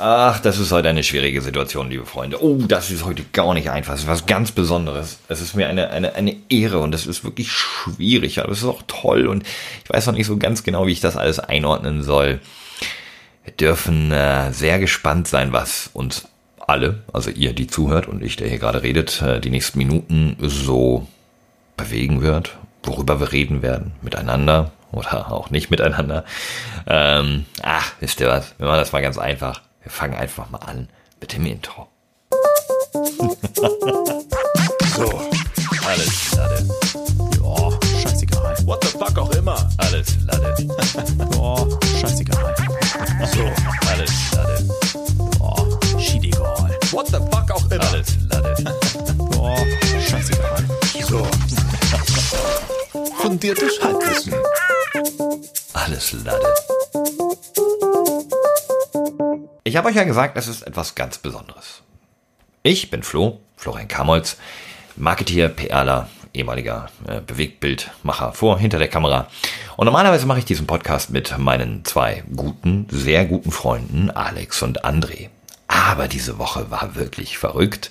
Ach, 0.00 0.38
das 0.38 0.60
ist 0.60 0.70
heute 0.70 0.88
eine 0.88 1.02
schwierige 1.02 1.40
Situation, 1.40 1.90
liebe 1.90 2.06
Freunde. 2.06 2.40
Oh, 2.40 2.56
das 2.68 2.88
ist 2.92 3.04
heute 3.04 3.24
gar 3.32 3.52
nicht 3.52 3.68
einfach. 3.70 3.94
Das 3.94 4.02
ist 4.02 4.08
was 4.08 4.26
ganz 4.26 4.52
Besonderes. 4.52 5.18
Es 5.26 5.40
ist 5.40 5.56
mir 5.56 5.68
eine, 5.68 5.90
eine, 5.90 6.14
eine 6.14 6.36
Ehre 6.48 6.78
und 6.78 6.94
es 6.94 7.04
ist 7.04 7.24
wirklich 7.24 7.50
schwierig, 7.50 8.38
aber 8.38 8.52
es 8.52 8.58
ist 8.58 8.64
auch 8.64 8.82
toll 8.86 9.26
und 9.26 9.42
ich 9.82 9.90
weiß 9.90 10.06
noch 10.06 10.14
nicht 10.14 10.26
so 10.26 10.36
ganz 10.36 10.62
genau, 10.62 10.86
wie 10.86 10.92
ich 10.92 11.00
das 11.00 11.16
alles 11.16 11.40
einordnen 11.40 12.04
soll. 12.04 12.38
Wir 13.42 13.52
dürfen 13.54 14.12
äh, 14.12 14.52
sehr 14.52 14.78
gespannt 14.78 15.26
sein, 15.26 15.52
was 15.52 15.90
uns 15.92 16.28
alle, 16.64 17.02
also 17.12 17.30
ihr, 17.30 17.52
die 17.52 17.66
zuhört 17.66 18.06
und 18.06 18.22
ich, 18.22 18.36
der 18.36 18.48
hier 18.48 18.58
gerade 18.58 18.84
redet, 18.84 19.20
äh, 19.22 19.40
die 19.40 19.50
nächsten 19.50 19.78
Minuten 19.78 20.36
so 20.40 21.08
bewegen 21.76 22.22
wird, 22.22 22.56
worüber 22.84 23.18
wir 23.18 23.32
reden 23.32 23.62
werden, 23.62 23.92
miteinander 24.02 24.70
oder 24.92 25.32
auch 25.32 25.50
nicht 25.50 25.72
miteinander. 25.72 26.24
Ähm, 26.86 27.46
ach, 27.62 27.94
wisst 27.98 28.20
ihr 28.20 28.28
was? 28.28 28.54
Wir 28.58 28.66
machen 28.66 28.78
das 28.78 28.92
mal 28.92 29.02
ganz 29.02 29.18
einfach. 29.18 29.62
Wir 29.88 29.92
fangen 29.94 30.16
einfach 30.16 30.50
mal 30.50 30.58
an 30.58 30.86
mit 31.18 31.32
dem 31.32 31.46
Intro. 31.46 31.88
so, 34.94 35.30
alles 35.86 36.36
Lade. 36.36 36.68
Boah, 37.40 37.80
scheißegal. 38.02 38.54
What 38.66 38.84
the 38.84 38.90
fuck 38.98 39.16
auch 39.16 39.30
immer. 39.30 39.66
Alles 39.78 40.08
Lade. 40.26 40.54
Boah, 41.30 41.66
scheißegal. 42.02 42.54
So, 43.32 43.50
alles 43.88 44.12
Lade. 44.34 44.62
Boah, 45.38 45.66
schiedegal. 45.98 46.78
What 46.90 47.06
the 47.06 47.20
fuck 47.32 47.50
auch 47.50 47.70
immer. 47.70 47.88
Alles 47.88 48.08
Lade. 48.28 48.54
Boah, 49.16 49.56
scheißegal. 50.06 50.64
So, 51.08 51.26
Fundiertes 53.22 53.80
Halbwissen. 53.82 54.34
Alles 55.72 56.12
Lade. 56.12 56.54
Ich 59.64 59.76
habe 59.76 59.88
euch 59.88 59.96
ja 59.96 60.04
gesagt, 60.04 60.36
es 60.38 60.48
ist 60.48 60.62
etwas 60.62 60.94
ganz 60.94 61.18
Besonderes. 61.18 61.82
Ich 62.62 62.90
bin 62.90 63.02
Flo, 63.02 63.40
Florian 63.56 63.88
Kamolz, 63.88 64.36
Marketeer, 64.96 65.48
PRler, 65.48 66.08
ehemaliger 66.32 66.88
äh, 67.06 67.20
Bewegtbildmacher 67.20 68.32
vor, 68.32 68.58
hinter 68.58 68.78
der 68.78 68.88
Kamera. 68.88 69.28
Und 69.76 69.86
normalerweise 69.86 70.26
mache 70.26 70.40
ich 70.40 70.44
diesen 70.44 70.66
Podcast 70.66 71.10
mit 71.10 71.36
meinen 71.38 71.84
zwei 71.84 72.24
guten, 72.34 72.86
sehr 72.90 73.24
guten 73.26 73.50
Freunden, 73.50 74.10
Alex 74.10 74.62
und 74.62 74.84
André. 74.84 75.28
Aber 75.66 76.08
diese 76.08 76.38
Woche 76.38 76.70
war 76.70 76.94
wirklich 76.94 77.38
verrückt. 77.38 77.90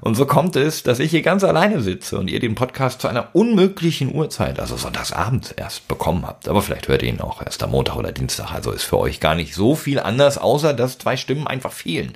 Und 0.00 0.14
so 0.14 0.24
kommt 0.24 0.56
es, 0.56 0.82
dass 0.82 0.98
ich 0.98 1.10
hier 1.10 1.22
ganz 1.22 1.44
alleine 1.44 1.82
sitze 1.82 2.18
und 2.18 2.28
ihr 2.28 2.40
den 2.40 2.54
Podcast 2.54 3.02
zu 3.02 3.08
einer 3.08 3.34
unmöglichen 3.34 4.14
Uhrzeit, 4.14 4.58
also 4.58 4.76
sonntagsabends 4.76 5.52
erst 5.52 5.88
bekommen 5.88 6.26
habt. 6.26 6.48
Aber 6.48 6.62
vielleicht 6.62 6.88
hört 6.88 7.02
ihr 7.02 7.10
ihn 7.10 7.20
auch 7.20 7.42
erst 7.42 7.62
am 7.62 7.72
Montag 7.72 7.96
oder 7.96 8.12
Dienstag. 8.12 8.52
Also 8.52 8.72
ist 8.72 8.84
für 8.84 8.98
euch 8.98 9.20
gar 9.20 9.34
nicht 9.34 9.54
so 9.54 9.74
viel 9.74 10.00
anders, 10.00 10.38
außer 10.38 10.72
dass 10.72 10.98
zwei 10.98 11.16
Stimmen 11.16 11.46
einfach 11.46 11.72
fehlen. 11.72 12.14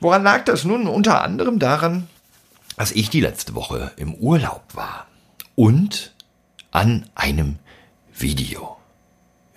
Woran 0.00 0.24
lag 0.24 0.44
das 0.44 0.64
nun? 0.64 0.88
Unter 0.88 1.22
anderem 1.22 1.58
daran, 1.58 2.08
dass 2.76 2.90
ich 2.90 3.10
die 3.10 3.20
letzte 3.20 3.54
Woche 3.54 3.92
im 3.96 4.14
Urlaub 4.14 4.64
war. 4.74 5.06
Und 5.54 6.12
an 6.72 7.08
einem 7.14 7.58
Video 8.12 8.76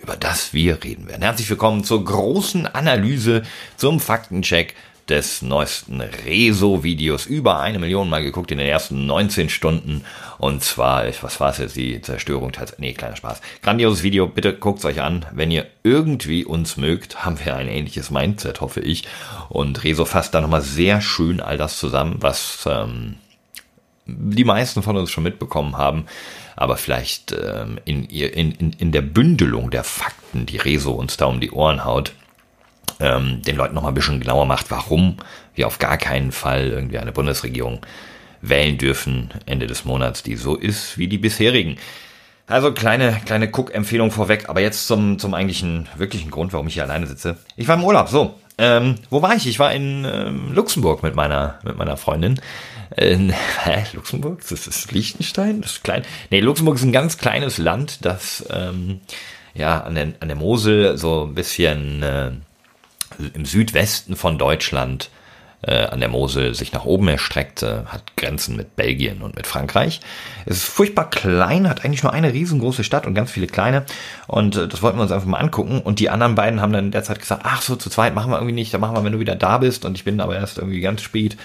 über 0.04 0.16
das 0.18 0.52
wir 0.52 0.84
reden 0.84 1.08
werden. 1.08 1.22
Herzlich 1.22 1.48
willkommen 1.48 1.82
zur 1.82 2.04
großen 2.04 2.66
Analyse, 2.66 3.42
zum 3.78 4.00
Faktencheck 4.00 4.74
des 5.08 5.42
neuesten 5.42 6.00
Rezo-Videos. 6.00 7.26
Über 7.26 7.60
eine 7.60 7.78
Million 7.78 8.08
Mal 8.08 8.22
geguckt 8.22 8.50
in 8.50 8.58
den 8.58 8.66
ersten 8.66 9.06
19 9.06 9.48
Stunden. 9.48 10.04
Und 10.38 10.62
zwar, 10.62 11.04
was 11.20 11.40
war 11.40 11.50
es 11.50 11.58
jetzt, 11.58 11.76
die 11.76 12.00
Zerstörung 12.00 12.52
nee, 12.78 12.94
kleiner 12.94 13.16
Spaß. 13.16 13.40
Grandioses 13.62 14.02
Video, 14.02 14.26
bitte 14.26 14.54
guckt's 14.54 14.84
euch 14.84 15.00
an. 15.00 15.26
Wenn 15.32 15.50
ihr 15.50 15.66
irgendwie 15.82 16.44
uns 16.44 16.76
mögt, 16.76 17.16
haben 17.24 17.38
wir 17.44 17.56
ein 17.56 17.68
ähnliches 17.68 18.10
Mindset, 18.10 18.60
hoffe 18.60 18.80
ich. 18.80 19.04
Und 19.48 19.84
Rezo 19.84 20.04
fasst 20.04 20.34
da 20.34 20.40
nochmal 20.40 20.62
sehr 20.62 21.00
schön 21.00 21.40
all 21.40 21.58
das 21.58 21.78
zusammen, 21.78 22.16
was 22.20 22.66
ähm, 22.66 23.16
die 24.06 24.44
meisten 24.44 24.82
von 24.82 24.96
uns 24.96 25.10
schon 25.10 25.24
mitbekommen 25.24 25.76
haben, 25.76 26.06
aber 26.56 26.76
vielleicht 26.76 27.32
ähm, 27.32 27.78
in, 27.84 28.04
in, 28.04 28.72
in 28.78 28.92
der 28.92 29.02
Bündelung 29.02 29.70
der 29.70 29.84
Fakten, 29.84 30.46
die 30.46 30.58
Rezo 30.58 30.92
uns 30.92 31.16
da 31.16 31.26
um 31.26 31.40
die 31.40 31.50
Ohren 31.50 31.84
haut, 31.84 32.12
ähm, 33.00 33.42
den 33.42 33.56
Leuten 33.56 33.74
noch 33.74 33.82
mal 33.82 33.88
ein 33.88 33.94
bisschen 33.94 34.20
genauer 34.20 34.46
macht, 34.46 34.70
warum 34.70 35.16
wir 35.54 35.66
auf 35.66 35.78
gar 35.78 35.96
keinen 35.96 36.32
Fall 36.32 36.68
irgendwie 36.68 36.98
eine 36.98 37.12
Bundesregierung 37.12 37.80
wählen 38.40 38.78
dürfen 38.78 39.30
Ende 39.46 39.66
des 39.66 39.84
Monats, 39.84 40.22
die 40.22 40.36
so 40.36 40.56
ist 40.56 40.98
wie 40.98 41.08
die 41.08 41.18
bisherigen. 41.18 41.76
Also 42.46 42.72
kleine, 42.72 43.20
kleine 43.24 43.48
Cook-Empfehlung 43.48 44.10
vorweg, 44.10 44.50
aber 44.50 44.60
jetzt 44.60 44.86
zum, 44.86 45.18
zum 45.18 45.32
eigentlichen, 45.32 45.88
wirklichen 45.96 46.30
Grund, 46.30 46.52
warum 46.52 46.66
ich 46.66 46.74
hier 46.74 46.82
alleine 46.82 47.06
sitze. 47.06 47.38
Ich 47.56 47.68
war 47.68 47.76
im 47.76 47.84
Urlaub, 47.84 48.08
so. 48.08 48.34
Ähm, 48.58 48.96
wo 49.10 49.22
war 49.22 49.34
ich? 49.34 49.46
Ich 49.46 49.58
war 49.58 49.72
in 49.72 50.04
ähm, 50.04 50.52
Luxemburg 50.52 51.02
mit 51.02 51.14
meiner, 51.14 51.58
mit 51.64 51.76
meiner 51.76 51.96
Freundin. 51.96 52.38
In, 52.96 53.30
hä, 53.64 53.84
Luxemburg? 53.94 54.40
Das 54.48 54.66
ist 54.66 54.92
Liechtenstein? 54.92 55.62
Das 55.62 55.72
ist 55.72 55.84
klein. 55.84 56.02
Nee, 56.30 56.40
Luxemburg 56.40 56.76
ist 56.76 56.84
ein 56.84 56.92
ganz 56.92 57.16
kleines 57.16 57.56
Land, 57.56 58.04
das 58.04 58.44
ähm, 58.50 59.00
ja 59.54 59.80
an 59.80 59.94
der, 59.94 60.12
an 60.20 60.28
der 60.28 60.36
Mosel 60.36 60.98
so 60.98 61.24
ein 61.24 61.34
bisschen 61.34 62.02
äh, 62.02 62.30
im 63.34 63.44
Südwesten 63.44 64.16
von 64.16 64.38
Deutschland 64.38 65.10
äh, 65.66 65.86
an 65.86 66.00
der 66.00 66.08
Mosel 66.08 66.54
sich 66.54 66.72
nach 66.72 66.84
oben 66.84 67.08
erstreckt, 67.08 67.62
äh, 67.62 67.84
hat 67.86 68.16
Grenzen 68.16 68.56
mit 68.56 68.76
Belgien 68.76 69.22
und 69.22 69.36
mit 69.36 69.46
Frankreich. 69.46 70.00
Es 70.46 70.58
ist 70.58 70.64
furchtbar 70.64 71.08
klein, 71.08 71.68
hat 71.68 71.84
eigentlich 71.84 72.02
nur 72.02 72.12
eine 72.12 72.32
riesengroße 72.32 72.84
Stadt 72.84 73.06
und 73.06 73.14
ganz 73.14 73.30
viele 73.30 73.46
kleine. 73.46 73.84
Und 74.26 74.56
äh, 74.56 74.68
das 74.68 74.82
wollten 74.82 74.98
wir 74.98 75.02
uns 75.02 75.12
einfach 75.12 75.26
mal 75.26 75.38
angucken. 75.38 75.80
Und 75.80 76.00
die 76.00 76.10
anderen 76.10 76.34
beiden 76.34 76.60
haben 76.60 76.72
dann 76.72 76.90
derzeit 76.90 77.18
gesagt, 77.18 77.42
ach 77.44 77.62
so, 77.62 77.76
zu 77.76 77.88
zweit 77.88 78.14
machen 78.14 78.30
wir 78.30 78.36
irgendwie 78.36 78.54
nicht, 78.54 78.74
dann 78.74 78.80
machen 78.80 78.96
wir, 78.96 79.04
wenn 79.04 79.12
du 79.12 79.20
wieder 79.20 79.36
da 79.36 79.58
bist. 79.58 79.84
Und 79.84 79.96
ich 79.96 80.04
bin 80.04 80.20
aber 80.20 80.36
erst 80.36 80.58
irgendwie 80.58 80.80
ganz 80.80 81.02
spät 81.02 81.36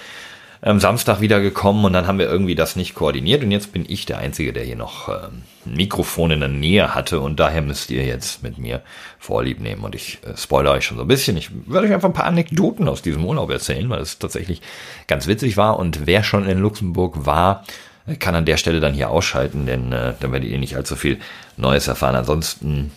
am 0.61 0.79
Samstag 0.79 1.21
wieder 1.21 1.39
gekommen 1.39 1.85
und 1.85 1.93
dann 1.93 2.05
haben 2.05 2.19
wir 2.19 2.27
irgendwie 2.27 2.55
das 2.55 2.75
nicht 2.75 2.93
koordiniert 2.93 3.43
und 3.43 3.51
jetzt 3.51 3.71
bin 3.71 3.85
ich 3.87 4.05
der 4.05 4.17
Einzige, 4.17 4.51
der 4.51 4.63
hier 4.63 4.75
noch 4.75 5.07
ähm, 5.07 5.43
ein 5.65 5.75
Mikrofon 5.75 6.31
in 6.31 6.41
der 6.41 6.49
Nähe 6.49 6.93
hatte 6.93 7.21
und 7.21 7.39
daher 7.39 7.61
müsst 7.61 7.89
ihr 7.91 8.03
jetzt 8.03 8.43
mit 8.43 8.57
mir 8.57 8.81
Vorlieb 9.19 9.61
nehmen 9.61 9.83
und 9.83 9.95
ich 9.95 10.19
äh, 10.25 10.35
spoilere 10.35 10.73
euch 10.73 10.85
schon 10.85 10.97
so 10.97 11.03
ein 11.03 11.07
bisschen. 11.07 11.37
Ich 11.37 11.49
werde 11.67 11.87
euch 11.87 11.93
einfach 11.93 12.09
ein 12.09 12.13
paar 12.13 12.25
Anekdoten 12.25 12.89
aus 12.89 13.01
diesem 13.01 13.23
Urlaub 13.23 13.49
erzählen, 13.51 13.89
weil 13.89 14.01
es 14.01 14.19
tatsächlich 14.19 14.61
ganz 15.07 15.27
witzig 15.27 15.55
war 15.55 15.79
und 15.79 16.05
wer 16.07 16.23
schon 16.23 16.45
in 16.47 16.59
Luxemburg 16.59 17.25
war, 17.25 17.63
äh, 18.05 18.15
kann 18.15 18.35
an 18.35 18.45
der 18.45 18.57
Stelle 18.57 18.81
dann 18.81 18.93
hier 18.93 19.09
ausschalten, 19.09 19.65
denn 19.65 19.93
äh, 19.93 20.13
dann 20.19 20.33
werdet 20.33 20.49
ihr 20.49 20.59
nicht 20.59 20.75
allzu 20.75 20.97
viel 20.97 21.19
Neues 21.55 21.87
erfahren. 21.87 22.15
Ansonsten 22.15 22.91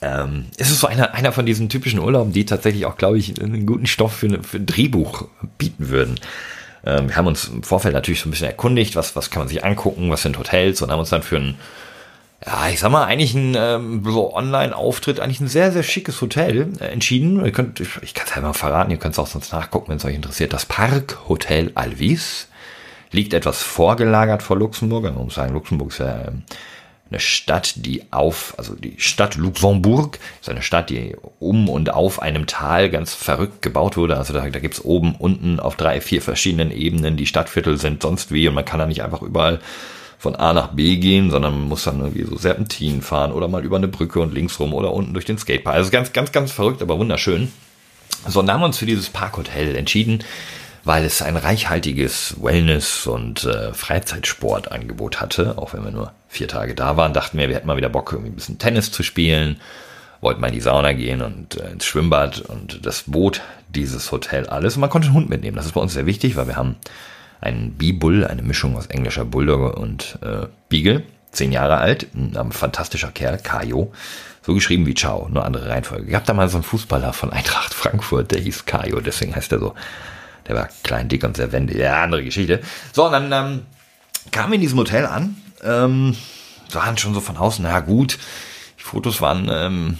ähm, 0.00 0.46
es 0.56 0.70
ist 0.70 0.78
so 0.78 0.86
einer, 0.86 1.14
einer 1.14 1.32
von 1.32 1.44
diesen 1.44 1.68
typischen 1.68 1.98
Urlauben, 1.98 2.32
die 2.32 2.44
tatsächlich 2.44 2.86
auch, 2.86 2.96
glaube 2.96 3.18
ich, 3.18 3.40
einen 3.40 3.66
guten 3.66 3.86
Stoff 3.86 4.12
für, 4.12 4.42
für 4.44 4.58
ein 4.58 4.66
Drehbuch 4.66 5.26
bieten 5.58 5.88
würden. 5.88 6.20
Ähm, 6.84 7.08
wir 7.08 7.16
haben 7.16 7.26
uns 7.26 7.48
im 7.48 7.62
Vorfeld 7.62 7.94
natürlich 7.94 8.20
so 8.20 8.28
ein 8.28 8.30
bisschen 8.30 8.46
erkundigt, 8.46 8.96
was, 8.96 9.16
was 9.16 9.30
kann 9.30 9.40
man 9.40 9.48
sich 9.48 9.64
angucken, 9.64 10.10
was 10.10 10.22
sind 10.22 10.38
Hotels 10.38 10.82
und 10.82 10.90
haben 10.90 11.00
uns 11.00 11.10
dann 11.10 11.22
für 11.22 11.36
ein, 11.36 11.58
ja, 12.46 12.68
ich 12.68 12.80
sag 12.80 12.90
mal, 12.90 13.04
eigentlich 13.04 13.34
ein 13.34 13.56
ähm, 13.58 14.02
so 14.04 14.34
Online-Auftritt, 14.34 15.20
eigentlich 15.20 15.40
ein 15.40 15.48
sehr, 15.48 15.72
sehr 15.72 15.82
schickes 15.82 16.20
Hotel 16.20 16.72
äh, 16.80 16.84
entschieden. 16.86 17.44
Ihr 17.44 17.52
könnt, 17.52 17.80
ich, 17.80 17.88
ich 18.02 18.14
kann 18.14 18.26
es 18.28 18.34
ja 18.34 18.42
mal 18.42 18.52
verraten, 18.52 18.90
ihr 18.90 18.98
könnt 18.98 19.14
es 19.14 19.18
auch 19.18 19.26
sonst 19.26 19.52
nachgucken, 19.52 19.90
wenn 19.90 19.96
es 19.96 20.04
euch 20.04 20.14
interessiert. 20.14 20.52
Das 20.52 20.66
Park 20.66 21.18
Hotel 21.28 21.72
Alvis 21.74 22.48
liegt 23.10 23.34
etwas 23.34 23.62
vorgelagert 23.62 24.42
vor 24.42 24.56
Luxemburg. 24.56 25.04
Man 25.04 25.14
muss 25.14 25.34
sagen, 25.34 25.54
Luxemburg 25.54 25.90
ist 25.90 25.98
ja 25.98 26.26
ähm, 26.28 26.42
eine 27.10 27.20
Stadt, 27.20 27.74
die 27.76 28.02
auf, 28.12 28.54
also 28.58 28.74
die 28.74 28.94
Stadt 28.98 29.36
Luxemburg 29.36 30.18
ist 30.40 30.48
eine 30.48 30.62
Stadt, 30.62 30.90
die 30.90 31.16
um 31.38 31.68
und 31.68 31.90
auf 31.90 32.20
einem 32.20 32.46
Tal 32.46 32.90
ganz 32.90 33.14
verrückt 33.14 33.62
gebaut 33.62 33.96
wurde. 33.96 34.16
Also 34.16 34.32
da, 34.34 34.48
da 34.48 34.58
gibt's 34.58 34.84
oben, 34.84 35.14
unten 35.14 35.58
auf 35.60 35.76
drei, 35.76 36.00
vier 36.00 36.20
verschiedenen 36.20 36.70
Ebenen. 36.70 37.16
Die 37.16 37.26
Stadtviertel 37.26 37.78
sind 37.78 38.02
sonst 38.02 38.32
wie 38.32 38.46
und 38.48 38.54
man 38.54 38.64
kann 38.64 38.78
da 38.78 38.86
nicht 38.86 39.02
einfach 39.02 39.22
überall 39.22 39.60
von 40.18 40.34
A 40.34 40.52
nach 40.52 40.68
B 40.68 40.96
gehen, 40.96 41.30
sondern 41.30 41.54
man 41.54 41.68
muss 41.68 41.84
dann 41.84 42.00
irgendwie 42.00 42.24
so 42.24 42.36
Serpentinen 42.36 43.02
fahren 43.02 43.32
oder 43.32 43.48
mal 43.48 43.64
über 43.64 43.76
eine 43.76 43.88
Brücke 43.88 44.20
und 44.20 44.34
links 44.34 44.58
rum 44.58 44.74
oder 44.74 44.92
unten 44.92 45.14
durch 45.14 45.24
den 45.24 45.38
Skatepark. 45.38 45.76
Also 45.76 45.90
ganz, 45.90 46.12
ganz, 46.12 46.32
ganz 46.32 46.50
verrückt, 46.50 46.82
aber 46.82 46.98
wunderschön. 46.98 47.52
So, 48.26 48.40
und 48.40 48.50
haben 48.50 48.60
wir 48.60 48.66
uns 48.66 48.78
für 48.78 48.86
dieses 48.86 49.10
Parkhotel 49.10 49.76
entschieden, 49.76 50.24
weil 50.84 51.04
es 51.04 51.22
ein 51.22 51.36
reichhaltiges 51.36 52.36
Wellness- 52.42 53.06
und 53.06 53.44
äh, 53.44 53.72
Freizeitsportangebot 53.72 55.20
hatte. 55.20 55.58
Auch 55.58 55.74
wenn 55.74 55.84
wir 55.84 55.90
nur 55.90 56.12
vier 56.28 56.48
Tage 56.48 56.74
da 56.74 56.96
waren, 56.96 57.12
dachten 57.12 57.38
wir, 57.38 57.48
wir 57.48 57.56
hätten 57.56 57.66
mal 57.66 57.76
wieder 57.76 57.88
Bock, 57.88 58.12
irgendwie 58.12 58.30
ein 58.30 58.36
bisschen 58.36 58.58
Tennis 58.58 58.90
zu 58.90 59.02
spielen, 59.02 59.60
wollten 60.20 60.40
mal 60.40 60.48
in 60.48 60.54
die 60.54 60.60
Sauna 60.60 60.92
gehen 60.92 61.22
und 61.22 61.60
äh, 61.60 61.70
ins 61.70 61.84
Schwimmbad 61.84 62.40
und 62.40 62.84
das 62.84 63.04
Boot 63.06 63.40
dieses 63.68 64.10
Hotel 64.12 64.46
alles. 64.46 64.76
Und 64.76 64.80
man 64.80 64.90
konnte 64.90 65.06
einen 65.08 65.16
Hund 65.16 65.30
mitnehmen. 65.30 65.56
Das 65.56 65.66
ist 65.66 65.72
bei 65.72 65.80
uns 65.80 65.92
sehr 65.92 66.06
wichtig, 66.06 66.36
weil 66.36 66.46
wir 66.46 66.56
haben 66.56 66.76
einen 67.40 67.74
B-Bull, 67.74 68.26
eine 68.26 68.42
Mischung 68.42 68.76
aus 68.76 68.86
englischer 68.86 69.24
Bulldogge 69.24 69.72
und 69.72 70.18
äh, 70.22 70.46
Beagle, 70.68 71.04
zehn 71.30 71.52
Jahre 71.52 71.78
alt, 71.78 72.08
ein 72.14 72.52
fantastischer 72.52 73.12
Kerl, 73.12 73.38
Kajo. 73.38 73.92
So 74.42 74.54
geschrieben 74.54 74.86
wie 74.86 74.94
Ciao, 74.94 75.28
nur 75.28 75.44
andere 75.44 75.68
Reihenfolge. 75.68 76.14
Hab 76.16 76.24
da 76.24 76.32
mal 76.32 76.48
so 76.48 76.56
einen 76.56 76.64
Fußballer 76.64 77.12
von 77.12 77.30
Eintracht 77.30 77.74
Frankfurt, 77.74 78.30
der 78.30 78.40
hieß 78.40 78.64
Kajo, 78.64 79.00
deswegen 79.00 79.36
heißt 79.36 79.52
er 79.52 79.58
so. 79.58 79.74
Der 80.48 80.56
war 80.56 80.68
klein, 80.82 81.08
dick 81.08 81.24
und 81.24 81.36
sehr 81.36 81.52
wendig. 81.52 81.76
Ja, 81.76 82.02
andere 82.02 82.24
Geschichte. 82.24 82.60
So, 82.92 83.06
und 83.06 83.12
dann 83.12 83.32
ähm, 83.32 83.60
kamen 84.30 84.52
wir 84.52 84.56
in 84.56 84.62
diesem 84.62 84.78
Hotel 84.78 85.06
an. 85.06 85.36
Ähm, 85.62 86.16
waren 86.72 86.98
schon 86.98 87.14
so 87.14 87.20
von 87.20 87.36
außen, 87.36 87.62
na 87.62 87.80
gut. 87.80 88.18
Die 88.78 88.82
Fotos 88.82 89.20
waren 89.20 89.48
ähm, 89.50 89.98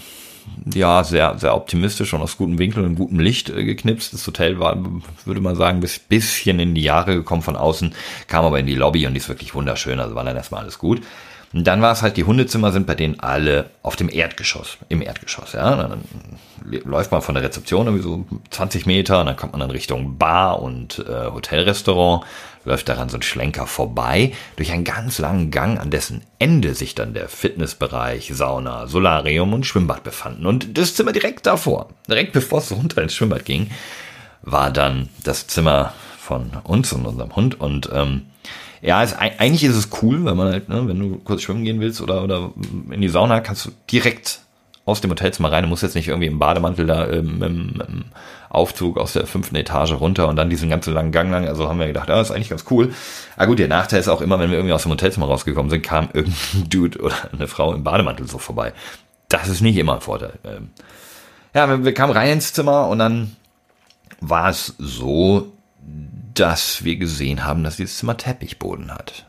ja, 0.75 1.05
sehr, 1.05 1.39
sehr 1.39 1.55
optimistisch 1.55 2.13
und 2.15 2.23
aus 2.23 2.37
gutem 2.37 2.59
Winkel 2.59 2.85
und 2.85 2.97
gutem 2.97 3.21
Licht 3.21 3.51
äh, 3.51 3.65
geknipst. 3.65 4.13
Das 4.13 4.27
Hotel 4.27 4.59
war, 4.59 4.77
würde 5.25 5.41
man 5.41 5.57
sagen, 5.57 5.81
bis 5.81 5.99
bisschen 5.99 6.61
in 6.61 6.75
die 6.75 6.83
Jahre 6.83 7.15
gekommen 7.15 7.43
von 7.43 7.57
außen, 7.57 7.95
kam 8.27 8.45
aber 8.45 8.59
in 8.59 8.67
die 8.67 8.75
Lobby 8.75 9.07
und 9.07 9.15
die 9.15 9.19
ist 9.19 9.29
wirklich 9.29 9.55
wunderschön, 9.55 10.01
also 10.01 10.15
war 10.15 10.25
dann 10.25 10.37
erstmal 10.37 10.63
alles 10.63 10.79
gut. 10.79 11.03
Und 11.53 11.67
dann 11.67 11.81
war 11.81 11.93
es 11.93 12.03
halt, 12.03 12.19
die 12.19 12.25
Hundezimmer 12.25 12.73
sind 12.73 12.87
bei 12.87 12.95
denen 12.95 13.21
alle 13.21 13.71
auf 13.83 13.97
dem 13.97 14.11
Erdgeschoss, 14.11 14.77
im 14.91 15.01
Erdgeschoss, 15.01 15.55
ja. 15.55 15.77
Dann 15.77 16.03
läuft 16.85 17.11
man 17.11 17.23
von 17.23 17.35
der 17.35 17.45
Rezeption 17.45 17.87
irgendwie 17.87 18.03
so 18.05 18.27
20 18.51 18.85
Meter 18.85 19.21
und 19.21 19.27
dann 19.27 19.37
kommt 19.37 19.53
man 19.53 19.61
dann 19.61 19.71
Richtung 19.71 20.19
Bar 20.19 20.61
und 20.61 20.99
äh, 20.99 21.31
Hotelrestaurant, 21.31 22.25
läuft 22.65 22.91
daran 22.91 23.09
so 23.09 23.17
ein 23.17 23.23
Schlenker 23.23 23.67
vorbei, 23.67 24.33
durch 24.57 24.73
einen 24.73 24.85
ganz 24.85 25.19
langen 25.19 25.51
Gang, 25.51 25.81
an 25.81 25.91
dessen 25.91 26.21
Ende 26.39 26.75
sich 26.75 26.95
dann 26.95 27.15
der 27.15 27.29
Fitnessbereich, 27.29 28.31
Sauna, 28.35 28.87
Solarium 28.87 29.55
und 29.55 29.65
Schwimmbad 29.65 30.05
befanden. 30.05 30.45
Und 30.45 30.77
das 30.77 30.95
Zimmer 30.95 31.13
direkt 31.13 31.47
davor, 31.47 31.89
direkt 32.09 32.35
bevor 32.35 32.59
es 32.59 32.71
runter 32.71 33.03
ins 33.03 33.15
Schwimmbad 33.15 33.47
ging, 33.47 33.71
war 34.43 34.71
dann 34.71 35.09
das 35.25 35.47
Zimmer 35.47 35.95
von 36.19 36.51
uns 36.65 36.93
und 36.93 37.07
unserem 37.07 37.35
Hund 37.35 37.59
und 37.59 37.89
ähm, 37.93 38.27
ja, 38.81 39.03
es, 39.03 39.15
eigentlich 39.15 39.65
ist 39.65 39.77
es 39.77 39.89
cool, 40.03 40.25
weil 40.25 40.35
man 40.35 40.53
halt, 40.53 40.69
ne, 40.69 40.87
wenn 40.87 40.99
du 40.99 41.19
kurz 41.19 41.43
schwimmen 41.43 41.65
gehen 41.65 41.81
willst 41.81 42.01
oder, 42.01 42.23
oder 42.23 42.53
in 42.91 43.01
die 43.01 43.09
Sauna, 43.09 43.41
kannst 43.41 43.67
du 43.67 43.71
direkt 43.91 44.41
aus 44.89 45.01
dem 45.03 45.11
Hotelzimmer 45.11 45.53
rein. 45.53 45.65
Du 45.65 45.69
musst 45.69 45.83
jetzt 45.83 45.95
nicht 45.95 46.09
irgendwie 46.09 46.29
im 46.29 46.39
Bademantel 46.39 46.87
da 46.87 47.07
ähm, 47.09 47.43
im, 47.43 47.83
im 47.87 48.05
Aufzug 48.49 48.97
aus 48.97 49.13
der 49.13 49.27
fünften 49.27 49.55
Etage 49.57 49.93
runter 49.93 50.29
und 50.29 50.37
dann 50.37 50.49
diesen 50.49 50.71
ganzen 50.71 50.95
langen 50.95 51.13
Gang 51.13 51.31
lang. 51.31 51.47
Also 51.47 51.69
haben 51.69 51.79
wir 51.79 51.87
gedacht, 51.87 52.09
ja, 52.09 52.21
ist 52.21 52.31
eigentlich 52.31 52.49
ganz 52.49 52.65
cool. 52.71 52.95
Aber 53.37 53.49
gut, 53.49 53.59
der 53.59 53.69
Nachteil 53.69 54.01
ist 54.01 54.09
auch 54.09 54.23
immer, 54.23 54.39
wenn 54.39 54.51
wir 54.51 54.57
irgendwie 54.57 54.73
aus 54.73 54.85
dem 54.85 54.93
Hotelzimmer 54.93 55.27
rausgekommen 55.27 55.69
sind, 55.69 55.83
kam 55.83 56.09
irgendein 56.13 56.69
Dude 56.71 57.01
oder 57.01 57.17
eine 57.33 57.49
Frau 57.49 57.75
im 57.75 57.85
Bademantel 57.85 58.27
so 58.27 58.39
vorbei. 58.39 58.73
Das 59.29 59.49
ist 59.49 59.61
nicht 59.61 59.77
immer 59.77 59.97
ein 59.97 60.01
Vorteil. 60.01 60.39
Ähm, 60.45 60.71
ja, 61.55 61.69
wir, 61.69 61.85
wir 61.85 61.93
kamen 61.93 62.13
rein 62.13 62.33
ins 62.33 62.55
Zimmer 62.55 62.89
und 62.89 62.99
dann 62.99 63.37
war 64.21 64.49
es 64.49 64.75
so, 64.79 65.53
dass 66.39 66.85
wir 66.85 66.97
gesehen 66.97 67.45
haben, 67.45 67.65
dass 67.65 67.77
dieses 67.77 67.99
Zimmer 67.99 68.17
Teppichboden 68.17 68.93
hat. 68.93 69.27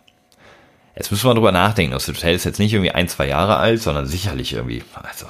Jetzt 0.95 1.11
müssen 1.11 1.29
wir 1.29 1.33
drüber 1.33 1.51
nachdenken. 1.51 1.94
Das 1.94 2.07
Hotel 2.07 2.35
ist 2.35 2.44
jetzt 2.44 2.59
nicht 2.59 2.73
irgendwie 2.73 2.91
ein, 2.91 3.07
zwei 3.07 3.27
Jahre 3.27 3.57
alt, 3.57 3.81
sondern 3.81 4.06
sicherlich 4.06 4.53
irgendwie, 4.53 4.83
also 4.94 5.27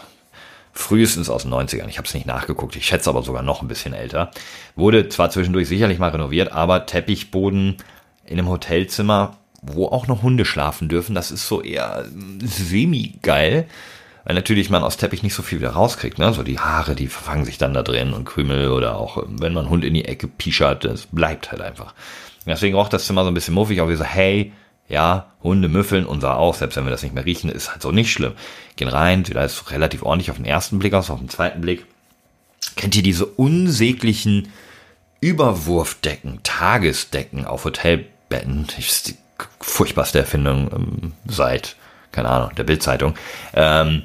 frühestens 0.74 1.30
aus 1.30 1.44
den 1.44 1.54
90ern. 1.54 1.88
Ich 1.88 1.98
habe 1.98 2.08
es 2.08 2.14
nicht 2.14 2.26
nachgeguckt. 2.26 2.76
Ich 2.76 2.86
schätze 2.86 3.10
aber 3.10 3.22
sogar 3.22 3.44
noch 3.44 3.62
ein 3.62 3.68
bisschen 3.68 3.94
älter. 3.94 4.32
Wurde 4.76 5.10
zwar 5.10 5.30
zwischendurch 5.30 5.68
sicherlich 5.68 6.00
mal 6.00 6.10
renoviert, 6.10 6.52
aber 6.52 6.86
Teppichboden 6.86 7.78
in 8.26 8.40
einem 8.40 8.50
Hotelzimmer, 8.50 9.38
wo 9.62 9.88
auch 9.88 10.08
noch 10.08 10.24
Hunde 10.24 10.46
schlafen 10.46 10.90
dürfen, 10.90 11.16
das 11.16 11.32
ist 11.32 11.48
so 11.48 11.62
eher 11.62 12.06
semi-geil 12.42 13.68
weil 14.26 14.36
natürlich 14.36 14.70
man 14.70 14.84
aus 14.84 14.98
Teppich 14.98 15.24
nicht 15.24 15.34
so 15.34 15.44
viel 15.44 15.60
wieder 15.60 15.72
rauskriegt. 15.72 16.20
Ne? 16.20 16.34
So 16.34 16.44
die 16.44 16.60
Haare, 16.60 16.96
die 16.96 17.08
verfangen 17.08 17.46
sich 17.46 17.58
dann 17.58 17.74
da 17.74 17.84
drin 17.84 18.14
und 18.14 18.26
Krümel 18.26 18.72
oder 18.72 18.98
auch 18.98 19.24
wenn 19.28 19.54
man 19.54 19.70
Hund 19.70 19.84
in 19.84 19.94
die 19.94 20.06
Ecke 20.06 20.28
pischert, 20.28 20.86
das 20.86 21.08
bleibt 21.08 21.52
halt 21.52 21.62
einfach. 21.62 21.94
Deswegen 22.46 22.76
roch 22.76 22.90
das 22.90 23.06
Zimmer 23.06 23.24
so 23.24 23.32
ein 23.32 23.34
bisschen 23.34 23.54
muffig, 23.54 23.80
aber 23.80 23.90
wir 23.90 23.98
so, 23.98 24.04
hey, 24.04 24.52
ja, 24.88 25.28
Hunde 25.44 25.70
müffeln, 25.70 26.06
unser 26.06 26.38
auch, 26.38 26.56
selbst 26.56 26.76
wenn 26.76 26.86
wir 26.86 26.92
das 26.92 27.04
nicht 27.04 27.14
mehr 27.14 27.26
riechen, 27.26 27.50
ist 27.50 27.72
halt 27.72 27.82
so 27.82 27.92
nicht 27.92 28.12
schlimm. 28.12 28.34
Gehen 28.76 28.88
rein, 28.88 29.24
sieht 29.24 29.38
alles 29.38 29.72
relativ 29.72 30.04
ordentlich 30.04 30.32
auf 30.32 30.38
den 30.38 30.46
ersten 30.46 30.80
Blick 30.80 30.94
aus, 30.94 31.10
auf 31.12 31.20
den 31.20 31.30
zweiten 31.30 31.62
Blick. 31.62 31.86
Kennt 32.76 32.96
ihr 32.96 33.04
diese 33.04 33.26
unsäglichen 33.26 34.52
Überwurfdecken, 35.22 36.40
Tagesdecken 36.44 37.46
auf 37.46 37.66
Hotelbetten? 37.66 38.66
Das 38.68 38.80
ist 38.80 39.08
die 39.10 39.16
furchtbarste 39.60 40.20
Erfindung 40.20 40.70
ähm, 40.74 41.14
seit, 41.28 41.76
keine 42.12 42.30
Ahnung, 42.30 42.56
der 42.56 42.64
Bildzeitung. 42.64 43.14
Ähm, 43.54 44.04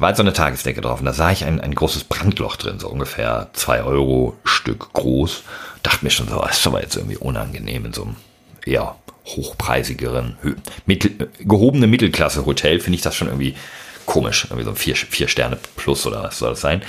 war 0.00 0.08
halt 0.08 0.16
so 0.16 0.22
eine 0.22 0.32
Tagesdecke 0.32 0.80
drauf 0.80 1.00
und 1.00 1.06
da 1.06 1.12
sah 1.12 1.30
ich 1.30 1.44
ein, 1.44 1.60
ein 1.60 1.74
großes 1.74 2.04
Brandloch 2.04 2.56
drin, 2.56 2.78
so 2.78 2.88
ungefähr 2.88 3.48
zwei 3.52 3.82
Euro 3.82 4.36
Stück 4.44 4.92
groß. 4.92 5.42
Dachte 5.82 6.04
mir 6.04 6.10
schon 6.10 6.28
so, 6.28 6.40
das 6.40 6.58
ist 6.58 6.66
aber 6.66 6.82
jetzt 6.82 6.96
irgendwie 6.96 7.16
unangenehm 7.16 7.86
in 7.86 7.92
so 7.92 8.02
einem 8.04 8.16
eher 8.64 8.96
hochpreisigeren, 9.26 10.36
mittel, 10.86 11.30
gehobene 11.40 11.86
Mittelklasse-Hotel 11.86 12.80
finde 12.80 12.96
ich 12.96 13.02
das 13.02 13.14
schon 13.14 13.28
irgendwie 13.28 13.54
komisch. 14.06 14.44
Irgendwie 14.44 14.64
so 14.64 14.70
ein 14.70 14.76
vier, 14.76 14.96
vier 14.96 15.28
Sterne 15.28 15.58
plus 15.76 16.06
oder 16.06 16.22
was 16.22 16.38
soll 16.38 16.50
das 16.50 16.60
sein? 16.60 16.82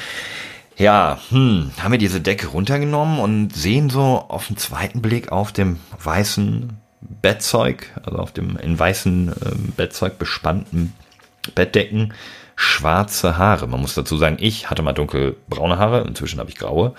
Ja, 0.78 1.20
hm, 1.30 1.72
haben 1.80 1.92
wir 1.92 2.00
diese 2.00 2.22
Decke 2.22 2.48
runtergenommen 2.48 3.20
und 3.20 3.56
sehen 3.56 3.90
so 3.90 4.26
auf 4.28 4.48
den 4.48 4.58
zweiten 4.58 5.02
Blick 5.02 5.32
auf 5.32 5.52
dem 5.52 5.80
weißen 6.04 6.78
Bettzeug, 7.22 7.92
also 8.04 8.18
auf 8.18 8.32
dem 8.32 8.58
in 8.58 8.78
weißen 8.78 9.30
äh, 9.30 9.34
Bettzeug 9.76 10.18
bespannten 10.18 10.94
Bettdecken, 11.54 12.14
schwarze 12.56 13.38
Haare. 13.38 13.68
Man 13.68 13.82
muss 13.82 13.96
dazu 13.96 14.18
sagen, 14.18 14.38
ich 14.40 14.70
hatte 14.70 14.82
mal 14.82 14.94
dunkelbraune 14.94 15.78
Haare, 15.78 16.02
inzwischen 16.02 16.40
habe 16.40 16.50
ich 16.50 16.56
graue. 16.56 16.94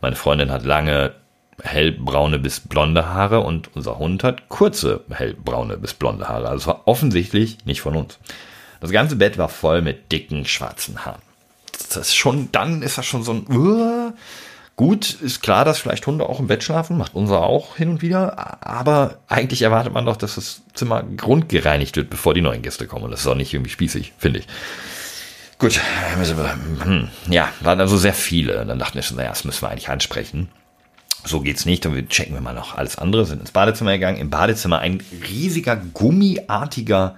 Meine 0.00 0.16
Freundin 0.16 0.50
hat 0.50 0.64
lange 0.64 1.14
hellbraune 1.62 2.38
bis 2.38 2.60
blonde 2.60 3.08
Haare 3.08 3.40
und 3.40 3.74
unser 3.74 3.98
Hund 3.98 4.24
hat 4.24 4.48
kurze 4.48 5.00
hellbraune 5.10 5.76
bis 5.76 5.94
blonde 5.94 6.28
Haare. 6.28 6.48
Also 6.48 6.62
es 6.62 6.66
war 6.66 6.82
offensichtlich 6.86 7.58
nicht 7.64 7.80
von 7.80 7.96
uns. 7.96 8.18
Das 8.80 8.90
ganze 8.90 9.16
Bett 9.16 9.38
war 9.38 9.48
voll 9.48 9.82
mit 9.82 10.12
dicken 10.12 10.44
schwarzen 10.44 11.04
Haaren. 11.04 11.22
Das 11.88 11.96
ist 11.96 12.14
schon, 12.14 12.50
dann 12.52 12.82
ist 12.82 12.98
das 12.98 13.06
schon 13.06 13.22
so 13.22 13.32
ein, 13.32 13.46
uh, 13.50 14.12
gut, 14.76 15.14
ist 15.14 15.42
klar, 15.42 15.64
dass 15.64 15.78
vielleicht 15.78 16.06
Hunde 16.06 16.28
auch 16.28 16.40
im 16.40 16.46
Bett 16.46 16.62
schlafen, 16.62 16.98
macht 16.98 17.14
unser 17.14 17.42
auch 17.42 17.76
hin 17.76 17.88
und 17.88 18.02
wieder, 18.02 18.66
aber 18.66 19.18
eigentlich 19.28 19.62
erwartet 19.62 19.92
man 19.92 20.04
doch, 20.04 20.16
dass 20.16 20.34
das 20.34 20.62
Zimmer 20.74 21.02
grundgereinigt 21.02 21.96
wird, 21.96 22.10
bevor 22.10 22.34
die 22.34 22.42
neuen 22.42 22.62
Gäste 22.62 22.86
kommen. 22.86 23.04
Und 23.04 23.10
das 23.10 23.20
ist 23.20 23.26
auch 23.26 23.34
nicht 23.34 23.52
irgendwie 23.52 23.70
spießig, 23.70 24.12
finde 24.18 24.40
ich. 24.40 24.46
Gut, 25.58 25.80
hm, 26.84 27.08
ja, 27.30 27.48
waren 27.60 27.80
also 27.80 27.96
sehr 27.96 28.12
viele. 28.12 28.64
Dann 28.66 28.78
dachten 28.78 28.94
wir 28.94 29.02
schon, 29.02 29.16
naja, 29.16 29.30
das 29.30 29.44
müssen 29.44 29.62
wir 29.62 29.70
eigentlich 29.70 29.88
ansprechen. 29.88 30.48
So 31.24 31.40
geht's 31.40 31.64
nicht. 31.64 31.84
Dann 31.84 32.08
checken 32.08 32.34
wir 32.34 32.42
mal 32.42 32.54
noch 32.54 32.76
alles 32.76 32.98
andere. 32.98 33.24
Sind 33.24 33.40
ins 33.40 33.52
Badezimmer 33.52 33.92
gegangen. 33.92 34.18
Im 34.18 34.28
Badezimmer 34.28 34.80
ein 34.80 35.02
riesiger 35.28 35.76
gummiartiger 35.76 37.16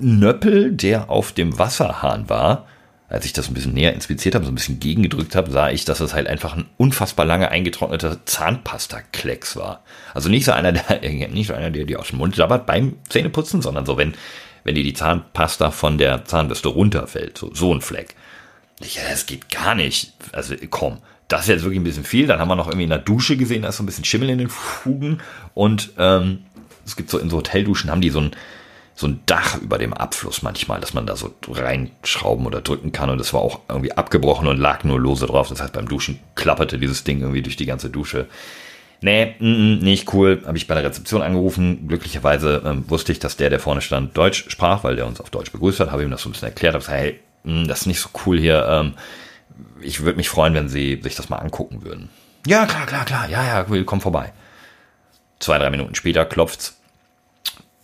Nöppel, 0.00 0.72
der 0.72 1.10
auf 1.10 1.32
dem 1.32 1.58
Wasserhahn 1.58 2.28
war. 2.28 2.66
Als 3.08 3.26
ich 3.26 3.32
das 3.32 3.48
ein 3.48 3.54
bisschen 3.54 3.74
näher 3.74 3.92
inspiziert 3.92 4.34
habe, 4.34 4.44
so 4.44 4.50
ein 4.50 4.54
bisschen 4.54 4.80
gegengedrückt 4.80 5.36
habe, 5.36 5.50
sah 5.50 5.70
ich, 5.70 5.84
dass 5.84 6.00
es 6.00 6.14
halt 6.14 6.26
einfach 6.26 6.56
ein 6.56 6.66
unfassbar 6.78 7.26
lange 7.26 7.50
eingetrockneter 7.50 8.24
Zahnpasta-Klecks 8.24 9.56
war. 9.56 9.82
Also 10.14 10.28
nicht 10.28 10.44
so 10.44 10.52
einer, 10.52 10.72
der, 10.72 11.00
nicht 11.30 11.48
so 11.48 11.54
einer, 11.54 11.70
der 11.70 11.84
dir 11.84 12.00
aus 12.00 12.08
dem 12.08 12.18
Mund 12.18 12.36
sabbert 12.36 12.64
beim 12.64 12.96
Zähneputzen, 13.08 13.60
sondern 13.60 13.86
so, 13.86 13.98
wenn 13.98 14.14
wenn 14.64 14.74
dir 14.74 14.82
die 14.82 14.94
Zahnpasta 14.94 15.70
von 15.70 15.98
der 15.98 16.24
Zahnbürste 16.24 16.68
runterfällt. 16.68 17.38
So, 17.38 17.54
so 17.54 17.72
ein 17.72 17.80
Fleck. 17.80 18.16
Ja, 18.80 19.02
das 19.10 19.26
geht 19.26 19.50
gar 19.50 19.74
nicht. 19.74 20.12
Also 20.32 20.54
komm, 20.70 20.98
das 21.28 21.42
ist 21.42 21.48
jetzt 21.48 21.62
wirklich 21.62 21.80
ein 21.80 21.84
bisschen 21.84 22.04
viel. 22.04 22.26
Dann 22.26 22.40
haben 22.40 22.48
wir 22.48 22.56
noch 22.56 22.66
irgendwie 22.66 22.84
in 22.84 22.90
der 22.90 22.98
Dusche 22.98 23.36
gesehen, 23.36 23.62
da 23.62 23.68
ist 23.68 23.76
so 23.76 23.82
ein 23.82 23.86
bisschen 23.86 24.04
Schimmel 24.04 24.30
in 24.30 24.38
den 24.38 24.48
Fugen. 24.48 25.20
Und 25.54 25.92
ähm, 25.98 26.44
es 26.84 26.96
gibt 26.96 27.10
so 27.10 27.18
in 27.18 27.30
so 27.30 27.38
Hotelduschen, 27.38 27.90
haben 27.90 28.00
die 28.00 28.10
so 28.10 28.20
ein, 28.20 28.32
so 28.94 29.06
ein 29.06 29.20
Dach 29.26 29.60
über 29.60 29.78
dem 29.78 29.92
Abfluss 29.92 30.42
manchmal, 30.42 30.80
dass 30.80 30.94
man 30.94 31.06
da 31.06 31.16
so 31.16 31.34
reinschrauben 31.48 32.46
oder 32.46 32.60
drücken 32.60 32.92
kann. 32.92 33.10
Und 33.10 33.18
das 33.18 33.32
war 33.32 33.40
auch 33.40 33.60
irgendwie 33.68 33.92
abgebrochen 33.92 34.48
und 34.48 34.58
lag 34.58 34.84
nur 34.84 35.00
lose 35.00 35.26
drauf. 35.26 35.48
Das 35.48 35.60
heißt, 35.60 35.72
beim 35.72 35.88
Duschen 35.88 36.20
klapperte 36.34 36.78
dieses 36.78 37.04
Ding 37.04 37.20
irgendwie 37.20 37.42
durch 37.42 37.56
die 37.56 37.66
ganze 37.66 37.90
Dusche. 37.90 38.28
Nee, 39.04 39.34
mm, 39.38 39.80
nicht 39.80 40.14
cool. 40.14 40.42
Habe 40.46 40.56
ich 40.56 40.66
bei 40.66 40.74
der 40.74 40.84
Rezeption 40.84 41.20
angerufen. 41.20 41.88
Glücklicherweise 41.88 42.62
ähm, 42.64 42.88
wusste 42.88 43.12
ich, 43.12 43.18
dass 43.18 43.36
der, 43.36 43.50
der 43.50 43.60
vorne 43.60 43.82
stand, 43.82 44.16
Deutsch 44.16 44.46
sprach, 44.48 44.82
weil 44.82 44.96
der 44.96 45.06
uns 45.06 45.20
auf 45.20 45.28
Deutsch 45.28 45.52
begrüßt 45.52 45.80
hat. 45.80 45.90
Habe 45.90 46.04
ihm 46.04 46.10
das 46.10 46.22
so 46.22 46.30
ein 46.30 46.32
bisschen 46.32 46.48
erklärt. 46.48 46.72
Habe 46.72 46.82
gesagt, 46.82 46.98
hey, 46.98 47.20
mm, 47.42 47.68
das 47.68 47.82
ist 47.82 47.86
nicht 47.86 48.00
so 48.00 48.08
cool 48.24 48.40
hier. 48.40 48.66
Ähm, 48.66 48.94
ich 49.82 50.00
würde 50.00 50.16
mich 50.16 50.30
freuen, 50.30 50.54
wenn 50.54 50.70
Sie 50.70 51.02
sich 51.02 51.16
das 51.16 51.28
mal 51.28 51.36
angucken 51.36 51.84
würden. 51.84 52.08
Ja, 52.46 52.64
klar, 52.64 52.86
klar, 52.86 53.04
klar. 53.04 53.28
Ja, 53.28 53.44
ja, 53.44 53.82
komm 53.84 54.00
vorbei. 54.00 54.32
Zwei, 55.38 55.58
drei 55.58 55.68
Minuten 55.68 55.94
später 55.94 56.24
klopft's. 56.24 56.80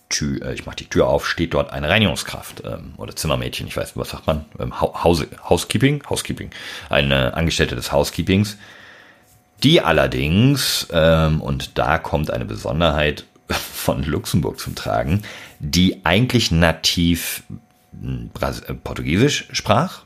Tür, 0.08 0.40
äh, 0.40 0.54
ich 0.54 0.64
mache 0.64 0.76
die 0.76 0.86
Tür 0.86 1.06
auf, 1.06 1.28
steht 1.28 1.52
dort 1.52 1.70
eine 1.70 1.90
Reinigungskraft 1.90 2.62
ähm, 2.64 2.94
oder 2.96 3.14
Zimmermädchen, 3.14 3.66
ich 3.66 3.76
weiß, 3.76 3.92
was 3.94 4.08
sagt 4.08 4.26
man? 4.26 4.46
Ähm, 4.58 4.80
House, 4.80 5.26
Housekeeping? 5.50 6.02
Housekeeping. 6.08 6.50
Eine 6.88 7.34
Angestellte 7.34 7.76
des 7.76 7.92
Housekeepings 7.92 8.56
die 9.62 9.80
allerdings, 9.80 10.86
ähm, 10.92 11.40
und 11.40 11.78
da 11.78 11.98
kommt 11.98 12.30
eine 12.30 12.44
Besonderheit 12.44 13.24
von 13.48 14.02
Luxemburg 14.04 14.58
zum 14.58 14.74
Tragen, 14.74 15.22
die 15.58 16.04
eigentlich 16.04 16.50
nativ 16.50 17.42
hm, 18.00 18.30
Bras 18.32 18.60
äh, 18.60 18.74
Portugiesisch 18.74 19.48
sprach 19.52 20.02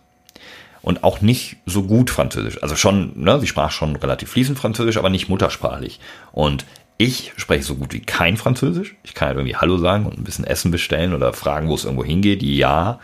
und 0.82 1.02
auch 1.04 1.20
nicht 1.20 1.56
so 1.66 1.84
gut 1.84 2.10
Französisch. 2.10 2.62
Also 2.62 2.76
schon, 2.76 3.12
ne, 3.22 3.40
sie 3.40 3.46
sprach 3.46 3.70
schon 3.70 3.96
relativ 3.96 4.30
fließend 4.30 4.58
Französisch, 4.58 4.98
aber 4.98 5.10
nicht 5.10 5.28
muttersprachlich. 5.28 6.00
Und 6.32 6.66
ich 6.98 7.32
spreche 7.36 7.64
so 7.64 7.74
gut 7.74 7.92
wie 7.92 8.00
kein 8.00 8.36
Französisch. 8.36 8.94
Ich 9.02 9.14
kann 9.14 9.28
halt 9.28 9.38
irgendwie 9.38 9.56
Hallo 9.56 9.78
sagen 9.78 10.06
und 10.06 10.18
ein 10.18 10.24
bisschen 10.24 10.46
Essen 10.46 10.70
bestellen 10.70 11.14
oder 11.14 11.32
fragen, 11.32 11.68
wo 11.68 11.74
es 11.74 11.84
irgendwo 11.84 12.04
hingeht. 12.04 12.42
Ja, 12.42 13.00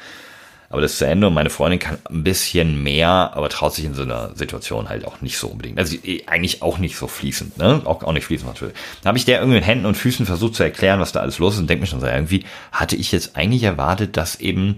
aber 0.70 0.80
das 0.80 0.92
ist 0.92 0.98
zu 0.98 1.06
Ende 1.06 1.26
und 1.26 1.34
meine 1.34 1.50
Freundin 1.50 1.80
kann 1.80 1.98
ein 2.08 2.22
bisschen 2.22 2.80
mehr, 2.80 3.32
aber 3.34 3.48
traut 3.48 3.74
sich 3.74 3.84
in 3.84 3.94
so 3.94 4.02
einer 4.02 4.36
Situation 4.36 4.88
halt 4.88 5.04
auch 5.04 5.20
nicht 5.20 5.36
so 5.36 5.48
unbedingt. 5.48 5.80
Also 5.80 5.96
eh, 6.04 6.22
eigentlich 6.26 6.62
auch 6.62 6.78
nicht 6.78 6.96
so 6.96 7.08
fließend, 7.08 7.58
ne? 7.58 7.82
Auch, 7.84 8.04
auch 8.04 8.12
nicht 8.12 8.24
fließend 8.24 8.48
natürlich. 8.48 8.76
Da 9.02 9.08
habe 9.08 9.18
ich 9.18 9.24
der 9.24 9.40
irgendwie 9.40 9.56
mit 9.56 9.66
Händen 9.66 9.84
und 9.84 9.96
Füßen 9.96 10.26
versucht 10.26 10.54
zu 10.54 10.62
erklären, 10.62 11.00
was 11.00 11.10
da 11.10 11.20
alles 11.20 11.40
los 11.40 11.54
ist 11.54 11.60
und 11.60 11.68
denke 11.68 11.82
mir 11.82 11.86
schon 11.88 12.00
so, 12.00 12.06
irgendwie 12.06 12.44
hatte 12.70 12.94
ich 12.94 13.10
jetzt 13.10 13.36
eigentlich 13.36 13.64
erwartet, 13.64 14.16
dass 14.16 14.38
eben 14.38 14.76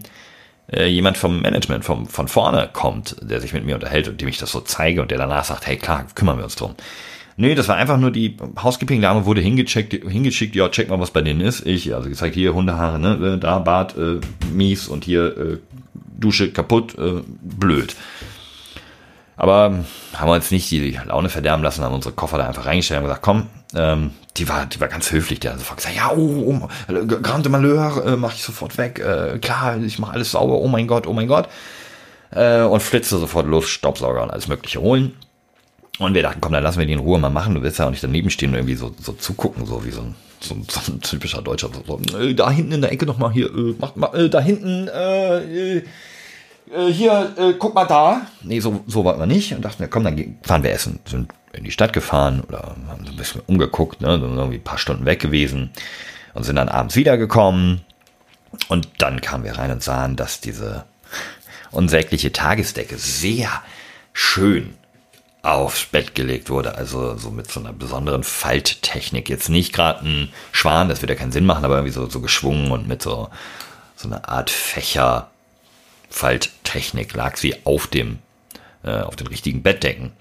äh, 0.72 0.86
jemand 0.86 1.18
vom 1.18 1.42
Management 1.42 1.84
vom, 1.84 2.06
von 2.06 2.26
vorne 2.26 2.70
kommt, 2.72 3.16
der 3.20 3.42
sich 3.42 3.52
mit 3.52 3.66
mir 3.66 3.74
unterhält 3.74 4.08
und 4.08 4.18
dem 4.18 4.28
ich 4.28 4.38
das 4.38 4.50
so 4.50 4.62
zeige 4.62 5.02
und 5.02 5.10
der 5.10 5.18
danach 5.18 5.44
sagt, 5.44 5.66
hey 5.66 5.76
klar, 5.76 6.06
kümmern 6.14 6.38
wir 6.38 6.44
uns 6.44 6.56
drum. 6.56 6.74
Nee, 7.36 7.54
das 7.54 7.68
war 7.68 7.76
einfach 7.76 7.98
nur 7.98 8.10
die 8.10 8.36
Housekeeping-Dame 8.62 9.24
wurde 9.24 9.40
hingecheckt, 9.40 9.92
hingeschickt, 9.92 10.54
ja, 10.54 10.68
check 10.68 10.88
mal, 10.90 11.00
was 11.00 11.10
bei 11.10 11.22
denen 11.22 11.40
ist. 11.40 11.66
Ich, 11.66 11.94
also 11.94 12.08
gezeigt, 12.08 12.34
hier 12.34 12.52
Hundehaare, 12.52 12.98
ne, 12.98 13.34
äh, 13.34 13.38
da 13.38 13.58
Bart, 13.58 13.96
äh, 13.96 14.20
mies 14.52 14.86
und 14.86 15.04
hier 15.04 15.36
äh, 15.36 15.58
Dusche 16.22 16.50
kaputt, 16.50 16.96
äh, 16.98 17.22
blöd. 17.42 17.94
Aber 19.36 19.84
haben 20.14 20.28
wir 20.28 20.34
uns 20.34 20.50
nicht 20.50 20.70
die 20.70 20.98
Laune 21.06 21.28
verderben 21.28 21.62
lassen, 21.62 21.82
haben 21.82 21.94
unsere 21.94 22.14
Koffer 22.14 22.38
da 22.38 22.46
einfach 22.46 22.66
reingestellt 22.66 23.00
und 23.00 23.06
gesagt, 23.06 23.22
komm, 23.22 23.48
ähm, 23.74 24.10
die 24.36 24.48
war, 24.48 24.66
die 24.66 24.80
war 24.80 24.88
ganz 24.88 25.10
höflich, 25.10 25.40
der 25.40 25.52
hat 25.52 25.58
sofort 25.58 25.78
gesagt, 25.78 25.96
ja, 25.96 26.12
oh, 26.14 26.60
oh 26.62 27.06
Grande 27.06 27.48
Malheur, 27.48 28.06
äh, 28.06 28.16
mach 28.16 28.34
ich 28.34 28.42
sofort 28.42 28.78
weg, 28.78 28.98
äh, 28.98 29.38
klar, 29.38 29.78
ich 29.82 29.98
mache 29.98 30.12
alles 30.12 30.32
sauber, 30.32 30.58
oh 30.58 30.68
mein 30.68 30.86
Gott, 30.86 31.06
oh 31.06 31.12
mein 31.12 31.28
Gott. 31.28 31.48
Äh, 32.30 32.62
und 32.62 32.82
flitze 32.82 33.18
sofort 33.18 33.46
los, 33.46 33.68
Staubsauger 33.68 34.22
und 34.22 34.30
alles 34.30 34.48
mögliche 34.48 34.80
holen. 34.80 35.14
Und 35.98 36.14
wir 36.14 36.22
dachten, 36.22 36.40
komm, 36.40 36.52
dann 36.52 36.62
lassen 36.62 36.78
wir 36.78 36.86
die 36.86 36.94
in 36.94 36.98
Ruhe 36.98 37.18
mal 37.18 37.30
machen, 37.30 37.54
du 37.54 37.62
willst 37.62 37.78
ja 37.78 37.86
auch 37.86 37.90
nicht 37.90 38.02
daneben 38.02 38.30
stehen 38.30 38.50
und 38.50 38.56
irgendwie 38.56 38.76
so, 38.76 38.94
so 39.00 39.12
zugucken, 39.12 39.66
so 39.66 39.84
wie 39.84 39.90
so 39.90 40.00
ein, 40.00 40.14
so, 40.40 40.56
so 40.68 40.92
ein 40.92 41.00
typischer 41.00 41.42
Deutscher, 41.42 41.68
so, 41.86 42.00
so 42.10 42.18
äh, 42.18 42.34
da 42.34 42.50
hinten 42.50 42.72
in 42.72 42.80
der 42.80 42.92
Ecke 42.92 43.06
nochmal 43.06 43.32
hier, 43.32 43.46
äh, 43.46 43.74
mach, 43.78 43.96
mach, 43.96 44.14
äh, 44.14 44.30
da 44.30 44.40
hinten, 44.40 44.88
äh, 44.88 45.76
äh, 45.78 45.82
hier, 46.88 47.34
äh, 47.36 47.54
guck 47.58 47.74
mal 47.74 47.86
da. 47.86 48.22
Nee, 48.42 48.60
so, 48.60 48.82
so 48.86 49.04
wollten 49.04 49.20
wir 49.20 49.26
nicht 49.26 49.52
und 49.54 49.62
dachten, 49.62 49.82
ja, 49.82 49.88
komm, 49.88 50.04
dann 50.04 50.38
fahren 50.42 50.62
wir 50.62 50.72
essen. 50.72 51.00
Sind 51.06 51.32
in 51.52 51.64
die 51.64 51.70
Stadt 51.70 51.92
gefahren 51.92 52.42
oder 52.48 52.74
haben 52.88 53.04
so 53.04 53.10
ein 53.10 53.16
bisschen 53.16 53.42
umgeguckt, 53.46 54.00
ne, 54.00 54.18
sind 54.18 54.36
irgendwie 54.36 54.58
ein 54.58 54.64
paar 54.64 54.78
Stunden 54.78 55.04
weg 55.04 55.20
gewesen 55.20 55.70
und 56.34 56.44
sind 56.44 56.56
dann 56.56 56.68
abends 56.68 56.96
wiedergekommen. 56.96 57.82
Und 58.68 58.88
dann 58.98 59.20
kamen 59.20 59.44
wir 59.44 59.58
rein 59.58 59.70
und 59.70 59.82
sahen, 59.82 60.16
dass 60.16 60.40
diese 60.40 60.84
unsägliche 61.70 62.32
Tagesdecke 62.32 62.96
sehr 62.98 63.50
schön 64.12 64.74
aufs 65.42 65.86
Bett 65.86 66.14
gelegt 66.14 66.50
wurde, 66.50 66.76
also 66.76 67.16
so 67.16 67.30
mit 67.30 67.50
so 67.50 67.58
einer 67.58 67.72
besonderen 67.72 68.22
Falttechnik. 68.22 69.28
Jetzt 69.28 69.48
nicht 69.48 69.72
gerade 69.72 70.06
ein 70.06 70.32
Schwan, 70.52 70.88
das 70.88 71.02
wird 71.02 71.10
ja 71.10 71.16
keinen 71.16 71.32
Sinn 71.32 71.46
machen, 71.46 71.64
aber 71.64 71.76
irgendwie 71.76 71.92
so, 71.92 72.08
so 72.08 72.20
geschwungen 72.20 72.70
und 72.70 72.86
mit 72.86 73.02
so, 73.02 73.28
so 73.96 74.08
einer 74.08 74.28
Art 74.28 74.50
Fächerfalttechnik 76.12 77.14
lag 77.14 77.36
sie 77.36 77.56
auf 77.64 77.86
dem, 77.86 78.18
äh, 78.84 79.00
auf 79.00 79.16
den 79.16 79.26
richtigen 79.26 79.62
Bettdecken. 79.62 80.12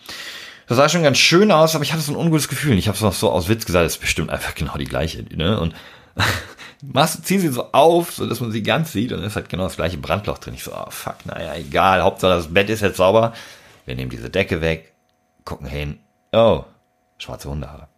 Das 0.68 0.78
sah 0.78 0.88
schon 0.88 1.04
ganz 1.04 1.18
schön 1.18 1.52
aus, 1.52 1.76
aber 1.76 1.84
ich 1.84 1.92
hatte 1.92 2.02
so 2.02 2.14
ein 2.14 2.18
ungutes 2.18 2.48
Gefühl. 2.48 2.78
Ich 2.78 2.88
habe 2.88 2.96
es 2.96 3.02
noch 3.02 3.14
so 3.14 3.30
aus 3.30 3.50
Witz 3.50 3.66
gesagt, 3.66 3.86
das 3.86 3.96
ist 3.96 4.02
bestimmt 4.02 4.30
einfach 4.30 4.56
genau 4.56 4.78
die 4.78 4.86
gleiche. 4.86 5.24
Ne? 5.36 5.60
Und 5.60 5.76
machst, 6.82 7.26
zieh 7.26 7.40
sie 7.40 7.50
so 7.50 7.72
auf, 7.74 8.14
so 8.14 8.26
dass 8.26 8.40
man 8.40 8.52
sie 8.52 8.64
ganz 8.64 8.94
sieht 8.94 9.12
und 9.12 9.22
es 9.24 9.36
halt 9.36 9.50
genau 9.50 9.64
das 9.64 9.76
gleiche 9.76 9.98
Brandloch 9.98 10.38
drin. 10.38 10.54
Ich 10.54 10.64
so, 10.64 10.74
oh 10.74 10.90
fuck, 10.90 11.26
naja, 11.26 11.56
egal, 11.56 12.02
Hauptsache 12.02 12.36
das 12.36 12.54
Bett 12.54 12.70
ist 12.70 12.82
jetzt 12.82 12.98
sauber. 12.98 13.34
Wir 13.86 13.96
nehmen 13.96 14.12
diese 14.12 14.30
Decke 14.30 14.62
weg, 14.62 14.94
gucken 15.44 15.68
hin. 15.68 16.00
Oh, 16.32 16.64
schwarze 17.18 17.50
Hundehaare. 17.50 17.91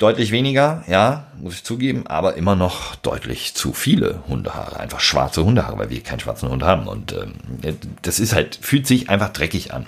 Deutlich 0.00 0.32
weniger, 0.32 0.82
ja, 0.88 1.28
muss 1.38 1.54
ich 1.54 1.62
zugeben, 1.64 2.08
aber 2.08 2.34
immer 2.34 2.56
noch 2.56 2.96
deutlich 2.96 3.54
zu 3.54 3.72
viele 3.72 4.24
Hundehaare. 4.26 4.80
Einfach 4.80 4.98
schwarze 4.98 5.44
Hundehaare, 5.44 5.78
weil 5.78 5.90
wir 5.90 6.02
keinen 6.02 6.18
schwarzen 6.18 6.48
Hund 6.48 6.64
haben. 6.64 6.88
Und 6.88 7.12
ähm, 7.12 7.34
das 8.02 8.18
ist 8.18 8.34
halt, 8.34 8.58
fühlt 8.60 8.88
sich 8.88 9.08
einfach 9.08 9.28
dreckig 9.28 9.72
an 9.72 9.86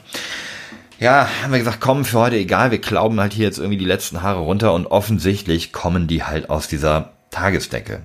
ja, 1.02 1.28
haben 1.42 1.50
wir 1.50 1.58
gesagt, 1.58 1.80
komm, 1.80 2.04
für 2.04 2.20
heute 2.20 2.36
egal, 2.36 2.70
wir 2.70 2.80
klauben 2.80 3.18
halt 3.18 3.32
hier 3.32 3.44
jetzt 3.44 3.58
irgendwie 3.58 3.76
die 3.76 3.84
letzten 3.84 4.22
Haare 4.22 4.38
runter 4.38 4.72
und 4.72 4.86
offensichtlich 4.86 5.72
kommen 5.72 6.06
die 6.06 6.22
halt 6.22 6.48
aus 6.48 6.68
dieser 6.68 7.10
Tagesdecke. 7.32 8.02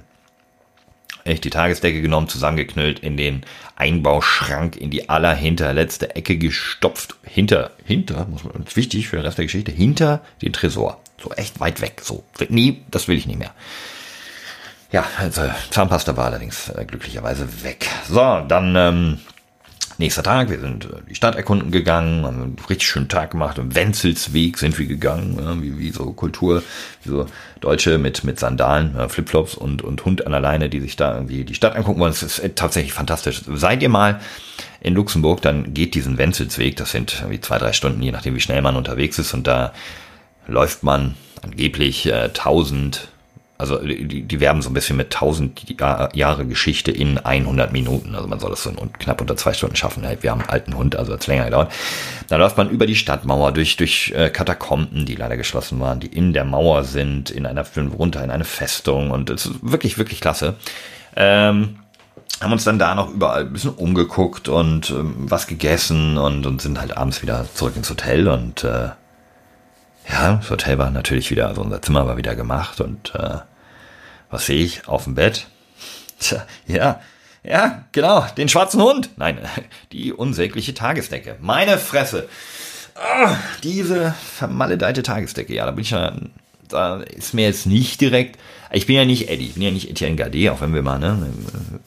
Echt 1.24 1.44
die 1.44 1.52
Tagesdecke 1.52 2.02
genommen, 2.02 2.28
zusammengeknüllt, 2.28 3.00
in 3.00 3.16
den 3.16 3.44
Einbauschrank, 3.76 4.78
in 4.78 4.90
die 4.90 5.10
allerhinterletzte 5.10 6.16
Ecke 6.16 6.38
gestopft, 6.38 7.16
hinter, 7.22 7.70
hinter, 7.86 8.26
muss 8.26 8.44
man, 8.44 8.64
ist 8.64 8.76
wichtig 8.76 9.10
für 9.10 9.18
den 9.18 9.26
Rest 9.26 9.38
der 9.38 9.46
Geschichte, 9.46 9.72
hinter 9.72 10.22
den 10.42 10.54
Tresor. 10.54 11.00
So 11.22 11.32
echt 11.32 11.60
weit 11.60 11.82
weg, 11.82 12.02
so. 12.04 12.24
Nee, 12.50 12.82
das 12.92 13.08
will 13.08 13.18
ich 13.18 13.26
nicht 13.26 13.40
mehr. 13.40 13.54
Ja, 14.92 15.06
also 15.18 15.42
Zahnpasta 15.72 16.16
war 16.16 16.26
allerdings 16.26 16.70
äh, 16.70 16.86
glücklicherweise 16.86 17.64
weg. 17.64 17.88
So, 18.08 18.46
dann 18.48 18.76
ähm, 18.76 19.20
Nächster 20.00 20.22
Tag, 20.22 20.52
wir 20.52 20.60
sind 20.60 20.86
äh, 20.86 20.90
die 21.10 21.16
Stadt 21.16 21.36
erkunden 21.36 21.72
gegangen, 21.72 22.24
haben 22.24 22.42
einen 22.42 22.56
richtig 22.70 22.88
schönen 22.88 23.08
Tag 23.08 23.32
gemacht. 23.32 23.58
Im 23.58 23.74
Wenzelsweg 23.74 24.60
sind 24.60 24.78
wir 24.78 24.86
gegangen, 24.86 25.38
ja, 25.42 25.60
wie, 25.62 25.80
wie 25.80 25.90
so 25.90 26.14
Kultur, 26.14 26.62
wie 27.04 27.10
so 27.10 27.26
Deutsche 27.62 27.98
mit, 27.98 28.24
mit 28.24 28.40
Sandalen, 28.40 28.94
ja, 28.96 29.08
Flipflops 29.10 29.56
und, 29.56 29.82
und 29.82 30.06
Hund 30.06 30.26
an 30.26 30.34
der 30.34 30.42
Leine, 30.42 30.70
die 30.70 30.82
sich 30.82 30.98
da 30.98 31.16
irgendwie 31.16 31.44
die 31.46 31.56
Stadt 31.56 31.76
angucken 31.76 32.00
wollen. 32.00 32.12
Es 32.12 32.22
ist 32.22 32.38
äh, 32.40 32.50
tatsächlich 32.50 32.94
fantastisch. 32.94 33.42
Seid 33.52 33.82
ihr 33.82 33.90
mal 33.90 34.20
in 34.82 34.94
Luxemburg, 34.94 35.42
dann 35.42 35.74
geht 35.74 35.96
diesen 35.96 36.20
Wenzelsweg, 36.20 36.76
das 36.76 36.92
sind 36.92 37.16
irgendwie 37.20 37.42
zwei, 37.42 37.58
drei 37.58 37.74
Stunden, 37.74 38.02
je 38.04 38.12
nachdem 38.12 38.36
wie 38.36 38.40
schnell 38.40 38.62
man 38.62 38.76
unterwegs 38.76 39.18
ist 39.18 39.34
und 39.34 39.48
da 39.48 39.74
läuft 40.48 40.84
man 40.84 41.16
angeblich 41.42 42.08
äh, 42.08 42.26
1000 42.26 43.10
also 43.60 43.78
die, 43.80 44.22
die 44.22 44.40
werben 44.40 44.62
so 44.62 44.70
ein 44.70 44.74
bisschen 44.74 44.98
mit 44.98 45.16
1000 45.16 45.82
Jahre 46.14 46.46
Geschichte 46.46 46.92
in 46.92 47.18
100 47.18 47.72
Minuten. 47.72 48.14
Also 48.14 48.28
man 48.28 48.40
soll 48.40 48.52
das 48.52 48.62
so 48.62 48.70
in 48.70 48.94
knapp 48.94 49.20
unter 49.20 49.36
zwei 49.36 49.54
Stunden 49.54 49.76
schaffen. 49.76 50.04
Wir 50.22 50.32
haben 50.32 50.42
einen 50.42 50.50
alten 50.50 50.78
Hund, 50.78 50.96
also 50.96 51.14
hat 51.14 51.22
es 51.22 51.28
länger 51.28 51.46
gedauert. 51.46 51.72
Dann 52.28 52.40
läuft 52.40 52.58
man 52.58 52.70
über 52.70 52.86
die 52.86 52.96
Stadtmauer, 52.96 53.52
durch, 53.54 53.76
durch 53.78 54.14
äh, 54.16 54.30
Katakomben, 54.30 55.06
die 55.06 55.16
leider 55.16 55.38
geschlossen 55.38 55.80
waren, 55.80 56.00
die 56.00 56.08
in 56.08 56.34
der 56.34 56.46
Mauer 56.46 56.84
sind, 56.84 57.32
in 57.32 57.48
einer 57.48 57.66
runter 57.98 58.24
in 58.24 58.30
eine 58.30 58.46
Festung. 58.46 59.10
Und 59.10 59.32
es 59.32 59.48
ist 59.48 59.56
wirklich, 59.64 59.98
wirklich 59.98 60.22
klasse. 60.22 60.54
Ähm, 61.16 61.80
haben 62.40 62.52
uns 62.52 62.64
dann 62.64 62.78
da 62.78 62.94
noch 62.94 63.12
überall 63.12 63.42
ein 63.42 63.54
bisschen 63.54 63.72
umgeguckt 63.72 64.50
und 64.50 64.92
ähm, 64.92 65.16
was 65.18 65.48
gegessen 65.48 66.20
und, 66.20 66.46
und 66.46 66.62
sind 66.62 66.80
halt 66.80 66.96
abends 66.96 67.24
wieder 67.24 67.48
zurück 67.56 67.76
ins 67.76 67.90
Hotel 67.90 68.28
und 68.28 68.64
äh, 68.64 68.90
ja, 70.10 70.36
das 70.36 70.50
Hotel 70.50 70.78
war 70.78 70.92
natürlich 70.92 71.32
wieder, 71.32 71.48
also 71.48 71.62
unser 71.62 71.82
Zimmer 71.82 72.06
war 72.08 72.18
wieder 72.18 72.36
gemacht 72.36 72.82
und 72.82 73.14
äh, 73.16 73.40
was 74.30 74.46
sehe 74.46 74.64
ich 74.64 74.88
auf 74.88 75.06
dem 75.06 75.16
Bett? 75.16 75.48
Tja, 76.20 76.46
ja, 76.68 77.00
ja, 77.44 77.86
genau, 77.92 78.26
den 78.38 78.50
schwarzen 78.50 78.82
Hund. 78.82 79.10
Nein, 79.18 79.40
die 79.92 80.12
unsägliche 80.14 80.74
Tagesdecke. 80.74 81.38
Meine 81.40 81.78
Fresse. 81.78 82.28
Oh, 82.96 83.30
diese 83.64 84.16
vermaledeite 84.36 85.04
Tagesdecke. 85.04 85.54
Ja, 85.54 85.66
da 85.66 85.72
bin 85.72 85.84
ich 85.84 85.92
ja, 85.92 86.14
da 86.68 86.98
ist 87.02 87.34
mir 87.34 87.46
jetzt 87.46 87.68
nicht 87.68 88.02
direkt, 88.02 88.40
ich 88.72 88.88
bin 88.88 88.96
ja 88.96 89.06
nicht 89.06 89.30
Eddie, 89.30 89.48
ich 89.48 89.54
bin 89.54 89.64
ja 89.64 89.72
nicht 89.72 89.90
Etienne 89.90 90.16
Gardet, 90.16 90.50
auch 90.50 90.62
wenn 90.62 90.74
wir 90.74 90.82
mal, 90.82 91.00
ne, 91.00 91.32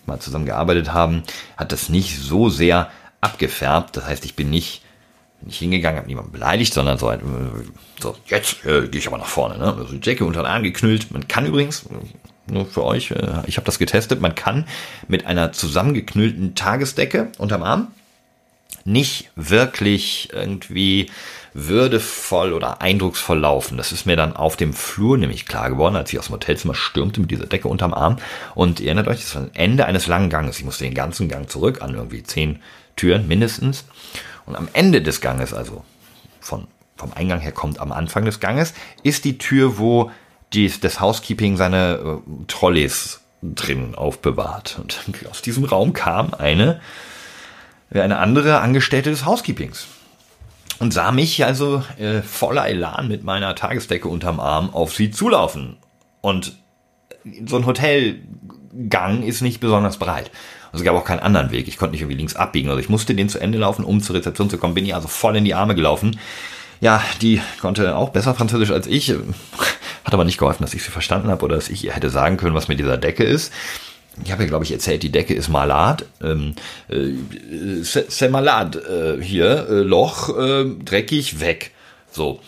mal 0.07 0.21
zusammen 0.21 0.47
gearbeitet 0.47 0.93
haben, 0.93 1.25
hat 1.57 1.73
das 1.73 1.89
nicht 1.89 2.19
so 2.19 2.49
sehr 2.49 2.91
abgefärbt. 3.21 3.97
Das 3.97 4.07
heißt, 4.07 4.25
ich 4.25 4.37
bin 4.37 4.51
nicht 4.51 4.83
nicht 5.43 5.59
hingegangen, 5.59 5.99
habe 5.99 6.09
niemanden 6.09 6.33
beleidigt, 6.33 6.75
sondern 6.75 6.99
so, 6.99 7.09
halt, 7.09 7.21
so 8.01 8.17
jetzt 8.27 8.65
äh, 8.65 8.89
gehe 8.89 9.01
ich 9.01 9.07
aber 9.07 9.19
nach 9.19 9.27
vorne. 9.27 9.59
Ne? 9.59 9.75
Also 9.75 9.95
die 9.95 10.09
Jacke 10.09 10.25
unter 10.25 10.43
den 10.43 10.47
Arm 10.47 10.63
geknüllt. 10.63 11.11
Man 11.11 11.29
kann 11.29 11.47
übrigens, 11.47 11.87
nur 12.47 12.67
für 12.67 12.85
euch, 12.85 13.11
äh, 13.11 13.43
ich 13.47 13.57
habe 13.57 13.67
das 13.67 13.79
getestet, 13.79 14.21
man 14.21 14.35
kann 14.35 14.67
mit 15.09 15.27
einer 15.27 15.53
zusammengeknüllten 15.53 16.55
Tagesdecke 16.55 17.33
unterm 17.39 17.63
Arm 17.63 17.89
nicht 18.85 19.31
wirklich 19.37 20.31
irgendwie 20.33 21.11
würdevoll 21.53 22.53
oder 22.53 22.81
eindrucksvoll 22.81 23.39
laufen. 23.39 23.77
Das 23.77 23.93
ist 23.93 24.07
mir 24.07 24.17
dann 24.17 24.37
auf 24.37 24.57
dem 24.57 24.73
Flur 24.73 25.19
nämlich 25.19 25.47
klar 25.47 25.69
geworden, 25.69 25.97
als 25.97 26.13
ich 26.13 26.19
aus 26.19 26.27
dem 26.27 26.35
Hotelzimmer 26.35 26.75
stürmte 26.75 27.21
mit 27.21 27.31
dieser 27.31 27.47
Decke 27.47 27.69
unterm 27.69 27.93
Arm. 27.93 28.17
Und 28.55 28.81
ihr 28.81 28.87
erinnert 28.87 29.09
euch, 29.09 29.21
das 29.21 29.35
war 29.35 29.43
ein 29.43 29.55
Ende 29.55 29.87
eines 29.87 30.07
langen 30.07 30.31
Ganges. 30.31 30.59
Ich 30.59 30.65
musste 30.65 30.85
den 30.85 30.95
ganzen 30.95 31.29
Gang 31.29 31.51
zurück 31.51 31.83
an 31.83 31.95
irgendwie 31.95 32.23
zehn 32.23 32.61
Türen 32.97 33.29
mindestens. 33.29 33.85
Und 34.51 34.57
am 34.57 34.69
Ende 34.73 35.01
des 35.01 35.21
Ganges, 35.21 35.55
also 35.55 35.85
von, 36.41 36.67
vom 36.97 37.13
Eingang 37.15 37.39
her 37.39 37.53
kommt 37.53 37.79
am 37.79 37.93
Anfang 37.93 38.25
des 38.25 38.41
Ganges, 38.41 38.75
ist 39.05 39.25
die 39.25 39.39
Tür, 39.39 39.79
wo 39.79 40.11
die, 40.53 40.69
das 40.81 41.01
Housekeeping 41.01 41.57
seine 41.57 42.21
äh, 42.27 42.45
Trolleys 42.49 43.21
drin 43.43 43.95
aufbewahrt. 43.95 44.81
Und 44.81 44.99
aus 45.31 45.41
diesem 45.41 45.65
Raum 45.65 45.93
kam 45.93 46.35
eine, 46.35 46.81
eine 47.95 48.19
andere 48.19 48.59
Angestellte 48.59 49.11
des 49.11 49.25
Housekeepings 49.25 49.87
und 50.81 50.93
sah 50.93 51.13
mich 51.13 51.45
also 51.45 51.85
äh, 51.97 52.23
voller 52.23 52.67
Elan 52.67 53.07
mit 53.07 53.23
meiner 53.23 53.55
Tagesdecke 53.55 54.09
unterm 54.09 54.41
Arm 54.41 54.71
auf 54.75 54.93
sie 54.93 55.13
zulaufen. 55.13 55.77
Und 56.23 56.57
so 57.47 57.57
ein 57.57 57.67
Hotelgang 57.67 59.23
ist 59.23 59.43
nicht 59.43 59.61
besonders 59.61 59.99
breit. 59.99 60.33
Also 60.73 60.83
es 60.83 60.85
gab 60.85 60.95
auch 60.95 61.05
keinen 61.05 61.21
anderen 61.21 61.51
Weg. 61.51 61.69
Ich 61.69 61.77
konnte 61.77 61.93
nicht 61.93 62.03
irgendwie 62.03 62.17
links 62.17 62.37
abbiegen. 62.37 62.69
Also 62.69 62.81
ich 62.81 62.89
musste 62.89 63.15
den 63.15 63.29
zu 63.29 63.41
Ende 63.41 63.59
laufen, 63.59 63.85
um 63.85 64.01
zur 64.01 64.17
Rezeption 64.17 64.51
zu 64.51 64.59
kommen. 64.59 64.75
Bin 64.75 64.87
ihr 64.87 64.97
also 64.97 65.09
voll 65.09 65.37
in 65.37 65.45
die 65.45 65.55
Arme 65.55 65.75
gelaufen. 65.75 66.19
Ja, 66.81 67.03
die 67.21 67.41
konnte 67.61 67.97
auch 67.97 68.11
besser 68.11 68.35
Französisch 68.35 68.71
als 68.71 68.87
ich. 68.87 69.11
Hat 70.05 70.15
aber 70.15 70.25
nicht 70.25 70.39
geholfen, 70.39 70.63
dass 70.63 70.75
ich 70.75 70.83
sie 70.83 70.91
verstanden 70.91 71.29
habe 71.29 71.45
oder 71.45 71.57
dass 71.57 71.69
ich 71.69 71.85
ihr 71.85 71.93
hätte 71.93 72.11
sagen 72.11 72.37
können, 72.37 72.55
was 72.55 72.69
mit 72.69 72.79
dieser 72.79 72.97
Decke 72.97 73.25
ist. 73.25 73.53
Ich 74.25 74.33
habe 74.33 74.43
ja, 74.43 74.49
glaube 74.49 74.65
ich, 74.65 74.73
erzählt, 74.73 75.03
die 75.03 75.13
Decke 75.13 75.35
ist 75.35 75.49
malad. 75.49 76.05
Ähm, 76.23 76.55
äh, 76.89 77.83
c'est 77.83 78.29
malade 78.29 79.19
äh, 79.21 79.23
hier. 79.23 79.69
Äh, 79.69 79.83
Loch, 79.83 80.37
äh, 80.37 80.65
dreckig, 80.85 81.41
weg. 81.41 81.73
So. 82.11 82.41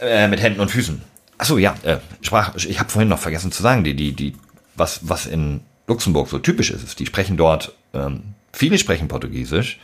Äh, 0.00 0.28
mit 0.28 0.40
Händen 0.40 0.60
und 0.60 0.70
Füßen. 0.70 1.02
Achso, 1.36 1.58
ja, 1.58 1.74
äh, 1.82 1.98
sprach, 2.20 2.54
ich 2.56 2.80
habe 2.80 2.90
vorhin 2.90 3.08
noch 3.08 3.18
vergessen 3.18 3.52
zu 3.52 3.62
sagen, 3.62 3.84
die, 3.84 3.94
die, 3.94 4.12
die, 4.12 4.34
was, 4.76 5.00
was 5.08 5.26
in 5.26 5.60
Luxemburg 5.88 6.28
so 6.28 6.38
typisch 6.38 6.70
ist, 6.70 6.98
die 7.00 7.06
sprechen 7.06 7.36
dort 7.36 7.74
Ähm, 7.94 8.34
viele 8.52 8.78
sprechen 8.78 9.08
Portugiesisch. 9.08 9.78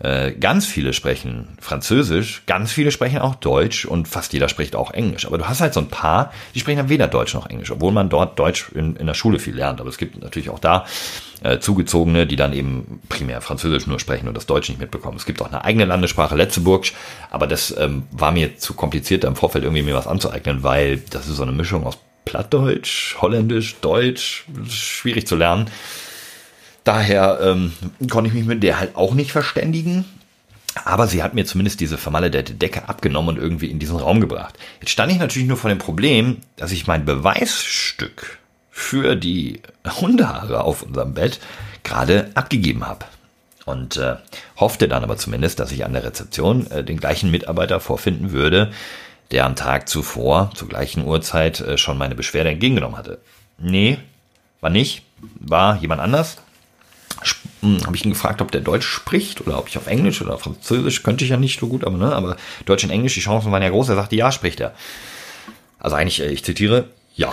Äh, 0.00 0.32
ganz 0.32 0.66
viele 0.66 0.92
sprechen 0.92 1.56
Französisch, 1.60 2.42
ganz 2.46 2.72
viele 2.72 2.90
sprechen 2.90 3.18
auch 3.18 3.36
Deutsch 3.36 3.84
und 3.84 4.08
fast 4.08 4.32
jeder 4.32 4.48
spricht 4.48 4.74
auch 4.74 4.90
Englisch. 4.90 5.24
Aber 5.24 5.38
du 5.38 5.46
hast 5.46 5.60
halt 5.60 5.72
so 5.72 5.78
ein 5.78 5.88
paar, 5.88 6.32
die 6.54 6.60
sprechen 6.60 6.78
dann 6.78 6.88
weder 6.88 7.06
Deutsch 7.06 7.32
noch 7.32 7.48
Englisch, 7.48 7.70
obwohl 7.70 7.92
man 7.92 8.08
dort 8.08 8.38
Deutsch 8.38 8.72
in, 8.74 8.96
in 8.96 9.06
der 9.06 9.14
Schule 9.14 9.38
viel 9.38 9.54
lernt. 9.54 9.80
Aber 9.80 9.88
es 9.88 9.96
gibt 9.96 10.20
natürlich 10.20 10.50
auch 10.50 10.58
da 10.58 10.84
äh, 11.44 11.60
Zugezogene, 11.60 12.26
die 12.26 12.34
dann 12.34 12.52
eben 12.52 13.00
primär 13.08 13.40
Französisch 13.40 13.86
nur 13.86 14.00
sprechen 14.00 14.26
und 14.26 14.36
das 14.36 14.46
Deutsch 14.46 14.68
nicht 14.68 14.80
mitbekommen. 14.80 15.16
Es 15.16 15.26
gibt 15.26 15.40
auch 15.40 15.48
eine 15.48 15.64
eigene 15.64 15.84
Landessprache, 15.84 16.34
Letzeburg, 16.34 16.86
aber 17.30 17.46
das 17.46 17.74
ähm, 17.78 18.02
war 18.10 18.32
mir 18.32 18.56
zu 18.58 18.74
kompliziert, 18.74 19.22
da 19.22 19.28
im 19.28 19.36
Vorfeld 19.36 19.62
irgendwie 19.62 19.84
mir 19.84 19.94
was 19.94 20.08
anzueignen, 20.08 20.64
weil 20.64 20.98
das 21.10 21.28
ist 21.28 21.36
so 21.36 21.44
eine 21.44 21.52
Mischung 21.52 21.86
aus 21.86 21.98
Plattdeutsch, 22.24 23.16
Holländisch, 23.20 23.76
Deutsch, 23.80 24.44
schwierig 24.68 25.26
zu 25.26 25.36
lernen. 25.36 25.70
Daher 26.84 27.40
ähm, 27.42 27.72
konnte 28.10 28.28
ich 28.28 28.34
mich 28.34 28.44
mit 28.44 28.62
der 28.62 28.78
halt 28.78 28.96
auch 28.96 29.14
nicht 29.14 29.32
verständigen. 29.32 30.04
Aber 30.84 31.06
sie 31.06 31.22
hat 31.22 31.34
mir 31.34 31.44
zumindest 31.46 31.80
diese 31.80 31.96
vermaledete 31.96 32.54
Decke 32.54 32.88
abgenommen 32.88 33.36
und 33.36 33.42
irgendwie 33.42 33.70
in 33.70 33.78
diesen 33.78 33.96
Raum 33.96 34.20
gebracht. 34.20 34.58
Jetzt 34.80 34.90
stand 34.90 35.12
ich 35.12 35.18
natürlich 35.18 35.46
nur 35.46 35.56
vor 35.56 35.70
dem 35.70 35.78
Problem, 35.78 36.38
dass 36.56 36.72
ich 36.72 36.86
mein 36.86 37.04
Beweisstück 37.04 38.38
für 38.70 39.14
die 39.14 39.60
Hundehaare 40.00 40.64
auf 40.64 40.82
unserem 40.82 41.14
Bett 41.14 41.38
gerade 41.84 42.30
abgegeben 42.34 42.86
habe. 42.86 43.04
Und 43.66 43.96
äh, 43.96 44.16
hoffte 44.56 44.88
dann 44.88 45.04
aber 45.04 45.16
zumindest, 45.16 45.58
dass 45.58 45.72
ich 45.72 45.84
an 45.86 45.94
der 45.94 46.04
Rezeption 46.04 46.70
äh, 46.70 46.84
den 46.84 46.98
gleichen 46.98 47.30
Mitarbeiter 47.30 47.80
vorfinden 47.80 48.32
würde, 48.32 48.72
der 49.30 49.46
am 49.46 49.56
Tag 49.56 49.88
zuvor, 49.88 50.50
zur 50.54 50.68
gleichen 50.68 51.04
Uhrzeit, 51.04 51.60
äh, 51.60 51.78
schon 51.78 51.98
meine 51.98 52.14
Beschwerde 52.14 52.50
entgegengenommen 52.50 52.96
hatte. 52.96 53.20
Nee, 53.58 53.98
war 54.60 54.70
nicht, 54.70 55.02
war 55.40 55.76
jemand 55.76 56.00
anders 56.00 56.38
hm, 57.60 57.86
habe 57.86 57.96
ich 57.96 58.04
ihn 58.04 58.12
gefragt, 58.12 58.42
ob 58.42 58.50
der 58.50 58.60
Deutsch 58.60 58.86
spricht 58.86 59.40
oder 59.40 59.58
ob 59.58 59.68
ich 59.68 59.78
auf 59.78 59.86
Englisch 59.86 60.20
oder 60.20 60.36
Französisch 60.38 61.02
könnte 61.02 61.24
ich 61.24 61.30
ja 61.30 61.36
nicht 61.36 61.58
so 61.58 61.66
gut, 61.66 61.84
aber 61.84 61.96
ne, 61.96 62.14
aber 62.14 62.36
Deutsch 62.66 62.84
und 62.84 62.90
Englisch, 62.90 63.14
die 63.14 63.20
Chancen 63.20 63.50
waren 63.52 63.62
ja 63.62 63.70
groß. 63.70 63.88
Er 63.88 63.94
sagte, 63.94 64.16
ja, 64.16 64.30
spricht 64.30 64.60
er. 64.60 64.74
Also 65.78 65.96
eigentlich, 65.96 66.20
äh, 66.20 66.28
ich 66.28 66.44
zitiere, 66.44 66.88
ja. 67.14 67.32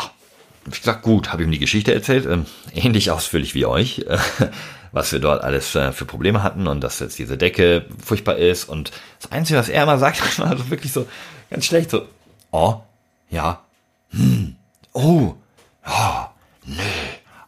Ich 0.71 0.79
gesagt, 0.79 1.01
gut, 1.01 1.33
habe 1.33 1.43
ihm 1.43 1.51
die 1.51 1.59
Geschichte 1.59 1.93
erzählt, 1.93 2.25
ähm, 2.25 2.45
ähnlich 2.73 3.11
ausführlich 3.11 3.55
wie 3.55 3.65
euch, 3.65 4.05
äh, 4.07 4.17
was 4.93 5.11
wir 5.11 5.19
dort 5.19 5.43
alles 5.43 5.69
für 5.69 6.05
Probleme 6.05 6.43
hatten 6.43 6.67
und 6.67 6.81
dass 6.81 6.99
jetzt 6.99 7.17
diese 7.17 7.37
Decke 7.37 7.85
furchtbar 8.03 8.35
ist 8.37 8.65
und 8.65 8.91
das 9.21 9.31
Einzige, 9.31 9.57
was 9.57 9.69
er 9.69 9.83
immer 9.83 9.97
sagt, 9.97 10.37
war 10.39 10.47
also 10.47 10.69
wirklich 10.69 10.91
so 10.91 11.07
ganz 11.51 11.65
schlecht, 11.65 11.91
so, 11.91 12.07
oh, 12.49 12.77
ja, 13.29 13.61
hm, 14.09 14.55
oh, 14.93 15.35
oh, 15.85 16.25
nö, 16.65 16.81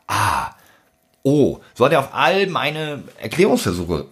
ah, 0.08 0.52
oh, 1.24 1.60
so 1.74 1.86
hat 1.86 1.94
er 1.94 2.00
auf 2.02 2.14
all 2.14 2.46
meine 2.48 3.04
Erklärungsversuche 3.20 4.06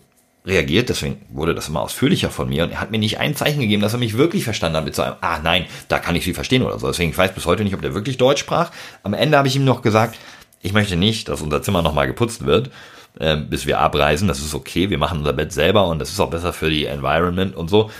reagiert, 0.45 0.89
deswegen 0.89 1.21
wurde 1.29 1.53
das 1.53 1.67
immer 1.67 1.81
ausführlicher 1.81 2.31
von 2.31 2.49
mir 2.49 2.63
und 2.63 2.71
er 2.71 2.81
hat 2.81 2.89
mir 2.89 2.97
nicht 2.97 3.19
ein 3.19 3.35
Zeichen 3.35 3.59
gegeben, 3.59 3.81
dass 3.81 3.93
er 3.93 3.99
mich 3.99 4.17
wirklich 4.17 4.43
verstanden 4.43 4.77
hat 4.77 4.85
mit 4.85 4.95
so 4.95 5.03
einem, 5.03 5.15
ah 5.21 5.39
nein, 5.39 5.65
da 5.87 5.99
kann 5.99 6.15
ich 6.15 6.23
sie 6.23 6.33
verstehen 6.33 6.63
oder 6.63 6.79
so. 6.79 6.87
Deswegen 6.87 7.11
ich 7.11 7.17
weiß 7.17 7.35
bis 7.35 7.45
heute 7.45 7.63
nicht, 7.63 7.75
ob 7.75 7.81
der 7.81 7.93
wirklich 7.93 8.17
Deutsch 8.17 8.39
sprach. 8.39 8.71
Am 9.03 9.13
Ende 9.13 9.37
habe 9.37 9.47
ich 9.47 9.55
ihm 9.55 9.65
noch 9.65 9.83
gesagt, 9.83 10.17
ich 10.61 10.73
möchte 10.73 10.95
nicht, 10.95 11.29
dass 11.29 11.41
unser 11.41 11.61
Zimmer 11.61 11.83
nochmal 11.83 12.07
geputzt 12.07 12.45
wird, 12.45 12.71
äh, 13.19 13.37
bis 13.37 13.67
wir 13.67 13.79
abreisen. 13.79 14.27
Das 14.27 14.39
ist 14.39 14.55
okay, 14.55 14.89
wir 14.89 14.97
machen 14.97 15.19
unser 15.19 15.33
Bett 15.33 15.51
selber 15.53 15.87
und 15.87 15.99
das 15.99 16.09
ist 16.09 16.19
auch 16.19 16.31
besser 16.31 16.53
für 16.53 16.71
die 16.71 16.85
Environment 16.85 17.55
und 17.55 17.69
so. 17.69 17.91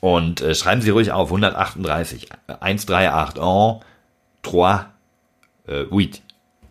Und 0.00 0.40
äh, 0.40 0.54
schreiben 0.54 0.80
Sie 0.80 0.90
ruhig 0.90 1.12
auf, 1.12 1.28
138, 1.28 2.28
138, 2.46 2.60
en, 2.60 2.76
3, 2.86 3.04
äh, 3.04 3.08
8. 3.08 3.38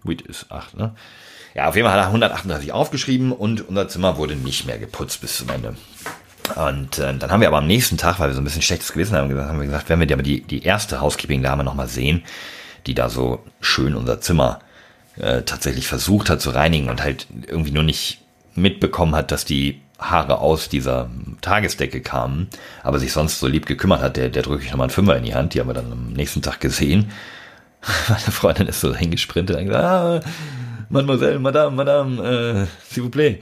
8 0.05 0.21
ist 0.21 0.51
8, 0.51 0.77
ne? 0.77 0.95
Ja, 1.53 1.67
auf 1.67 1.75
jeden 1.75 1.87
Fall 1.87 1.97
hat 1.97 2.05
er 2.05 2.07
138 2.07 2.71
aufgeschrieben 2.71 3.31
und 3.31 3.67
unser 3.67 3.87
Zimmer 3.87 4.17
wurde 4.17 4.35
nicht 4.35 4.67
mehr 4.67 4.77
geputzt 4.77 5.21
bis 5.21 5.37
zum 5.37 5.49
Ende. 5.49 5.75
Und 6.55 6.99
äh, 6.99 7.17
dann 7.17 7.31
haben 7.31 7.41
wir 7.41 7.47
aber 7.47 7.57
am 7.57 7.67
nächsten 7.67 7.97
Tag, 7.97 8.19
weil 8.19 8.29
wir 8.29 8.35
so 8.35 8.41
ein 8.41 8.43
bisschen 8.43 8.61
schlechtes 8.61 8.93
Gewissen 8.93 9.17
haben, 9.17 9.27
gesagt, 9.27 9.49
haben 9.49 9.59
wir 9.59 9.65
gesagt, 9.65 9.89
wenn 9.89 9.99
wir 9.99 10.05
die, 10.17 10.41
die 10.41 10.63
erste 10.63 11.01
Housekeeping-Dame 11.01 11.63
nochmal 11.63 11.87
sehen, 11.87 12.23
die 12.85 12.93
da 12.93 13.09
so 13.09 13.43
schön 13.59 13.95
unser 13.95 14.21
Zimmer 14.21 14.59
äh, 15.17 15.41
tatsächlich 15.41 15.87
versucht 15.87 16.29
hat 16.29 16.41
zu 16.41 16.51
reinigen 16.51 16.89
und 16.89 17.01
halt 17.01 17.27
irgendwie 17.47 17.71
nur 17.71 17.83
nicht 17.83 18.21
mitbekommen 18.55 19.15
hat, 19.15 19.31
dass 19.31 19.43
die 19.43 19.81
Haare 19.99 20.39
aus 20.39 20.69
dieser 20.69 21.09
Tagesdecke 21.41 22.01
kamen, 22.01 22.49
aber 22.83 22.99
sich 22.99 23.11
sonst 23.11 23.39
so 23.39 23.47
lieb 23.47 23.65
gekümmert 23.65 24.01
hat, 24.01 24.17
der, 24.17 24.29
der 24.29 24.43
drücke 24.43 24.63
ich 24.63 24.71
nochmal 24.71 24.85
einen 24.85 24.93
Fünfer 24.93 25.17
in 25.17 25.23
die 25.23 25.33
Hand, 25.33 25.53
die 25.53 25.59
haben 25.59 25.67
wir 25.67 25.73
dann 25.73 25.91
am 25.91 26.13
nächsten 26.13 26.41
Tag 26.41 26.59
gesehen. 26.59 27.11
Meine 28.09 28.19
Freundin 28.19 28.67
ist 28.67 28.81
so 28.81 28.93
hingesprintet 28.95 29.57
und 29.57 29.65
gesagt, 29.65 29.83
ah, 29.83 30.21
Mademoiselle, 30.89 31.39
Madame, 31.39 31.75
Madame, 31.75 32.21
äh, 32.21 32.93
s'il 32.93 33.03
vous 33.03 33.09
plaît. 33.09 33.39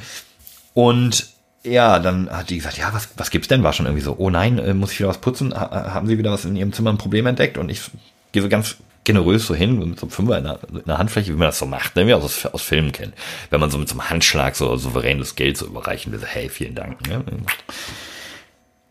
Und 0.73 1.27
ja, 1.63 1.99
dann 1.99 2.29
hat 2.29 2.49
die 2.49 2.57
gesagt, 2.57 2.77
ja, 2.77 2.93
was, 2.93 3.09
was 3.17 3.31
gibt's 3.31 3.47
denn? 3.47 3.63
War 3.63 3.73
schon 3.73 3.85
irgendwie 3.85 4.03
so, 4.03 4.15
oh 4.17 4.29
nein, 4.29 4.59
äh, 4.59 4.73
muss 4.73 4.91
ich 4.91 4.99
wieder 4.99 5.09
was 5.09 5.19
putzen? 5.19 5.53
Ha, 5.53 5.93
haben 5.93 6.07
Sie 6.07 6.17
wieder 6.17 6.31
was 6.31 6.45
in 6.45 6.55
Ihrem 6.55 6.73
Zimmer 6.73 6.91
ein 6.91 6.97
Problem 6.97 7.25
entdeckt? 7.25 7.57
Und 7.57 7.69
ich 7.69 7.81
gehe 8.31 8.41
so 8.41 8.49
ganz 8.49 8.77
generös 9.05 9.47
so 9.47 9.55
hin, 9.55 9.79
mit 9.79 9.99
so 9.99 10.05
einem 10.05 10.11
Fünfer 10.11 10.37
in 10.37 10.43
der, 10.43 10.59
in 10.69 10.83
der 10.85 10.97
Handfläche, 10.97 11.31
wie 11.31 11.37
man 11.37 11.47
das 11.47 11.59
so 11.59 11.65
macht, 11.65 11.95
ne? 11.95 12.05
wie 12.05 12.11
man 12.11 12.21
aus, 12.21 12.45
aus 12.45 12.61
Filmen 12.61 12.91
kennt. 12.91 13.13
Wenn 13.49 13.61
man 13.61 13.71
so 13.71 13.77
mit 13.77 13.87
so 13.87 13.93
einem 13.93 14.09
Handschlag 14.09 14.55
so 14.55 14.75
souveränes 14.75 15.35
Geld 15.35 15.57
so 15.57 15.65
überreichen 15.65 16.11
will, 16.11 16.19
so, 16.19 16.25
hey, 16.25 16.49
vielen 16.49 16.75
Dank. 16.75 17.07
Ne? 17.07 17.23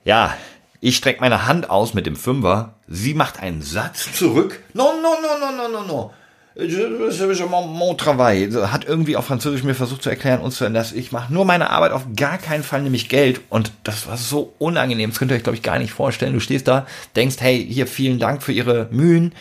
Ja, 0.04 0.36
ich 0.80 0.96
strecke 0.96 1.20
meine 1.20 1.46
Hand 1.46 1.68
aus 1.68 1.94
mit 1.94 2.06
dem 2.06 2.16
Fünfer, 2.16 2.74
sie 2.88 3.14
macht 3.14 3.40
einen 3.40 3.62
Satz 3.62 4.12
zurück. 4.16 4.60
No, 4.72 4.92
no, 5.02 5.16
no, 5.20 5.38
no, 5.38 5.68
no, 5.68 5.68
no, 5.68 5.86
no 5.86 6.10
mon 6.56 7.98
travail. 7.98 8.70
Hat 8.70 8.84
irgendwie 8.84 9.16
auf 9.16 9.26
Französisch 9.26 9.64
mir 9.64 9.74
versucht 9.74 10.02
zu 10.02 10.10
erklären, 10.10 10.40
uns 10.40 10.56
zu 10.56 10.70
dass 10.70 10.92
ich 10.92 11.10
mache 11.12 11.32
nur 11.32 11.44
meine 11.44 11.70
Arbeit 11.70 11.92
auf 11.92 12.06
gar 12.16 12.38
keinen 12.38 12.62
Fall 12.62 12.82
nämlich 12.82 13.08
Geld. 13.08 13.40
Und 13.48 13.72
das 13.82 14.06
war 14.06 14.16
so 14.16 14.54
unangenehm. 14.58 15.10
Das 15.10 15.18
könnt 15.18 15.32
ihr 15.32 15.36
euch, 15.36 15.42
glaube 15.42 15.56
ich, 15.56 15.62
gar 15.62 15.78
nicht 15.78 15.92
vorstellen. 15.92 16.32
Du 16.32 16.40
stehst 16.40 16.68
da, 16.68 16.86
denkst, 17.16 17.36
hey, 17.40 17.66
hier 17.68 17.86
vielen 17.86 18.18
Dank 18.18 18.42
für 18.42 18.52
Ihre 18.52 18.88
Mühen. 18.90 19.34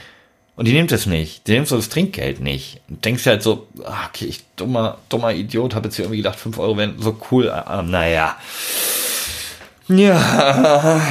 Und 0.56 0.68
die 0.68 0.74
nimmt 0.74 0.92
es 0.92 1.06
nicht. 1.08 1.48
Die 1.48 1.54
nimmt 1.54 1.68
so 1.68 1.76
das 1.76 1.90
Trinkgeld 1.90 2.40
nicht. 2.40 2.82
Und 2.88 3.04
denkst 3.04 3.26
halt 3.26 3.42
so, 3.42 3.68
ah, 3.84 4.08
okay, 4.08 4.26
ich 4.26 4.44
dummer, 4.56 5.00
dummer 5.10 5.34
Idiot, 5.34 5.74
habe 5.74 5.88
jetzt 5.88 5.96
hier 5.96 6.06
irgendwie 6.06 6.18
gedacht, 6.18 6.40
fünf 6.40 6.60
Euro 6.60 6.78
wären 6.78 6.96
so 7.00 7.18
cool. 7.32 7.50
Ah, 7.50 7.82
naja. 7.82 8.38
Ja, 9.88 11.02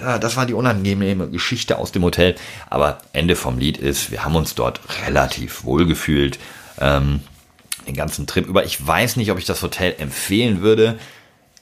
äh, 0.00 0.20
das 0.20 0.36
war 0.36 0.46
die 0.46 0.54
unangenehme 0.54 1.28
Geschichte 1.28 1.78
aus 1.78 1.90
dem 1.90 2.04
Hotel. 2.04 2.34
Aber 2.68 2.98
Ende 3.12 3.34
vom 3.34 3.58
Lied 3.58 3.78
ist, 3.78 4.10
wir 4.10 4.24
haben 4.24 4.36
uns 4.36 4.54
dort 4.54 4.80
relativ 5.06 5.64
wohl 5.64 5.86
gefühlt. 5.86 6.38
Ähm, 6.80 7.20
den 7.86 7.94
ganzen 7.94 8.26
Trip 8.26 8.46
über. 8.46 8.64
Ich 8.64 8.84
weiß 8.84 9.16
nicht, 9.16 9.30
ob 9.30 9.38
ich 9.38 9.44
das 9.44 9.62
Hotel 9.62 9.94
empfehlen 9.98 10.60
würde. 10.60 10.98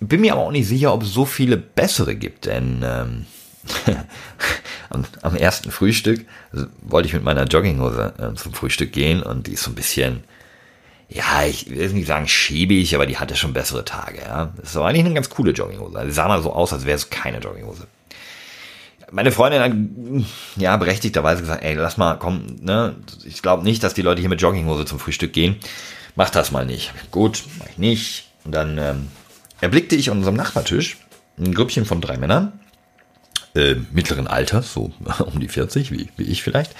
Bin 0.00 0.20
mir 0.20 0.32
aber 0.32 0.42
auch 0.42 0.50
nicht 0.50 0.66
sicher, 0.66 0.92
ob 0.92 1.02
es 1.02 1.12
so 1.12 1.24
viele 1.24 1.56
bessere 1.56 2.14
gibt, 2.14 2.46
denn 2.46 2.82
ähm, 2.84 3.26
am, 4.90 5.04
am, 5.22 5.36
ersten 5.36 5.70
Frühstück 5.70 6.26
also, 6.52 6.66
wollte 6.82 7.08
ich 7.08 7.14
mit 7.14 7.22
meiner 7.22 7.44
Jogginghose 7.44 8.14
äh, 8.18 8.34
zum 8.34 8.54
Frühstück 8.54 8.92
gehen 8.92 9.22
und 9.22 9.46
die 9.46 9.52
ist 9.52 9.62
so 9.62 9.70
ein 9.70 9.76
bisschen 9.76 10.24
ja, 11.14 11.44
ich 11.44 11.68
will 11.70 11.90
nicht 11.90 12.06
sagen 12.06 12.26
schäbig, 12.26 12.94
aber 12.94 13.06
die 13.06 13.18
hatte 13.18 13.36
schon 13.36 13.52
bessere 13.52 13.84
Tage, 13.84 14.20
ja. 14.22 14.52
Das 14.56 14.74
war 14.74 14.88
eigentlich 14.88 15.04
eine 15.04 15.14
ganz 15.14 15.28
coole 15.28 15.52
Jogginghose. 15.52 16.04
Die 16.06 16.12
sah 16.12 16.28
mal 16.28 16.42
so 16.42 16.52
aus, 16.52 16.72
als 16.72 16.86
wäre 16.86 16.96
es 16.96 17.10
keine 17.10 17.38
Jogginghose. 17.38 17.86
Meine 19.10 19.30
Freundin 19.30 19.60
hat, 19.60 19.72
ja, 20.56 20.74
berechtigterweise 20.78 21.42
gesagt, 21.42 21.62
ey, 21.62 21.74
lass 21.74 21.98
mal, 21.98 22.14
komm, 22.14 22.46
ne, 22.62 22.96
ich 23.24 23.42
glaube 23.42 23.62
nicht, 23.62 23.82
dass 23.82 23.92
die 23.92 24.00
Leute 24.00 24.20
hier 24.20 24.30
mit 24.30 24.40
Jogginghose 24.40 24.86
zum 24.86 24.98
Frühstück 24.98 25.34
gehen. 25.34 25.56
Mach 26.16 26.30
das 26.30 26.50
mal 26.50 26.64
nicht. 26.64 26.92
Gut, 27.10 27.42
mach 27.58 27.66
ich 27.68 27.78
nicht. 27.78 28.30
Und 28.44 28.54
dann 28.54 28.78
ähm, 28.78 29.08
erblickte 29.60 29.96
ich 29.96 30.10
an 30.10 30.18
unserem 30.18 30.36
Nachbartisch 30.36 30.96
ein 31.38 31.54
Grüppchen 31.54 31.84
von 31.84 32.00
drei 32.00 32.16
Männern, 32.16 32.58
äh, 33.54 33.76
mittleren 33.92 34.26
Alters, 34.26 34.72
so 34.72 34.92
um 35.24 35.40
die 35.40 35.48
40, 35.48 35.90
wie, 35.92 36.08
wie 36.16 36.24
ich 36.24 36.42
vielleicht, 36.42 36.74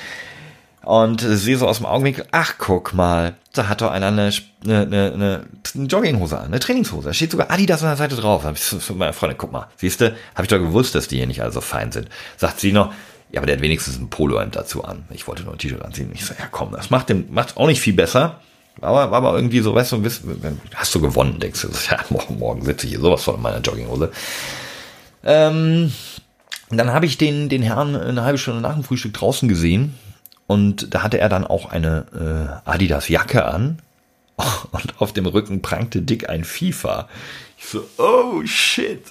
und 0.85 1.21
sie 1.21 1.55
so 1.55 1.69
aus 1.69 1.77
dem 1.77 1.87
Augenwinkel, 1.87 2.27
ach 2.33 2.55
guck 2.59 2.93
mal, 2.93 3.35
da 3.53 3.69
hat 3.69 3.83
doch 3.83 3.91
einer 3.93 4.09
eine, 4.09 4.33
eine, 4.65 4.83
eine, 4.83 5.47
eine 5.75 5.87
Jogginghose 5.87 6.39
an, 6.39 6.47
eine 6.47 6.59
Trainingshose. 6.59 7.09
Da 7.09 7.15
steht 7.15 7.31
sogar 7.31 7.51
Adidas 7.51 7.83
an 7.83 7.91
der 7.91 7.97
Seite 7.97 8.17
drauf. 8.17 8.43
Da 8.43 8.49
hab 8.49 8.57
ich 8.57 8.65
so 8.65 8.79
zu 8.79 8.95
meiner 8.95 9.13
Freundin, 9.13 9.39
guck 9.39 9.53
mal, 9.53 9.69
siehste, 9.77 10.17
habe 10.35 10.43
ich 10.43 10.49
doch 10.49 10.59
gewusst, 10.59 10.97
dass 10.97 11.07
die 11.07 11.19
hier 11.19 11.29
nicht 11.29 11.41
alle 11.41 11.53
so 11.53 11.61
fein 11.61 11.93
sind. 11.93 12.09
Sagt 12.37 12.59
sie 12.59 12.73
noch, 12.73 12.93
ja, 13.31 13.39
aber 13.39 13.47
der 13.47 13.57
hat 13.57 13.63
wenigstens 13.63 13.97
ein 13.97 14.11
Polohemd 14.11 14.57
dazu 14.57 14.85
an. 14.85 15.05
Ich 15.11 15.29
wollte 15.29 15.45
nur 15.45 15.53
ein 15.53 15.59
T-Shirt 15.59 15.83
anziehen. 15.83 16.11
Ich 16.15 16.25
so, 16.25 16.35
ja 16.37 16.47
komm, 16.51 16.73
das 16.73 16.91
macht 16.91 17.09
dem, 17.09 17.33
macht 17.33 17.57
auch 17.57 17.69
nicht 17.69 17.81
viel 17.81 17.95
besser. 17.95 18.41
Aber 18.81 19.11
war 19.11 19.19
aber 19.19 19.37
irgendwie 19.37 19.61
so, 19.61 19.75
weißt 19.75 19.93
du, 19.93 20.03
hast 20.75 20.95
du 20.95 21.01
gewonnen, 21.01 21.39
denkst 21.39 21.63
du, 21.63 21.69
ja, 21.91 21.99
morgen, 22.11 22.39
morgen 22.39 22.65
sitze 22.65 22.87
ich 22.87 22.93
hier 22.93 23.01
sowas 23.01 23.23
von 23.23 23.37
in 23.37 23.43
meiner 23.43 23.61
Jogginghose. 23.61 24.11
Ähm, 25.25 25.93
dann 26.79 26.93
habe 26.93 27.07
ich 27.07 27.19
den, 27.19 27.49
den 27.49 27.63
Herrn 27.63 27.97
eine 27.97 28.23
halbe 28.23 28.39
Stunde 28.39 28.61
nach 28.61 28.75
dem 28.75 28.85
Frühstück 28.85 29.15
draußen 29.15 29.49
gesehen 29.49 29.95
und 30.47 30.95
da 30.95 31.03
hatte 31.03 31.19
er 31.19 31.29
dann 31.29 31.47
auch 31.47 31.71
eine 31.71 32.61
äh, 32.67 32.71
Adidas 32.71 33.09
Jacke 33.09 33.47
an. 33.47 33.79
Und 34.71 35.01
auf 35.01 35.13
dem 35.13 35.25
Rücken 35.27 35.63
prangte 35.63 36.03
dick 36.03 36.29
ein 36.29 36.45
FIFA. 36.45 37.09
Ich 37.59 37.67
so, 37.67 37.89
oh 37.99 38.43
shit. 38.45 39.03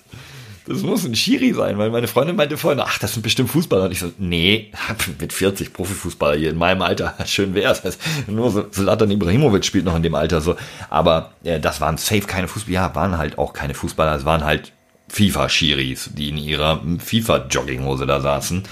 das 0.67 0.81
muss 0.83 1.05
ein 1.05 1.15
Schiri 1.15 1.53
sein, 1.53 1.77
weil 1.77 1.89
meine 1.89 2.07
Freundin 2.07 2.35
meinte 2.35 2.57
vorhin, 2.57 2.79
ach, 2.79 2.99
das 2.99 3.13
sind 3.13 3.23
bestimmt 3.23 3.49
Fußballer. 3.49 3.85
Und 3.85 3.91
ich 3.91 3.99
so, 3.99 4.11
nee, 4.17 4.71
mit 5.19 5.33
40 5.33 5.73
Profifußballer 5.73 6.37
hier 6.37 6.51
in 6.51 6.57
meinem 6.57 6.81
Alter, 6.81 7.15
schön 7.25 7.55
wär's. 7.55 7.81
Nur 8.27 8.51
so, 8.51 8.63
Zlatan 8.63 9.09
Ibrahimovic 9.09 9.65
spielt 9.65 9.85
noch 9.85 9.95
in 9.95 10.03
dem 10.03 10.15
Alter 10.15 10.41
so. 10.41 10.55
Aber 10.89 11.31
äh, 11.43 11.59
das 11.59 11.81
waren 11.81 11.97
safe 11.97 12.27
keine 12.27 12.47
Fußballer, 12.47 12.73
ja, 12.73 12.95
waren 12.95 13.17
halt 13.17 13.37
auch 13.37 13.53
keine 13.53 13.73
Fußballer, 13.73 14.15
es 14.15 14.25
waren 14.25 14.43
halt 14.43 14.73
FIFA-Schiris, 15.11 16.11
die 16.13 16.29
in 16.29 16.37
ihrer 16.37 16.81
FIFA-Jogginghose 16.99 18.05
da 18.05 18.21
saßen. 18.21 18.63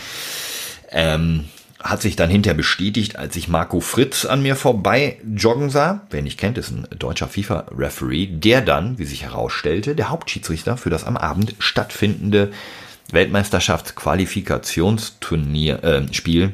Ähm, 0.92 1.46
hat 1.82 2.02
sich 2.02 2.18
dann 2.18 2.30
hinterher 2.30 2.58
bestätigt, 2.58 3.16
als 3.16 3.38
ich 3.38 3.48
Marco 3.48 3.80
Fritz 3.80 4.26
an 4.26 4.42
mir 4.42 4.58
vorbei 4.58 5.18
joggen 5.36 5.70
sah. 5.70 6.02
Wer 6.10 6.22
nicht 6.22 6.38
kennt, 6.38 6.58
ist 6.58 6.72
ein 6.72 6.86
deutscher 6.98 7.30
FIFA-Referee, 7.30 8.28
der 8.28 8.60
dann, 8.62 9.00
wie 9.00 9.06
sich 9.06 9.24
herausstellte, 9.24 9.96
der 9.96 10.10
Hauptschiedsrichter 10.10 10.76
für 10.76 10.90
das 10.90 11.06
am 11.06 11.16
Abend 11.16 11.56
stattfindende 11.60 12.52
Weltmeisterschaftsqualifikationsturnier 13.12 15.84
äh, 15.84 16.14
Spiel 16.14 16.54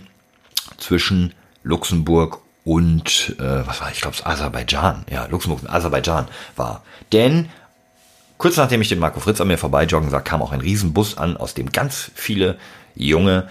zwischen 0.77 1.33
Luxemburg 1.63 2.39
und 2.63 3.35
äh, 3.39 3.67
was 3.67 3.81
war 3.81 3.91
ich 3.91 3.99
glaube 4.01 4.15
Aserbaidschan 4.23 5.05
ja 5.09 5.25
Luxemburg 5.25 5.63
und 5.63 5.69
Aserbaidschan 5.69 6.27
war 6.55 6.83
denn 7.11 7.49
kurz 8.37 8.57
nachdem 8.57 8.81
ich 8.81 8.89
den 8.89 8.99
Marco 8.99 9.19
Fritz 9.19 9.41
an 9.41 9.47
mir 9.47 9.57
vorbei 9.57 9.85
joggen 9.85 10.09
sah 10.09 10.21
kam 10.21 10.41
auch 10.41 10.51
ein 10.51 10.61
Riesenbus 10.61 11.17
an 11.17 11.37
aus 11.37 11.53
dem 11.53 11.71
ganz 11.71 12.11
viele 12.15 12.57
junge 12.95 13.47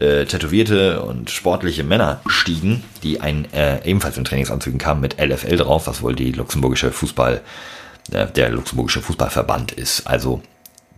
äh, 0.00 0.24
tätowierte 0.24 1.02
und 1.02 1.30
sportliche 1.30 1.84
Männer 1.84 2.20
stiegen, 2.26 2.82
die 3.02 3.20
ein 3.20 3.52
äh, 3.52 3.84
ebenfalls 3.88 4.18
in 4.18 4.24
Trainingsanzügen 4.24 4.78
kamen 4.78 5.00
mit 5.00 5.20
LFL 5.20 5.56
drauf, 5.56 5.86
was 5.86 6.02
wohl 6.02 6.14
die 6.14 6.32
luxemburgische 6.32 6.90
Fußball, 6.90 7.42
äh, 8.12 8.26
der 8.26 8.50
luxemburgische 8.50 9.02
Fußballverband 9.02 9.72
ist. 9.72 10.06
Also 10.06 10.42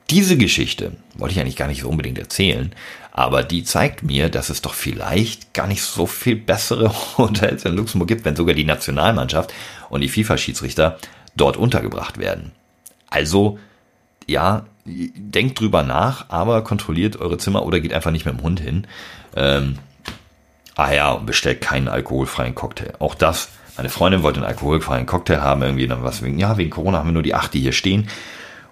diese 0.08 0.36
Geschichte 0.36 0.92
wollte 1.14 1.34
ich 1.34 1.40
eigentlich 1.40 1.56
gar 1.56 1.68
nicht 1.68 1.82
so 1.82 1.88
unbedingt 1.88 2.18
erzählen, 2.18 2.72
aber 3.12 3.42
die 3.42 3.64
zeigt 3.64 4.02
mir, 4.02 4.28
dass 4.28 4.50
es 4.50 4.62
doch 4.62 4.74
vielleicht 4.74 5.52
gar 5.52 5.66
nicht 5.66 5.82
so 5.82 6.06
viel 6.06 6.36
bessere 6.36 6.92
Hotels 7.18 7.64
in 7.64 7.74
Luxemburg 7.74 8.08
gibt, 8.08 8.24
wenn 8.24 8.36
sogar 8.36 8.54
die 8.54 8.64
Nationalmannschaft 8.64 9.52
und 9.90 10.00
die 10.00 10.08
FIFA-Schiedsrichter 10.08 10.98
dort 11.34 11.56
untergebracht 11.56 12.18
werden. 12.18 12.52
Also, 13.10 13.58
ja, 14.26 14.66
denkt 14.84 15.60
drüber 15.60 15.82
nach, 15.82 16.26
aber 16.28 16.62
kontrolliert 16.62 17.16
eure 17.16 17.38
Zimmer 17.38 17.64
oder 17.64 17.80
geht 17.80 17.92
einfach 17.92 18.10
nicht 18.10 18.24
mit 18.24 18.38
dem 18.38 18.42
Hund 18.42 18.60
hin. 18.60 18.86
Ähm, 19.34 19.78
ah 20.76 20.92
ja, 20.92 21.12
und 21.12 21.26
bestellt 21.26 21.60
keinen 21.60 21.88
alkoholfreien 21.88 22.54
Cocktail. 22.54 22.94
Auch 22.98 23.14
das, 23.14 23.48
meine 23.76 23.88
Freundin 23.88 24.22
wollte 24.22 24.40
einen 24.40 24.48
alkoholfreien 24.48 25.06
Cocktail 25.06 25.40
haben, 25.40 25.62
irgendwie 25.62 25.86
dann 25.86 26.04
was 26.04 26.22
wegen, 26.22 26.38
ja, 26.38 26.56
wegen 26.56 26.70
Corona 26.70 26.98
haben 26.98 27.08
wir 27.08 27.12
nur 27.12 27.22
die 27.22 27.34
acht, 27.34 27.52
die 27.54 27.60
hier 27.60 27.72
stehen. 27.72 28.08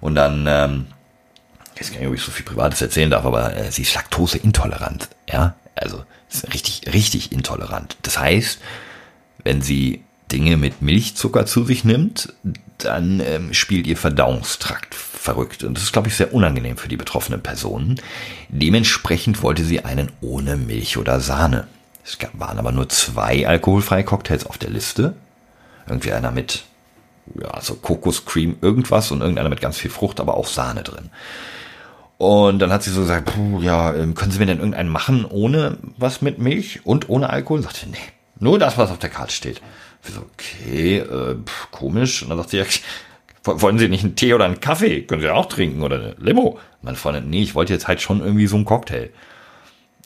Und 0.01 0.15
dann, 0.15 0.47
ähm, 0.49 0.87
ich 1.75 1.81
weiß 1.81 1.93
gar 1.93 1.99
nicht, 1.99 2.09
ob 2.09 2.15
ich 2.15 2.23
so 2.23 2.31
viel 2.31 2.45
Privates 2.45 2.81
erzählen 2.81 3.11
darf, 3.11 3.25
aber 3.25 3.57
äh, 3.57 3.71
sie 3.71 3.83
ist 3.83 3.95
laktoseintolerant, 3.95 5.09
ja. 5.29 5.55
Also, 5.75 6.05
ist 6.31 6.53
richtig, 6.55 6.83
richtig 6.93 7.33
intolerant. 7.33 7.97
Das 8.03 8.19
heißt, 8.19 8.61
wenn 9.43 9.61
sie 9.61 10.05
Dinge 10.35 10.57
mit 10.57 10.83
Milchzucker 10.83 11.47
zu 11.47 11.65
sich 11.65 11.85
nimmt, 11.85 12.33
dann 12.79 13.21
ähm, 13.21 13.55
spielt 13.55 13.87
ihr 13.87 13.97
Verdauungstrakt 13.97 14.93
verrückt. 14.93 15.63
Und 15.63 15.75
das 15.77 15.85
ist, 15.85 15.93
glaube 15.93 16.09
ich, 16.09 16.17
sehr 16.17 16.35
unangenehm 16.35 16.77
für 16.77 16.89
die 16.89 16.97
betroffenen 16.97 17.41
Personen. 17.41 18.01
Dementsprechend 18.49 19.45
wollte 19.45 19.63
sie 19.63 19.85
einen 19.85 20.11
ohne 20.21 20.57
Milch 20.57 20.99
oder 20.99 21.21
Sahne. 21.21 21.69
Es 22.05 22.19
waren 22.33 22.59
aber 22.59 22.73
nur 22.73 22.89
zwei 22.89 23.47
alkoholfreie 23.47 24.03
Cocktails 24.03 24.45
auf 24.45 24.59
der 24.59 24.71
Liste. 24.71 25.15
Irgendwie 25.87 26.13
einer 26.13 26.33
mit, 26.33 26.65
ja, 27.41 27.61
so 27.61 27.77
Kokoscreme 27.77 28.57
irgendwas 28.61 29.13
und 29.13 29.21
irgendeiner 29.21 29.51
mit 29.51 29.61
ganz 29.61 29.79
viel 29.79 29.91
Frucht, 29.91 30.19
aber 30.19 30.37
auch 30.37 30.49
Sahne 30.49 30.83
drin. 30.83 31.11
Und 32.19 32.59
dann 32.59 32.73
hat 32.73 32.83
sie 32.83 32.91
so 32.91 33.03
gesagt, 33.03 33.33
puh, 33.33 33.61
ja, 33.61 33.95
ähm, 33.95 34.15
können 34.17 34.33
Sie 34.33 34.41
mir 34.41 34.47
denn 34.47 34.59
irgendeinen 34.59 34.89
machen 34.89 35.25
ohne 35.25 35.79
was 35.97 36.23
mit 36.23 36.41
Milch 36.41 36.81
und 36.85 37.09
ohne 37.09 37.31
Alkohol? 37.31 37.59
Und 37.59 37.65
sagte, 37.65 37.89
nee, 37.89 37.99
nur 38.41 38.59
das, 38.59 38.77
was 38.79 38.91
auf 38.91 38.99
der 38.99 39.11
Karte 39.11 39.33
steht. 39.33 39.63
Okay, 40.17 40.99
äh, 40.99 41.37
pff, 41.45 41.71
komisch. 41.71 42.23
Und 42.23 42.31
dann 42.31 42.39
sagt 42.39 42.51
sie, 42.51 42.59
ja, 42.59 42.65
wollen 43.45 43.79
Sie 43.79 43.89
nicht 43.89 44.05
einen 44.05 44.17
Tee 44.17 44.35
oder 44.35 44.45
einen 44.45 44.61
Kaffee? 44.61 45.03
Können 45.03 45.21
Sie 45.21 45.31
auch 45.31 45.47
trinken 45.47 45.83
oder 45.83 45.97
eine 45.97 46.17
Limo? 46.19 46.59
Meine 46.83 46.97
Freundin, 46.97 47.31
nee, 47.31 47.43
ich 47.43 47.55
wollte 47.55 47.73
jetzt 47.73 47.89
halt 47.89 48.01
schon 48.01 48.21
irgendwie 48.21 48.47
so 48.47 48.57
einen 48.57 48.65
Cocktail. 48.65 49.11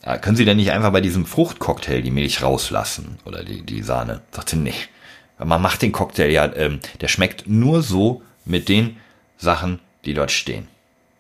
Ja, 0.04 0.18
können 0.18 0.36
Sie 0.36 0.44
denn 0.44 0.56
nicht 0.56 0.70
einfach 0.70 0.92
bei 0.92 1.00
diesem 1.00 1.26
Fruchtcocktail 1.26 2.02
die 2.02 2.10
Milch 2.10 2.42
rauslassen 2.42 3.18
oder 3.24 3.44
die, 3.44 3.62
die 3.62 3.82
Sahne? 3.82 4.20
Sagte, 4.30 4.56
nee. 4.56 4.74
Man 5.38 5.62
macht 5.62 5.82
den 5.82 5.92
Cocktail 5.92 6.30
ja, 6.30 6.52
ähm, 6.56 6.80
der 7.00 7.08
schmeckt 7.08 7.46
nur 7.46 7.82
so 7.82 8.22
mit 8.44 8.68
den 8.68 8.96
Sachen, 9.36 9.78
die 10.04 10.14
dort 10.14 10.32
stehen. 10.32 10.66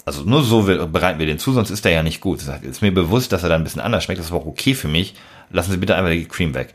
Also 0.04 0.22
nur 0.22 0.42
so 0.42 0.62
bereiten 0.62 1.18
wir 1.18 1.26
den 1.26 1.38
zu, 1.38 1.52
sonst 1.52 1.70
ist 1.70 1.84
der 1.84 1.92
ja 1.92 2.02
nicht 2.02 2.20
gut. 2.20 2.40
Ist 2.62 2.82
mir 2.82 2.92
bewusst, 2.92 3.30
dass 3.30 3.42
er 3.42 3.48
dann 3.50 3.60
ein 3.60 3.64
bisschen 3.64 3.82
anders 3.82 4.04
schmeckt. 4.04 4.20
Das 4.20 4.30
war 4.30 4.38
auch 4.38 4.46
okay 4.46 4.74
für 4.74 4.88
mich. 4.88 5.14
Lassen 5.50 5.70
Sie 5.70 5.76
bitte 5.76 5.94
einfach 5.94 6.10
die 6.10 6.24
Cream 6.24 6.54
weg 6.54 6.72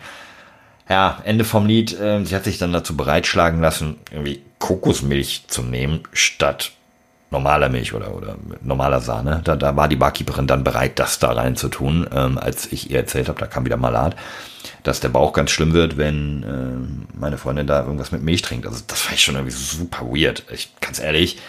ja, 0.90 1.20
Ende 1.24 1.46
vom 1.46 1.66
Lied, 1.66 1.98
äh, 2.00 2.24
sie 2.26 2.36
hat 2.36 2.44
sich 2.44 2.58
dann 2.58 2.74
dazu 2.74 2.98
bereitschlagen 2.98 3.62
lassen, 3.62 3.98
irgendwie 4.12 4.42
Kokosmilch 4.60 5.46
zu 5.48 5.62
nehmen, 5.62 6.02
statt 6.12 6.72
normaler 7.32 7.68
Milch 7.68 7.94
oder, 7.94 8.16
oder 8.16 8.38
normaler 8.62 9.02
Sahne. 9.02 9.42
Da, 9.44 9.56
da 9.56 9.76
war 9.76 9.88
die 9.88 9.96
Barkeeperin 9.96 10.48
dann 10.48 10.64
bereit, 10.64 11.00
das 11.00 11.20
da 11.20 11.32
rein 11.32 11.56
zu 11.56 11.68
tun, 11.68 12.08
ähm, 12.14 12.38
als 12.38 12.72
ich 12.72 12.92
ihr 12.92 13.00
erzählt 13.00 13.28
habe, 13.28 13.40
da 13.40 13.48
kam 13.48 13.66
wieder 13.66 13.78
Malat, 13.78 14.16
dass 14.84 15.00
der 15.00 15.10
Bauch 15.10 15.34
ganz 15.34 15.52
schlimm 15.52 15.74
wird, 15.74 15.98
wenn 15.98 16.44
äh, 16.44 17.18
meine 17.20 17.38
Freundin 17.38 17.68
da 17.68 17.82
irgendwas 17.82 18.12
mit 18.12 18.22
Milch 18.22 18.44
trinkt. 18.44 18.68
Also 18.68 18.82
das 18.86 19.02
fand 19.02 19.16
ich 19.16 19.24
schon 19.24 19.36
irgendwie 19.36 19.56
super 19.56 20.06
weird. 20.06 20.44
Ich, 20.54 20.70
ganz 20.80 21.00
ehrlich, 21.00 21.40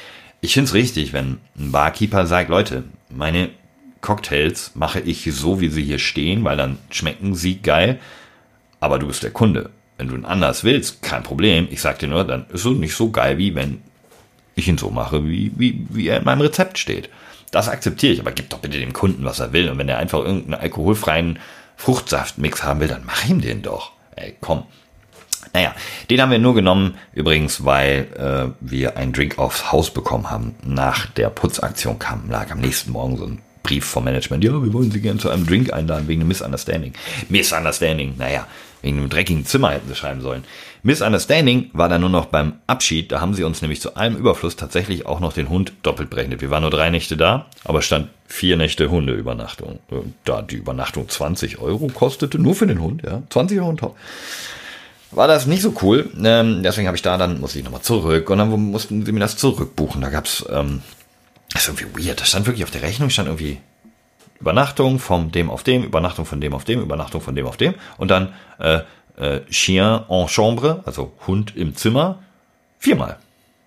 ich 0.40 0.54
finde 0.54 0.68
es 0.68 0.74
richtig, 0.74 1.12
wenn 1.12 1.38
ein 1.58 1.70
Barkeeper 1.70 2.26
sagt, 2.26 2.48
Leute, 2.48 2.84
meine 3.10 3.50
Cocktails 4.00 4.72
mache 4.74 5.00
ich 5.00 5.28
so, 5.34 5.60
wie 5.60 5.68
sie 5.68 5.84
hier 5.84 5.98
stehen, 5.98 6.44
weil 6.44 6.56
dann 6.56 6.78
schmecken 6.90 7.34
sie 7.34 7.60
geil 7.60 8.00
aber 8.84 8.98
du 8.98 9.06
bist 9.06 9.22
der 9.22 9.30
Kunde. 9.30 9.70
Wenn 9.96 10.08
du 10.08 10.14
ihn 10.14 10.24
anders 10.24 10.64
willst, 10.64 11.02
kein 11.02 11.22
Problem. 11.22 11.68
Ich 11.70 11.80
sag 11.80 11.98
dir 11.98 12.08
nur, 12.08 12.24
dann 12.24 12.46
ist 12.52 12.64
es 12.64 12.76
nicht 12.76 12.94
so 12.94 13.10
geil, 13.10 13.38
wie 13.38 13.54
wenn 13.54 13.82
ich 14.56 14.68
ihn 14.68 14.78
so 14.78 14.90
mache, 14.90 15.24
wie, 15.26 15.52
wie, 15.56 15.86
wie 15.90 16.08
er 16.08 16.18
in 16.18 16.24
meinem 16.24 16.42
Rezept 16.42 16.78
steht. 16.78 17.08
Das 17.50 17.68
akzeptiere 17.68 18.12
ich, 18.12 18.20
aber 18.20 18.32
gib 18.32 18.50
doch 18.50 18.58
bitte 18.58 18.78
dem 18.78 18.92
Kunden, 18.92 19.24
was 19.24 19.40
er 19.40 19.52
will. 19.52 19.68
Und 19.68 19.78
wenn 19.78 19.88
er 19.88 19.98
einfach 19.98 20.18
irgendeinen 20.18 20.60
alkoholfreien 20.60 21.38
Fruchtsaftmix 21.76 22.62
haben 22.62 22.80
will, 22.80 22.88
dann 22.88 23.04
mach 23.06 23.28
ihm 23.28 23.40
den 23.40 23.62
doch. 23.62 23.92
Ey, 24.16 24.34
komm. 24.40 24.64
Naja, 25.52 25.74
den 26.10 26.20
haben 26.20 26.30
wir 26.30 26.38
nur 26.38 26.54
genommen, 26.54 26.96
übrigens, 27.12 27.64
weil 27.64 28.08
äh, 28.16 28.52
wir 28.60 28.96
einen 28.96 29.12
Drink 29.12 29.38
aufs 29.38 29.70
Haus 29.70 29.92
bekommen 29.92 30.30
haben. 30.30 30.54
Nach 30.64 31.06
der 31.06 31.30
Putzaktion 31.30 31.98
kam, 31.98 32.28
lag 32.28 32.50
am 32.50 32.60
nächsten 32.60 32.90
Morgen 32.90 33.16
so 33.16 33.26
ein 33.26 33.40
Brief 33.62 33.84
vom 33.84 34.04
Management. 34.04 34.44
Ja, 34.44 34.52
wir 34.52 34.72
wollen 34.72 34.90
Sie 34.90 35.00
gerne 35.00 35.20
zu 35.20 35.30
einem 35.30 35.46
Drink 35.46 35.72
einladen 35.72 36.08
wegen 36.08 36.20
einem 36.20 36.28
Misunderstanding. 36.28 36.92
Misunderstanding, 37.28 38.14
naja, 38.18 38.46
wegen 38.84 38.98
einem 38.98 39.08
dreckigen 39.08 39.46
Zimmer 39.46 39.70
hätten 39.70 39.88
sie 39.88 39.96
schreiben 39.96 40.20
sollen. 40.20 40.44
Misunderstanding 40.82 41.70
war 41.72 41.88
dann 41.88 42.02
nur 42.02 42.10
noch 42.10 42.26
beim 42.26 42.54
Abschied. 42.66 43.10
Da 43.10 43.20
haben 43.20 43.34
sie 43.34 43.42
uns 43.42 43.62
nämlich 43.62 43.80
zu 43.80 43.96
allem 43.96 44.16
Überfluss 44.16 44.56
tatsächlich 44.56 45.06
auch 45.06 45.18
noch 45.18 45.32
den 45.32 45.48
Hund 45.48 45.72
doppelt 45.82 46.10
berechnet. 46.10 46.42
Wir 46.42 46.50
waren 46.50 46.62
nur 46.62 46.70
drei 46.70 46.90
Nächte 46.90 47.16
da, 47.16 47.46
aber 47.64 47.80
stand 47.80 48.10
vier 48.26 48.56
Nächte 48.56 48.90
Hundeübernachtung. 48.90 49.78
Da 50.24 50.42
die 50.42 50.56
Übernachtung 50.56 51.08
20 51.08 51.58
Euro 51.58 51.88
kostete, 51.88 52.38
nur 52.38 52.54
für 52.54 52.66
den 52.66 52.80
Hund, 52.80 53.02
ja, 53.02 53.22
20 53.30 53.58
Euro 53.58 53.70
und 53.70 53.80
top 53.80 53.96
war 55.16 55.28
das 55.28 55.46
nicht 55.46 55.62
so 55.62 55.74
cool. 55.82 56.10
Ähm, 56.22 56.62
deswegen 56.64 56.86
habe 56.86 56.96
ich 56.96 57.02
da 57.02 57.16
dann, 57.16 57.40
musste 57.40 57.58
ich 57.58 57.64
nochmal 57.64 57.82
zurück 57.82 58.28
und 58.30 58.38
dann 58.38 58.50
mussten 58.50 59.06
sie 59.06 59.12
mir 59.12 59.20
das 59.20 59.36
zurückbuchen. 59.36 60.00
Da 60.00 60.10
gab's, 60.10 60.44
ähm, 60.50 60.82
das 61.52 61.68
ist 61.68 61.80
irgendwie 61.80 62.06
weird. 62.08 62.20
Da 62.20 62.24
stand 62.24 62.46
wirklich 62.46 62.64
auf 62.64 62.70
der 62.70 62.82
Rechnung, 62.82 63.10
stand 63.10 63.28
irgendwie 63.28 63.58
Übernachtung 64.40 64.98
von 64.98 65.30
dem 65.30 65.50
auf 65.50 65.62
dem, 65.62 65.84
Übernachtung 65.84 66.26
von 66.26 66.40
dem 66.40 66.54
auf 66.54 66.64
dem, 66.64 66.80
Übernachtung 66.80 67.20
von 67.20 67.34
dem 67.34 67.46
auf 67.46 67.56
dem 67.56 67.74
und 67.96 68.10
dann 68.10 68.34
äh, 68.58 68.80
äh, 69.16 69.40
Chien 69.50 70.00
en 70.08 70.28
chambre, 70.28 70.82
also 70.86 71.12
Hund 71.26 71.56
im 71.56 71.74
Zimmer, 71.76 72.22
viermal. 72.78 73.18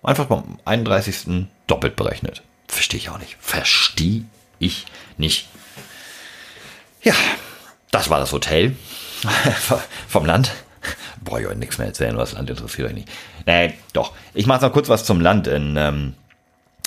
Einfach 0.02 0.26
beim 0.26 0.58
31. 0.64 1.46
doppelt 1.66 1.96
berechnet. 1.96 2.42
Verstehe 2.68 2.98
ich 2.98 3.10
auch 3.10 3.18
nicht. 3.18 3.36
Verstehe 3.40 4.24
ich 4.58 4.86
nicht. 5.16 5.48
Ja, 7.02 7.14
das 7.90 8.10
war 8.10 8.20
das 8.20 8.32
Hotel 8.32 8.76
vom 10.08 10.24
Land. 10.24 10.52
Brauche 11.24 11.40
ich 11.40 11.46
euch 11.46 11.56
nichts 11.56 11.78
mehr 11.78 11.88
erzählen, 11.88 12.16
was 12.16 12.32
Land 12.32 12.48
interessiert 12.50 12.88
euch 12.88 12.94
nicht. 12.94 13.08
Nee, 13.46 13.74
doch. 13.92 14.12
Ich 14.34 14.46
mache 14.46 14.64
noch 14.64 14.72
kurz 14.72 14.88
was 14.88 15.04
zum 15.04 15.20
Land. 15.20 15.46
In, 15.46 15.76
ähm, 15.76 16.14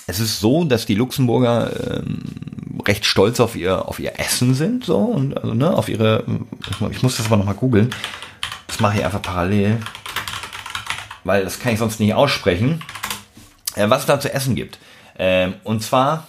es 0.08 0.20
ist 0.20 0.40
so, 0.40 0.64
dass 0.64 0.86
die 0.86 0.96
Luxemburger 0.96 1.98
ähm, 1.98 2.24
recht 2.88 3.06
stolz 3.06 3.40
auf 3.40 3.56
ihr, 3.56 3.88
auf 3.88 4.00
ihr 4.00 4.20
Essen 4.20 4.54
sind, 4.54 4.86
so, 4.86 4.98
und, 4.98 5.38
also, 5.38 5.54
ne, 5.54 5.76
auf 5.76 5.90
ihre, 5.90 6.24
ich 6.90 7.04
muss 7.04 7.18
das 7.18 7.26
aber 7.28 7.38
nochmal 7.38 7.56
googeln. 7.56 7.90
Das 8.68 8.80
mache 8.80 8.98
ich 8.98 9.06
einfach 9.06 9.22
parallel, 9.22 9.80
weil 11.24 11.44
das 11.44 11.60
kann 11.60 11.74
ich 11.74 11.80
sonst 11.80 12.00
nicht 12.00 12.14
aussprechen, 12.14 12.84
äh, 13.76 13.90
was 13.90 14.02
es 14.02 14.06
da 14.06 14.20
zu 14.20 14.34
essen 14.34 14.56
gibt. 14.56 14.80
Ähm, 15.18 15.56
und 15.64 15.84
zwar, 15.84 16.28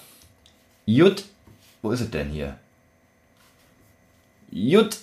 Jut, 0.87 1.25
wo 1.83 1.93
ist 1.93 2.01
es 2.01 2.11
denn 2.11 2.31
hier? 2.31 2.57
Jut, 4.51 4.99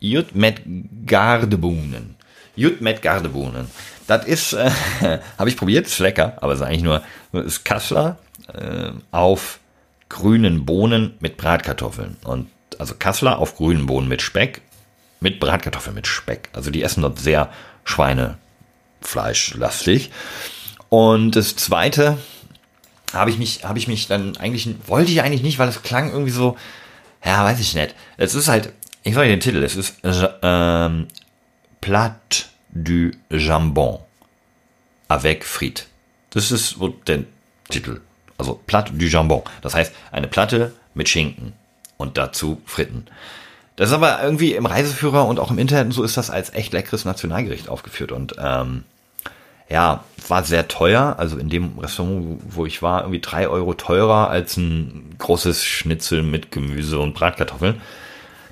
Jut 0.00 0.34
mit 0.34 0.62
Gardebohnen. 1.06 2.16
Jut 2.54 2.80
mit 2.80 3.02
Gardebohnen. 3.02 3.68
Das 4.06 4.26
ist, 4.26 4.52
äh, 4.52 4.70
habe 5.38 5.48
ich 5.48 5.56
probiert, 5.56 5.86
ist 5.86 5.98
lecker, 5.98 6.36
aber 6.40 6.52
es 6.52 6.60
ist 6.60 6.66
eigentlich 6.66 6.82
nur, 6.82 7.02
ist 7.32 7.64
Kassler 7.64 8.18
äh, 8.52 8.90
auf 9.10 9.58
grünen 10.12 10.64
Bohnen 10.66 11.14
mit 11.20 11.38
Bratkartoffeln. 11.38 12.16
Und 12.24 12.48
also 12.78 12.94
Kassler 12.98 13.38
auf 13.38 13.56
grünen 13.56 13.86
Bohnen 13.86 14.08
mit 14.08 14.20
Speck, 14.22 14.62
mit 15.20 15.38
Bratkartoffeln 15.40 15.94
mit 15.94 16.06
Speck. 16.06 16.50
Also 16.52 16.70
die 16.70 16.82
essen 16.82 17.02
dort 17.02 17.18
sehr 17.18 17.50
Schweinefleischlastig. 17.84 20.10
Und 20.90 21.34
das 21.34 21.56
zweite 21.56 22.18
habe 23.14 23.30
ich 23.30 23.38
mich, 23.38 23.64
habe 23.64 23.78
ich 23.78 23.88
mich 23.88 24.06
dann 24.06 24.36
eigentlich, 24.36 24.68
wollte 24.86 25.10
ich 25.10 25.22
eigentlich 25.22 25.42
nicht, 25.42 25.58
weil 25.58 25.68
es 25.68 25.82
klang 25.82 26.12
irgendwie 26.12 26.30
so, 26.30 26.56
ja, 27.24 27.42
weiß 27.44 27.58
ich 27.60 27.74
nicht. 27.74 27.94
Es 28.18 28.34
ist 28.34 28.48
halt, 28.48 28.74
ich 29.02 29.14
sage 29.14 29.28
den 29.28 29.40
Titel, 29.40 29.62
es 29.62 29.76
ist 29.76 29.96
ähm, 30.42 31.08
Plat 31.80 32.50
du 32.70 33.12
Jambon 33.30 34.00
avec 35.08 35.44
frites. 35.44 35.86
Das 36.30 36.50
ist 36.50 36.76
der 37.06 37.24
Titel. 37.68 38.00
Also 38.38 38.60
Plat 38.66 38.90
du 38.94 39.04
Jambon. 39.04 39.42
Das 39.60 39.74
heißt, 39.74 39.92
eine 40.10 40.28
Platte 40.28 40.72
mit 40.94 41.08
Schinken 41.08 41.52
und 41.96 42.18
dazu 42.18 42.60
Fritten. 42.66 43.06
Das 43.76 43.88
ist 43.88 43.94
aber 43.94 44.22
irgendwie 44.22 44.54
im 44.54 44.66
Reiseführer 44.66 45.26
und 45.26 45.40
auch 45.40 45.50
im 45.50 45.58
Internet 45.58 45.92
so 45.92 46.02
ist 46.02 46.16
das 46.16 46.30
als 46.30 46.52
echt 46.52 46.72
leckeres 46.72 47.04
Nationalgericht 47.04 47.68
aufgeführt 47.68 48.12
und 48.12 48.34
ähm, 48.38 48.84
ja, 49.68 50.04
war 50.28 50.44
sehr 50.44 50.68
teuer. 50.68 51.16
Also 51.18 51.38
in 51.38 51.48
dem 51.48 51.78
Restaurant, 51.78 52.40
wo 52.48 52.66
ich 52.66 52.82
war, 52.82 53.02
irgendwie 53.02 53.20
drei 53.20 53.48
Euro 53.48 53.72
teurer 53.74 54.28
als 54.28 54.56
ein 54.56 55.14
großes 55.18 55.64
Schnitzel 55.64 56.22
mit 56.22 56.52
Gemüse 56.52 56.98
und 56.98 57.14
Bratkartoffeln. 57.14 57.80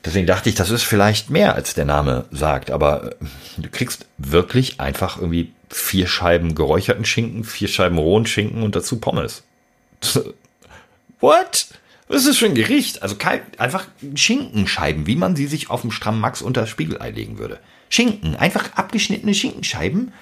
Deswegen 0.04 0.26
dachte 0.26 0.48
ich, 0.48 0.54
das 0.54 0.70
ist 0.70 0.82
vielleicht 0.82 1.28
mehr, 1.28 1.54
als 1.54 1.74
der 1.74 1.84
Name 1.84 2.24
sagt. 2.30 2.70
Aber 2.70 3.12
äh, 3.12 3.14
du 3.58 3.68
kriegst 3.68 4.06
wirklich 4.16 4.80
einfach 4.80 5.18
irgendwie 5.18 5.52
vier 5.68 6.06
Scheiben 6.06 6.54
geräucherten 6.54 7.04
Schinken, 7.04 7.44
vier 7.44 7.68
Scheiben 7.68 7.98
rohen 7.98 8.26
Schinken 8.26 8.62
und 8.62 8.74
dazu 8.74 8.98
Pommes. 8.98 9.42
What? 11.20 11.66
Was 12.08 12.22
ist 12.22 12.28
das 12.28 12.36
für 12.38 12.46
ein 12.46 12.54
Gericht? 12.54 13.02
Also 13.02 13.16
einfach 13.58 13.86
Schinkenscheiben, 14.14 15.06
wie 15.06 15.16
man 15.16 15.36
sie 15.36 15.46
sich 15.46 15.70
auf 15.70 15.82
dem 15.82 15.92
Stramm 15.92 16.18
Max 16.18 16.42
unter 16.42 16.62
das 16.62 16.70
Spiegelei 16.70 17.10
legen 17.10 17.38
würde. 17.38 17.60
Schinken, 17.88 18.36
einfach 18.36 18.72
abgeschnittene 18.74 19.34
Schinkenscheiben 19.34 20.12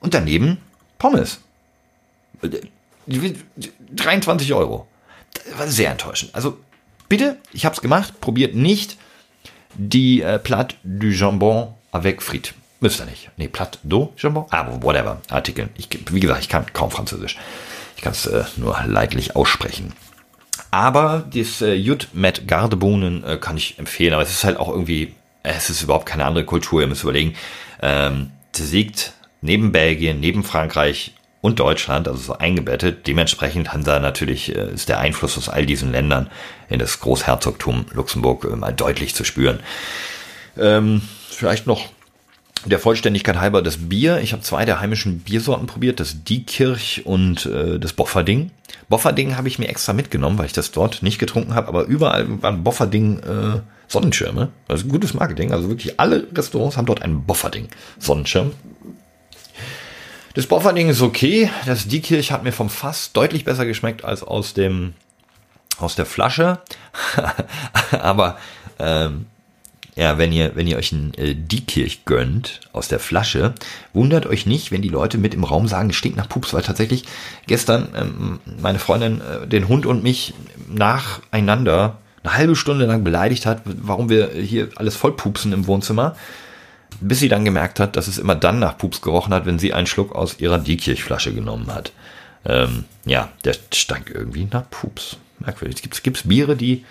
und 0.00 0.14
daneben 0.14 0.58
Pommes. 0.98 1.40
23 3.06 4.54
Euro. 4.54 4.86
Das 5.34 5.58
war 5.58 5.68
sehr 5.68 5.90
enttäuschend. 5.90 6.34
Also 6.34 6.58
bitte, 7.08 7.38
ich 7.52 7.64
habe 7.64 7.74
es 7.74 7.82
gemacht, 7.82 8.20
probiert 8.20 8.54
nicht 8.54 8.96
die 9.74 10.22
äh, 10.22 10.38
Plat 10.38 10.76
du 10.84 11.08
Jambon 11.08 11.74
avec 11.92 12.22
frites. 12.22 12.54
Müsst 12.80 13.00
ihr 13.00 13.06
nicht. 13.06 13.30
Nee, 13.36 13.48
Plat 13.48 13.78
do 13.82 14.12
Jambon? 14.16 14.46
Ah, 14.50 14.66
whatever. 14.80 15.20
Artikel. 15.28 15.70
Ich, 15.76 15.88
wie 16.10 16.20
gesagt, 16.20 16.40
ich 16.42 16.48
kann 16.48 16.72
kaum 16.72 16.90
Französisch. 16.90 17.36
Ich 17.96 18.02
kann 18.02 18.12
es 18.12 18.26
äh, 18.26 18.44
nur 18.56 18.78
leidlich 18.86 19.34
aussprechen. 19.36 19.92
Aber 20.70 21.24
das 21.32 21.62
äh, 21.62 21.74
Jut 21.74 22.08
mit 22.12 22.46
Gardebohnen 22.46 23.24
äh, 23.24 23.36
kann 23.38 23.56
ich 23.56 23.78
empfehlen. 23.78 24.12
Aber 24.12 24.22
es 24.22 24.30
ist 24.30 24.44
halt 24.44 24.58
auch 24.58 24.68
irgendwie, 24.68 25.14
es 25.42 25.70
ist 25.70 25.82
überhaupt 25.82 26.06
keine 26.06 26.24
andere 26.24 26.44
Kultur. 26.44 26.82
Ihr 26.82 26.86
müsst 26.86 27.02
überlegen. 27.02 27.34
Ähm, 27.80 28.30
siegt 28.54 29.12
neben 29.40 29.72
Belgien, 29.72 30.20
neben 30.20 30.44
Frankreich 30.44 31.12
und 31.40 31.60
Deutschland, 31.60 32.08
also 32.08 32.20
so 32.20 32.38
eingebettet. 32.38 33.06
Dementsprechend 33.06 33.72
haben 33.72 33.82
natürlich, 34.00 34.54
äh, 34.54 34.72
ist 34.72 34.88
der 34.88 34.98
Einfluss 34.98 35.38
aus 35.38 35.48
all 35.48 35.64
diesen 35.64 35.92
Ländern 35.92 36.30
in 36.68 36.78
das 36.78 37.00
Großherzogtum 37.00 37.86
Luxemburg 37.92 38.44
äh, 38.44 38.56
mal 38.56 38.72
deutlich 38.72 39.14
zu 39.14 39.24
spüren. 39.24 39.60
Ähm, 40.58 41.02
vielleicht 41.30 41.66
noch 41.66 41.88
der 42.66 42.78
Vollständigkeit 42.78 43.36
halber 43.38 43.62
das 43.62 43.88
Bier. 43.88 44.20
Ich 44.20 44.32
habe 44.32 44.42
zwei 44.42 44.64
der 44.64 44.80
heimischen 44.80 45.20
Biersorten 45.20 45.66
probiert, 45.66 46.00
das 46.00 46.24
Diekirch 46.24 47.02
und 47.04 47.46
äh, 47.46 47.78
das 47.78 47.92
Bofferding. 47.92 48.50
Bofferding 48.88 49.36
habe 49.36 49.48
ich 49.48 49.58
mir 49.58 49.68
extra 49.68 49.92
mitgenommen, 49.92 50.38
weil 50.38 50.46
ich 50.46 50.52
das 50.52 50.72
dort 50.72 51.02
nicht 51.02 51.18
getrunken 51.18 51.54
habe, 51.54 51.68
aber 51.68 51.84
überall 51.84 52.42
waren 52.42 52.64
Bofferding 52.64 53.18
äh, 53.20 53.60
Sonnenschirme. 53.88 54.50
Also 54.68 54.86
gutes 54.86 55.14
Marketing. 55.14 55.52
Also 55.52 55.68
wirklich 55.68 56.00
alle 56.00 56.26
Restaurants 56.34 56.76
haben 56.76 56.86
dort 56.86 57.02
einen 57.02 57.24
Bofferding 57.24 57.68
Sonnenschirm. 57.98 58.52
Das 60.34 60.46
Bofferding 60.46 60.88
ist 60.88 61.00
okay. 61.00 61.50
Das 61.64 61.88
Diekirch 61.88 62.32
hat 62.32 62.44
mir 62.44 62.52
vom 62.52 62.68
Fass 62.68 63.12
deutlich 63.12 63.44
besser 63.44 63.64
geschmeckt 63.64 64.04
als 64.04 64.22
aus 64.22 64.54
dem 64.54 64.94
aus 65.78 65.94
der 65.94 66.06
Flasche. 66.06 66.60
aber 67.90 68.38
ähm, 68.78 69.26
ja, 69.96 70.18
wenn 70.18 70.30
ihr, 70.30 70.54
wenn 70.54 70.66
ihr 70.66 70.76
euch 70.76 70.92
ein 70.92 71.14
äh, 71.14 71.34
Diekirch 71.34 72.04
gönnt 72.04 72.60
aus 72.72 72.88
der 72.88 73.00
Flasche, 73.00 73.54
wundert 73.94 74.26
euch 74.26 74.44
nicht, 74.44 74.70
wenn 74.70 74.82
die 74.82 74.90
Leute 74.90 75.16
mit 75.16 75.32
im 75.32 75.42
Raum 75.42 75.66
sagen, 75.68 75.88
es 75.88 75.96
stinkt 75.96 76.18
nach 76.18 76.28
Pups, 76.28 76.52
weil 76.52 76.62
tatsächlich 76.62 77.04
gestern 77.46 77.88
ähm, 77.96 78.40
meine 78.60 78.78
Freundin 78.78 79.22
äh, 79.22 79.46
den 79.46 79.68
Hund 79.68 79.86
und 79.86 80.02
mich 80.02 80.34
nacheinander 80.68 81.96
eine 82.22 82.34
halbe 82.34 82.56
Stunde 82.56 82.84
lang 82.84 83.04
beleidigt 83.04 83.46
hat, 83.46 83.62
warum 83.64 84.10
wir 84.10 84.32
hier 84.32 84.68
alles 84.76 84.96
voll 84.96 85.12
pupsen 85.12 85.54
im 85.54 85.66
Wohnzimmer, 85.66 86.14
bis 87.00 87.20
sie 87.20 87.30
dann 87.30 87.46
gemerkt 87.46 87.80
hat, 87.80 87.96
dass 87.96 88.06
es 88.06 88.18
immer 88.18 88.34
dann 88.34 88.58
nach 88.58 88.76
Pups 88.76 89.00
gerochen 89.00 89.32
hat, 89.32 89.46
wenn 89.46 89.58
sie 89.58 89.72
einen 89.72 89.86
Schluck 89.86 90.14
aus 90.14 90.40
ihrer 90.40 90.58
Diekirchflasche 90.58 91.32
genommen 91.32 91.72
hat. 91.74 91.92
Ähm, 92.44 92.84
ja, 93.06 93.30
der 93.44 93.56
stank 93.72 94.10
irgendwie 94.14 94.46
nach 94.50 94.68
Pups. 94.68 95.16
Merkwürdig. 95.38 95.82
Gibt 95.82 96.16
es 96.16 96.28
Biere, 96.28 96.56
die 96.56 96.84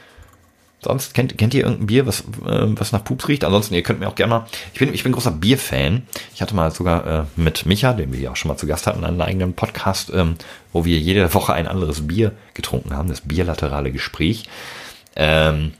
Sonst 0.86 1.16
kennt, 1.16 1.36
kennt 1.36 1.56
ihr 1.56 1.64
irgendein 1.64 1.88
Bier, 1.88 2.06
was, 2.06 2.22
äh, 2.46 2.68
was 2.68 2.92
nach 2.92 3.04
Pups 3.04 3.28
riecht? 3.28 3.44
Ansonsten, 3.44 3.74
ihr 3.74 3.82
könnt 3.82 4.00
mir 4.00 4.08
auch 4.08 4.14
gerne 4.14 4.30
mal. 4.30 4.46
Ich 4.72 4.80
bin, 4.80 4.94
ich 4.94 5.04
bin 5.04 5.14
großer 5.14 5.32
Bierfan. 5.32 6.04
Ich 6.36 6.44
hatte 6.44 6.56
mal 6.56 6.70
sogar 6.70 7.08
äh, 7.08 7.24
mit 7.36 7.66
Micha, 7.66 7.94
den 7.94 8.14
wir 8.14 8.20
ja 8.20 8.32
auch 8.32 8.36
schon 8.36 8.50
mal 8.50 8.58
zu 8.58 8.68
Gast 8.68 8.86
hatten, 8.86 9.04
einen 9.04 9.20
eigenen 9.20 9.54
Podcast, 9.54 10.12
ähm, 10.14 10.36
wo 10.74 10.86
wir 10.86 11.00
jede 11.00 11.34
Woche 11.34 11.54
ein 11.54 11.68
anderes 11.68 12.06
Bier 12.06 12.34
getrunken 12.54 12.96
haben, 12.96 13.10
das 13.10 13.22
bierlaterale 13.22 13.92
Gespräch. 13.92 14.44
Ähm, 15.16 15.74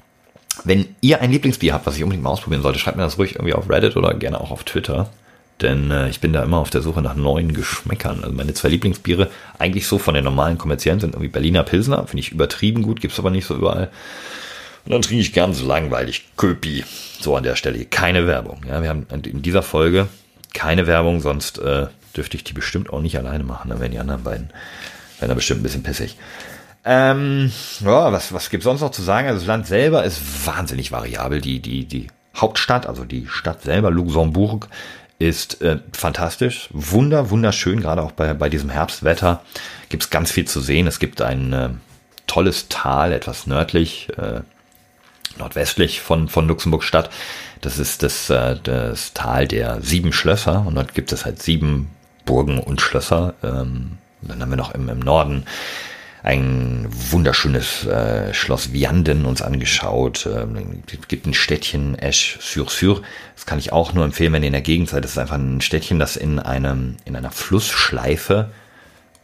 wenn 0.64 0.88
ihr 1.02 1.22
ein 1.22 1.32
Lieblingsbier 1.32 1.76
habt, 1.76 1.86
was 1.86 1.98
ich 1.98 2.04
unbedingt 2.04 2.24
mal 2.24 2.32
ausprobieren 2.32 2.64
sollte, 2.64 2.80
schreibt 2.80 2.98
mir 2.98 3.04
das 3.04 3.20
ruhig 3.20 3.36
irgendwie 3.36 3.54
auf 3.54 3.70
Reddit 3.70 3.98
oder 3.98 4.16
gerne 4.16 4.42
auch 4.42 4.50
auf 4.50 4.64
Twitter. 4.64 5.12
Denn 5.62 5.92
äh, 5.92 6.10
ich 6.10 6.20
bin 6.20 6.34
da 6.34 6.42
immer 6.42 6.58
auf 6.58 6.72
der 6.72 6.82
Suche 6.82 7.04
nach 7.04 7.16
neuen 7.16 7.54
Geschmäckern. 7.54 8.24
Also 8.24 8.36
meine 8.36 8.56
zwei 8.56 8.70
Lieblingsbiere, 8.70 9.30
eigentlich 9.60 9.88
so 9.88 10.00
von 10.00 10.16
den 10.16 10.24
normalen 10.24 10.58
kommerziellen, 10.58 11.00
sind 11.00 11.14
irgendwie 11.14 11.30
Berliner 11.30 11.64
Pilsner. 11.64 12.08
Finde 12.08 12.22
ich 12.22 12.32
übertrieben 12.32 12.82
gut, 12.82 13.02
gibt's 13.02 13.20
aber 13.20 13.30
nicht 13.30 13.46
so 13.46 13.56
überall. 13.56 13.92
Und 14.86 14.92
dann 14.92 15.02
trinke 15.02 15.22
ich 15.22 15.34
ganz 15.34 15.62
langweilig 15.62 16.26
Köpi. 16.38 16.84
So 17.20 17.36
an 17.36 17.44
der 17.44 17.56
Stelle 17.56 17.84
keine 17.86 18.28
Werbung. 18.28 18.62
Ja, 18.68 18.82
wir 18.82 18.90
haben 18.90 19.08
in 19.24 19.42
dieser 19.42 19.64
Folge 19.64 20.08
keine 20.54 20.88
Werbung, 20.88 21.22
sonst 21.22 21.58
äh, 21.58 21.88
dürfte 22.16 22.38
ich 22.38 22.44
die 22.44 22.54
bestimmt 22.54 22.92
auch 22.92 23.02
nicht 23.02 23.18
alleine 23.18 23.44
machen. 23.44 23.70
Dann 23.70 23.80
wären 23.80 23.92
die 23.92 24.00
anderen 24.00 24.24
beiden 24.24 24.50
wären 25.20 25.30
da 25.30 25.36
bestimmt 25.36 25.62
ein 25.62 25.64
bisschen 25.64 25.84
pissig. 25.84 26.18
Ähm, 26.84 27.52
ja, 27.80 28.12
was, 28.12 28.32
was 28.32 28.50
gibt's 28.50 28.66
sonst 28.66 28.82
noch 28.82 28.92
zu 28.92 29.02
sagen? 29.02 29.28
Also 29.28 29.40
das 29.40 29.48
Land 29.48 29.66
selber 29.66 30.04
ist 30.04 30.46
wahnsinnig 30.46 30.92
variabel. 30.92 31.42
Die, 31.42 31.60
die, 31.60 31.86
die 31.86 32.08
Hauptstadt, 32.36 32.86
also 32.86 33.06
die 33.06 33.28
Stadt 33.28 33.64
selber, 33.64 33.90
Luxemburg, 33.90 34.68
ist 35.18 35.62
äh, 35.62 35.80
fantastisch. 35.94 36.70
Wunder, 36.72 37.30
wunderschön, 37.30 37.80
gerade 37.80 38.04
auch 38.04 38.12
bei, 38.12 38.34
bei 38.34 38.50
diesem 38.50 38.70
Herbstwetter 38.70 39.42
gibt's 39.90 40.10
ganz 40.10 40.32
viel 40.32 40.46
zu 40.46 40.60
sehen. 40.60 40.88
Es 40.88 41.00
gibt 41.00 41.22
ein 41.22 41.54
äh, 41.54 41.70
tolles 42.28 42.68
Tal, 42.70 43.14
etwas 43.14 43.48
nördlich, 43.48 44.10
äh, 44.18 44.42
nordwestlich 45.38 46.02
von, 46.02 46.28
von 46.28 46.48
Luxemburg 46.48 46.84
Stadt. 46.84 47.10
Das 47.62 47.80
ist 47.80 48.04
das, 48.04 48.30
äh, 48.30 48.58
das 48.62 49.14
Tal 49.14 49.48
der 49.48 49.82
sieben 49.82 50.14
Schlösser 50.14 50.66
und 50.66 50.76
dort 50.76 50.94
gibt 50.94 51.12
es 51.12 51.26
halt 51.26 51.42
sieben 51.42 51.90
Burgen 52.26 52.60
und 52.60 52.82
Schlösser. 52.82 53.34
Ähm, 53.44 53.98
dann 54.22 54.42
haben 54.42 54.50
wir 54.50 54.58
noch 54.58 54.74
im, 54.74 54.90
im 54.90 55.00
Norden 55.00 55.46
ein 56.24 56.88
wunderschönes 56.90 57.86
äh, 57.86 58.34
Schloss 58.34 58.74
Vianden 58.74 59.26
uns 59.26 59.44
angeschaut. 59.44 60.26
Ähm, 60.26 60.82
es 60.92 61.08
gibt 61.08 61.28
ein 61.28 61.36
Städtchen 61.36 61.94
Esch-sur-Sur. 61.94 63.04
Das 63.36 63.46
kann 63.46 63.60
ich 63.60 63.72
auch 63.72 63.94
nur 63.94 64.04
empfehlen, 64.06 64.34
wenn 64.34 64.42
ihr 64.42 64.48
in 64.48 64.54
der 64.54 64.62
Gegend 64.64 64.90
seid. 64.90 65.04
Das 65.04 65.12
ist 65.12 65.18
einfach 65.20 65.38
ein 65.38 65.62
Städtchen, 65.62 66.00
das 66.00 66.16
in 66.16 66.40
einem 66.40 66.98
in 67.06 67.16
einer 67.16 67.30
Flussschleife 67.30 68.50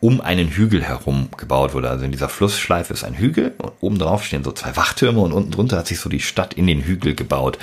um 0.01 0.19
einen 0.19 0.49
Hügel 0.49 0.83
herum 0.83 1.29
gebaut 1.37 1.73
wurde. 1.75 1.89
Also 1.89 2.03
in 2.03 2.11
dieser 2.11 2.27
Flussschleife 2.27 2.91
ist 2.91 3.03
ein 3.03 3.13
Hügel 3.13 3.53
und 3.59 3.71
oben 3.81 3.99
drauf 3.99 4.25
stehen 4.25 4.43
so 4.43 4.51
zwei 4.51 4.75
Wachtürme 4.75 5.21
und 5.21 5.31
unten 5.31 5.51
drunter 5.51 5.77
hat 5.77 5.87
sich 5.87 5.99
so 5.99 6.09
die 6.09 6.19
Stadt 6.19 6.55
in 6.55 6.65
den 6.65 6.81
Hügel 6.81 7.13
gebaut. 7.13 7.59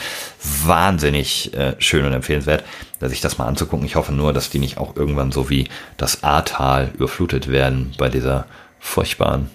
Wahnsinnig 0.65 1.53
äh, 1.55 1.75
schön 1.79 2.07
und 2.07 2.13
empfehlenswert, 2.13 2.65
sich 3.01 3.21
das 3.21 3.39
mal 3.39 3.47
anzugucken. 3.47 3.85
Ich 3.85 3.97
hoffe 3.97 4.13
nur, 4.13 4.33
dass 4.33 4.51
die 4.51 4.61
nicht 4.61 4.79
auch 4.79 4.95
irgendwann 4.95 5.33
so 5.33 5.51
wie 5.51 5.69
das 5.97 6.23
Ahrtal 6.23 6.93
überflutet 6.95 7.49
werden 7.49 7.93
bei 7.99 8.09
dieser 8.09 8.47
furchtbaren 8.79 9.51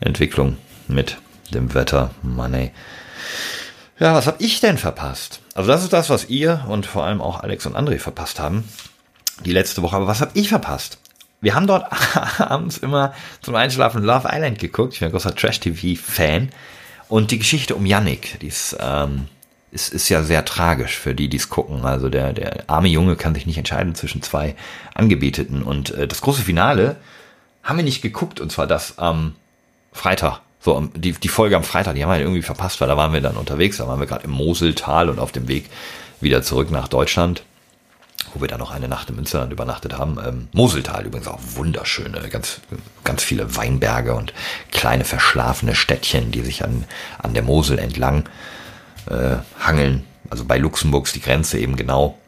Entwicklung 0.00 0.56
mit 0.88 1.18
dem 1.52 1.74
Wetter. 1.74 2.12
Mann 2.22 2.54
ey. 2.54 2.72
Ja, 3.98 4.14
was 4.14 4.26
habe 4.26 4.42
ich 4.42 4.58
denn 4.58 4.78
verpasst? 4.78 5.40
Also 5.54 5.70
das 5.70 5.82
ist 5.82 5.92
das, 5.92 6.08
was 6.08 6.30
ihr 6.30 6.64
und 6.66 6.86
vor 6.86 7.04
allem 7.04 7.20
auch 7.20 7.40
Alex 7.40 7.66
und 7.66 7.76
André 7.76 7.98
verpasst 7.98 8.40
haben. 8.40 8.64
Die 9.44 9.52
letzte 9.52 9.82
Woche. 9.82 9.96
Aber 9.96 10.06
was 10.06 10.22
habe 10.22 10.30
ich 10.34 10.48
verpasst? 10.48 10.98
Wir 11.42 11.54
haben 11.54 11.66
dort 11.66 11.84
abends 12.40 12.78
immer 12.78 13.12
zum 13.42 13.54
Einschlafen 13.54 14.02
Love 14.02 14.28
Island 14.32 14.58
geguckt. 14.58 14.94
Ich 14.94 15.00
bin 15.00 15.08
ein 15.08 15.12
großer 15.12 15.34
Trash-TV-Fan. 15.34 16.48
Und 17.08 17.30
die 17.30 17.38
Geschichte 17.38 17.74
um 17.74 17.84
Yannick, 17.84 18.38
die 18.40 18.46
ist, 18.46 18.74
ähm, 18.80 19.26
ist, 19.70 19.92
ist 19.92 20.08
ja 20.08 20.22
sehr 20.22 20.46
tragisch 20.46 20.96
für 20.96 21.14
die, 21.14 21.28
die 21.28 21.36
es 21.36 21.50
gucken. 21.50 21.84
Also 21.84 22.08
der, 22.08 22.32
der 22.32 22.64
arme 22.68 22.88
Junge 22.88 23.16
kann 23.16 23.34
sich 23.34 23.44
nicht 23.44 23.58
entscheiden 23.58 23.94
zwischen 23.94 24.22
zwei 24.22 24.54
Angebeteten. 24.94 25.62
Und 25.62 25.90
äh, 25.90 26.08
das 26.08 26.22
große 26.22 26.42
Finale 26.42 26.96
haben 27.62 27.76
wir 27.76 27.84
nicht 27.84 28.00
geguckt, 28.00 28.40
und 28.40 28.50
zwar 28.50 28.66
das 28.66 28.98
am 28.98 29.34
Freitag 29.92 30.40
So, 30.60 30.88
die, 30.94 31.12
die 31.12 31.28
Folge 31.28 31.56
am 31.56 31.64
Freitag, 31.64 31.96
die 31.96 32.02
haben 32.02 32.08
wir 32.08 32.14
halt 32.14 32.22
irgendwie 32.22 32.42
verpasst, 32.42 32.80
weil 32.80 32.88
da 32.88 32.96
waren 32.96 33.12
wir 33.12 33.20
dann 33.20 33.36
unterwegs, 33.36 33.76
da 33.76 33.86
waren 33.86 34.00
wir 34.00 34.06
gerade 34.06 34.24
im 34.24 34.30
Moseltal 34.30 35.08
und 35.08 35.18
auf 35.18 35.32
dem 35.32 35.48
Weg 35.48 35.68
wieder 36.20 36.42
zurück 36.42 36.70
nach 36.70 36.88
Deutschland, 36.88 37.42
wo 38.34 38.40
wir 38.40 38.48
dann 38.48 38.60
noch 38.60 38.70
eine 38.70 38.88
Nacht 38.88 39.10
in 39.10 39.16
Münsterland 39.16 39.52
übernachtet 39.52 39.98
haben. 39.98 40.18
Ähm, 40.24 40.48
Moseltal 40.52 41.06
übrigens 41.06 41.28
auch 41.28 41.40
wunderschöne, 41.54 42.28
ganz, 42.28 42.60
ganz 43.04 43.22
viele 43.22 43.56
Weinberge 43.56 44.14
und 44.14 44.32
kleine 44.70 45.04
verschlafene 45.04 45.74
Städtchen, 45.74 46.30
die 46.30 46.42
sich 46.42 46.64
an, 46.64 46.84
an 47.18 47.34
der 47.34 47.42
Mosel 47.42 47.78
entlang 47.78 48.28
äh, 49.10 49.36
hangeln. 49.60 50.04
Also 50.30 50.44
bei 50.44 50.58
Luxemburgs 50.58 51.12
die 51.12 51.20
Grenze 51.20 51.58
eben 51.58 51.76
genau. 51.76 52.18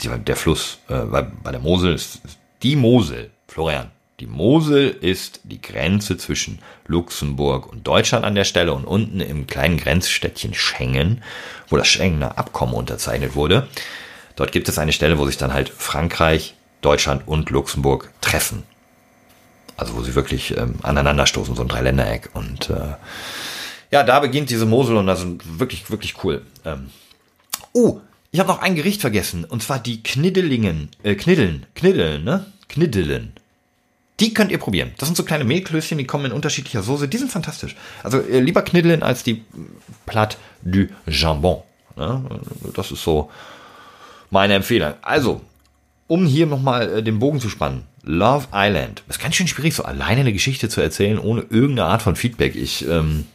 Die, 0.00 0.08
der 0.08 0.36
Fluss, 0.36 0.78
äh, 0.88 1.00
bei, 1.00 1.22
bei 1.22 1.52
der 1.52 1.60
Mosel 1.60 1.94
ist, 1.94 2.24
ist 2.24 2.38
die 2.62 2.76
Mosel, 2.76 3.30
Florian. 3.48 3.90
Die 4.20 4.26
Mosel 4.26 4.88
ist 4.88 5.40
die 5.44 5.60
Grenze 5.60 6.16
zwischen 6.16 6.60
Luxemburg 6.86 7.70
und 7.70 7.86
Deutschland 7.86 8.24
an 8.24 8.34
der 8.34 8.44
Stelle 8.44 8.72
und 8.72 8.86
unten 8.86 9.20
im 9.20 9.46
kleinen 9.46 9.76
Grenzstädtchen 9.76 10.54
Schengen, 10.54 11.22
wo 11.68 11.76
das 11.76 11.86
Schengener 11.86 12.38
Abkommen 12.38 12.72
unterzeichnet 12.72 13.34
wurde. 13.34 13.68
Dort 14.36 14.52
gibt 14.52 14.68
es 14.68 14.78
eine 14.78 14.92
Stelle, 14.92 15.18
wo 15.18 15.26
sich 15.26 15.38
dann 15.38 15.52
halt 15.52 15.70
Frankreich, 15.70 16.54
Deutschland 16.82 17.26
und 17.26 17.50
Luxemburg 17.50 18.10
treffen. 18.20 18.62
Also 19.76 19.94
wo 19.96 20.02
sie 20.02 20.14
wirklich 20.14 20.56
ähm, 20.56 20.76
aneinanderstoßen, 20.82 21.56
so 21.56 21.62
ein 21.62 21.68
Dreiländereck. 21.68 22.30
Und 22.34 22.70
äh, 22.70 22.94
ja, 23.90 24.02
da 24.02 24.20
beginnt 24.20 24.50
diese 24.50 24.66
Mosel 24.66 24.96
und 24.96 25.06
das 25.06 25.22
ist 25.22 25.58
wirklich, 25.58 25.90
wirklich 25.90 26.22
cool. 26.22 26.42
Ähm, 26.64 26.90
oh, 27.72 28.00
ich 28.30 28.40
habe 28.40 28.50
noch 28.50 28.60
ein 28.60 28.74
Gericht 28.74 29.00
vergessen. 29.00 29.44
Und 29.44 29.62
zwar 29.62 29.78
die 29.78 30.02
Kniddelingen. 30.02 30.90
Äh, 31.02 31.14
Kniddeln. 31.14 31.66
Kniddeln, 31.74 32.24
ne? 32.24 32.46
Kniddelen. 32.68 33.32
Die 34.20 34.32
könnt 34.32 34.50
ihr 34.50 34.58
probieren. 34.58 34.92
Das 34.98 35.08
sind 35.08 35.16
so 35.16 35.24
kleine 35.24 35.44
Mehlklößchen, 35.44 35.98
die 35.98 36.06
kommen 36.06 36.26
in 36.26 36.32
unterschiedlicher 36.32 36.82
Soße. 36.82 37.08
Die 37.08 37.18
sind 37.18 37.30
fantastisch. 37.30 37.76
Also 38.02 38.20
äh, 38.20 38.40
lieber 38.40 38.62
Kniddeln 38.62 39.02
als 39.02 39.22
die 39.22 39.44
Plat 40.06 40.38
du 40.62 40.88
Jambon. 41.06 41.62
Ne? 41.96 42.22
Das 42.74 42.90
ist 42.92 43.02
so 43.02 43.30
meine 44.30 44.54
Empfehlung. 44.54 44.94
Also, 45.02 45.40
um 46.06 46.26
hier 46.26 46.46
nochmal 46.46 46.98
äh, 46.98 47.02
den 47.02 47.18
Bogen 47.18 47.40
zu 47.40 47.48
spannen. 47.48 47.84
Love 48.02 48.46
Island. 48.52 49.02
Das 49.06 49.16
ist 49.16 49.22
ganz 49.22 49.34
schön 49.34 49.48
schwierig, 49.48 49.74
so 49.74 49.84
alleine 49.84 50.20
eine 50.20 50.32
Geschichte 50.32 50.68
zu 50.68 50.80
erzählen, 50.80 51.18
ohne 51.18 51.42
irgendeine 51.42 51.88
Art 51.88 52.02
von 52.02 52.14
Feedback. 52.14 52.54
Ich 52.54 52.86
ähm, 52.88 53.26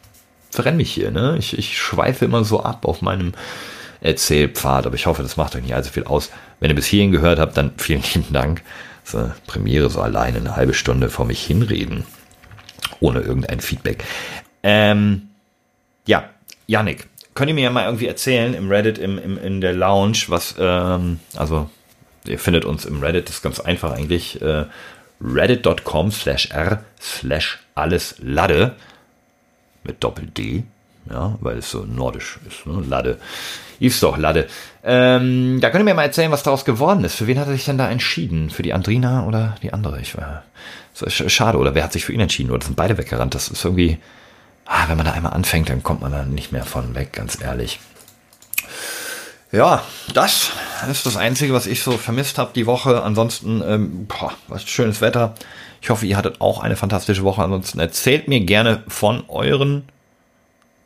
verrenne 0.50 0.78
mich 0.78 0.92
hier. 0.92 1.12
Ne? 1.12 1.36
Ich, 1.38 1.58
ich 1.58 1.78
schweife 1.78 2.26
immer 2.26 2.44
so 2.46 2.64
ab 2.64 2.86
auf 2.86 3.02
meinem 3.02 3.34
Erzählpfad. 4.00 4.86
Aber 4.86 4.96
ich 4.96 5.06
hoffe, 5.06 5.24
das 5.24 5.38
macht 5.38 5.56
euch 5.56 5.64
nicht 5.64 5.76
allzu 5.76 5.92
viel 5.92 6.06
aus. 6.06 6.32
Wenn 6.60 6.70
ihr 6.70 6.76
bis 6.76 6.88
hierhin 6.88 7.12
gehört 7.12 7.40
habt, 7.40 7.58
dann 7.58 7.74
vielen 7.78 8.04
lieben 8.14 8.34
Dank 8.34 8.62
so 9.04 9.32
Premiere 9.48 9.90
so 9.90 10.02
alleine 10.02 10.38
eine 10.38 10.56
halbe 10.56 10.74
Stunde 10.74 11.10
vor 11.10 11.26
mich 11.26 11.44
hinreden. 11.44 12.06
Ohne 13.00 13.22
irgendein 13.22 13.60
Feedback. 13.60 14.04
Ähm, 14.64 15.30
ja, 16.06 16.30
Yannick, 16.68 17.08
könnt 17.36 17.50
ihr 17.50 17.56
mir 17.56 17.64
ja 17.64 17.70
mal 17.70 17.86
irgendwie 17.86 18.08
erzählen 18.08 18.54
im 18.54 18.70
Reddit, 18.70 18.98
im, 18.98 19.18
im, 19.18 19.38
in 19.38 19.62
der 19.62 19.74
Lounge, 19.74 20.26
was, 20.28 20.56
ähm, 20.60 21.20
also 21.36 21.70
ihr 22.26 22.40
findet 22.40 22.66
uns 22.66 22.86
im 22.86 23.02
Reddit, 23.02 23.28
das 23.28 23.38
ist 23.38 23.42
ganz 23.42 23.60
einfach 23.60 23.92
eigentlich, 23.92 24.42
äh, 24.42 24.66
reddit.com 25.24 26.12
slash 26.12 26.50
r 26.52 26.84
slash 27.00 27.60
alles 27.76 28.16
Lade 28.20 28.76
mit 29.84 30.04
Doppel 30.04 30.28
D, 30.28 30.64
ja, 31.10 31.38
weil 31.42 31.58
es 31.58 31.72
so 31.72 31.86
nordisch 31.86 32.40
ist, 32.48 32.66
ne? 32.66 32.84
Lade. 32.88 33.18
Ist 33.80 34.04
doch 34.04 34.18
Lade. 34.18 34.48
Ähm, 34.84 35.60
da 35.60 35.72
könnt 35.72 35.82
ihr 35.82 35.86
mir 35.86 35.96
mal 35.96 36.04
erzählen, 36.04 36.32
was 36.32 36.44
daraus 36.44 36.66
geworden 36.66 37.04
ist. 37.04 37.16
Für 37.16 37.26
wen 37.26 37.40
hat 37.40 37.48
er 37.48 37.54
sich 37.54 37.66
denn 37.66 37.80
da 37.80 37.90
entschieden? 37.90 38.52
Für 38.52 38.62
die 38.62 38.74
Andrina 38.74 39.26
oder 39.26 39.56
die 39.64 39.74
andere? 39.74 40.00
Ich 40.00 40.16
war 40.16 40.44
so 40.94 41.10
schade. 41.10 41.58
Oder 41.58 41.74
wer 41.74 41.84
hat 41.84 41.92
sich 41.92 42.06
für 42.06 42.14
ihn 42.14 42.20
entschieden? 42.20 42.52
Oder 42.52 42.64
sind 42.64 42.76
beide 42.76 43.00
weggerannt? 43.00 43.34
Das 43.34 43.48
ist 43.48 43.66
irgendwie, 43.66 43.98
ah, 44.72 44.88
wenn 44.88 44.98
man 44.98 45.06
da 45.06 45.12
einmal 45.12 45.34
anfängt, 45.34 45.70
dann 45.70 45.84
kommt 45.84 46.02
man 46.02 46.12
da 46.12 46.24
nicht 46.24 46.52
mehr 46.52 46.64
von 46.64 46.96
weg, 46.96 47.14
ganz 47.14 47.42
ehrlich. 47.42 47.80
Ja, 49.52 49.84
das 50.14 50.52
ist 50.90 51.06
das 51.06 51.18
Einzige, 51.18 51.54
was 51.54 51.68
ich 51.68 51.84
so 51.84 51.98
vermisst 51.98 52.38
habe 52.38 52.52
die 52.56 52.66
Woche. 52.66 53.04
Ansonsten, 53.04 53.62
ähm, 53.66 54.08
boah, 54.08 54.34
was 54.48 54.64
schönes 54.64 55.02
Wetter. 55.02 55.36
Ich 55.82 55.90
hoffe, 55.90 56.06
ihr 56.06 56.16
hattet 56.16 56.40
auch 56.40 56.62
eine 56.62 56.78
fantastische 56.78 57.24
Woche. 57.24 57.44
Ansonsten 57.44 57.80
erzählt 57.80 58.30
mir 58.30 58.40
gerne 58.40 58.84
von 58.88 59.26
euren 59.28 59.84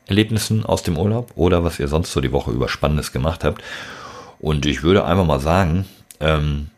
Erlebnissen 0.07 0.65
aus 0.65 0.81
dem 0.81 0.97
Urlaub 0.97 1.31
oder 1.35 1.63
was 1.63 1.79
ihr 1.79 1.87
sonst 1.87 2.11
so 2.11 2.21
die 2.21 2.31
Woche 2.31 2.51
über 2.51 2.69
Spannendes 2.69 3.11
gemacht 3.11 3.43
habt. 3.43 3.61
Und 4.39 4.65
ich 4.65 4.81
würde 4.81 5.05
einfach 5.05 5.25
mal 5.25 5.39
sagen, 5.39 5.85
ähm, 6.19 6.71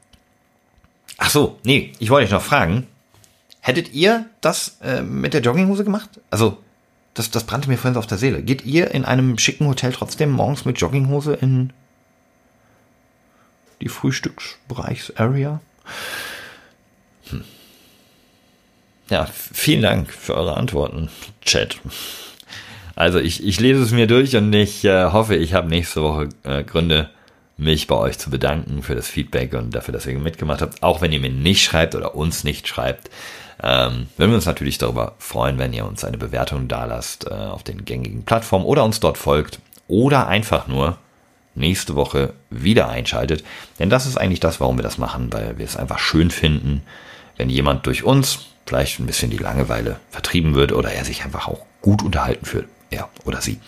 ach 1.17 1.29
so, 1.29 1.57
nee, 1.63 1.93
ich 1.99 2.09
wollte 2.09 2.25
euch 2.25 2.31
noch 2.31 2.41
fragen, 2.41 2.85
hättet 3.61 3.93
ihr 3.93 4.25
das 4.41 4.77
äh, 4.83 5.01
mit 5.01 5.33
der 5.33 5.41
Jogginghose 5.41 5.85
gemacht? 5.85 6.09
Also, 6.31 6.57
das, 7.17 7.31
das 7.31 7.45
brannte 7.45 7.69
mir 7.69 7.77
vorhin 7.77 7.95
so 7.95 7.99
auf 7.99 8.07
der 8.07 8.19
Seele. 8.19 8.43
Geht 8.43 8.63
ihr 8.65 8.91
in 8.91 9.03
einem 9.03 9.37
schicken 9.39 9.67
Hotel 9.67 9.91
trotzdem 9.91 10.31
morgens 10.31 10.65
mit 10.65 10.79
Jogginghose 10.79 11.33
in 11.33 11.73
die 13.81 13.89
Frühstücksbereichs-Area? 13.89 15.59
Hm. 17.29 17.43
Ja, 19.09 19.25
vielen 19.25 19.81
Dank 19.81 20.11
für 20.11 20.35
eure 20.35 20.57
Antworten, 20.57 21.09
Chat. 21.43 21.79
Also 22.95 23.19
ich, 23.19 23.43
ich 23.43 23.59
lese 23.59 23.81
es 23.81 23.91
mir 23.91 24.05
durch 24.05 24.35
und 24.35 24.53
ich 24.53 24.85
äh, 24.85 25.05
hoffe, 25.05 25.35
ich 25.35 25.53
habe 25.53 25.69
nächste 25.69 26.03
Woche 26.03 26.29
äh, 26.43 26.63
Gründe, 26.63 27.09
mich 27.59 27.87
bei 27.87 27.95
euch 27.95 28.19
zu 28.19 28.29
bedanken 28.29 28.83
für 28.83 28.93
das 28.93 29.07
Feedback 29.07 29.53
und 29.55 29.73
dafür, 29.73 29.91
dass 29.91 30.05
ihr 30.05 30.17
mitgemacht 30.19 30.61
habt. 30.61 30.83
Auch 30.83 31.01
wenn 31.01 31.11
ihr 31.11 31.19
mir 31.19 31.31
nicht 31.31 31.63
schreibt 31.63 31.95
oder 31.95 32.13
uns 32.13 32.43
nicht 32.43 32.67
schreibt, 32.67 33.09
ähm, 33.61 34.07
würden 34.17 34.31
wir 34.31 34.35
uns 34.35 34.45
natürlich 34.45 34.77
darüber 34.77 35.15
freuen, 35.19 35.57
wenn 35.57 35.73
ihr 35.73 35.85
uns 35.85 36.03
eine 36.03 36.17
Bewertung 36.17 36.67
dalasst 36.67 37.25
äh, 37.25 37.33
auf 37.33 37.63
den 37.63 37.85
gängigen 37.85 38.23
Plattformen 38.23 38.65
oder 38.65 38.83
uns 38.83 38.99
dort 38.99 39.17
folgt 39.17 39.59
oder 39.87 40.27
einfach 40.27 40.67
nur 40.67 40.97
nächste 41.55 41.95
Woche 41.95 42.33
wieder 42.49 42.89
einschaltet. 42.89 43.43
Denn 43.79 43.89
das 43.89 44.05
ist 44.05 44.17
eigentlich 44.17 44.39
das, 44.39 44.59
warum 44.59 44.77
wir 44.77 44.83
das 44.83 44.97
machen, 44.97 45.33
weil 45.33 45.57
wir 45.57 45.65
es 45.65 45.75
einfach 45.75 45.99
schön 45.99 46.29
finden, 46.29 46.83
wenn 47.37 47.49
jemand 47.49 47.85
durch 47.87 48.03
uns 48.03 48.45
vielleicht 48.65 48.99
ein 48.99 49.05
bisschen 49.07 49.31
die 49.31 49.37
Langeweile 49.37 49.99
vertrieben 50.11 50.53
wird 50.53 50.71
oder 50.71 50.91
er 50.91 51.05
sich 51.05 51.23
einfach 51.23 51.47
auch 51.47 51.65
gut 51.81 52.03
unterhalten 52.03 52.45
fühlt 52.45 52.67
er 52.89 53.09
oder 53.25 53.41
sie. 53.41 53.59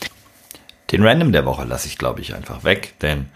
Den 0.91 1.05
Random 1.05 1.31
der 1.31 1.45
Woche 1.45 1.65
lasse 1.65 1.87
ich, 1.87 1.97
glaube 1.97 2.21
ich, 2.21 2.35
einfach 2.35 2.63
weg, 2.63 2.95
denn 3.01 3.29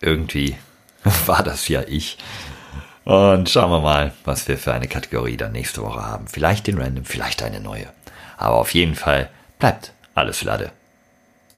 irgendwie 0.00 0.56
war 1.26 1.42
das 1.42 1.68
ja 1.68 1.82
ich. 1.86 2.18
Und 3.06 3.48
schauen 3.48 3.70
wir 3.70 3.80
mal, 3.80 4.12
was 4.24 4.48
wir 4.48 4.58
für 4.58 4.74
eine 4.74 4.88
Kategorie 4.88 5.36
dann 5.36 5.52
nächste 5.52 5.80
Woche 5.80 6.04
haben. 6.04 6.26
Vielleicht 6.26 6.66
den 6.66 6.76
Random, 6.76 7.04
vielleicht 7.04 7.40
eine 7.40 7.60
neue. 7.60 7.86
Aber 8.36 8.56
auf 8.56 8.74
jeden 8.74 8.96
Fall 8.96 9.30
bleibt 9.60 9.92
alles 10.16 10.42
Lade. 10.42 10.72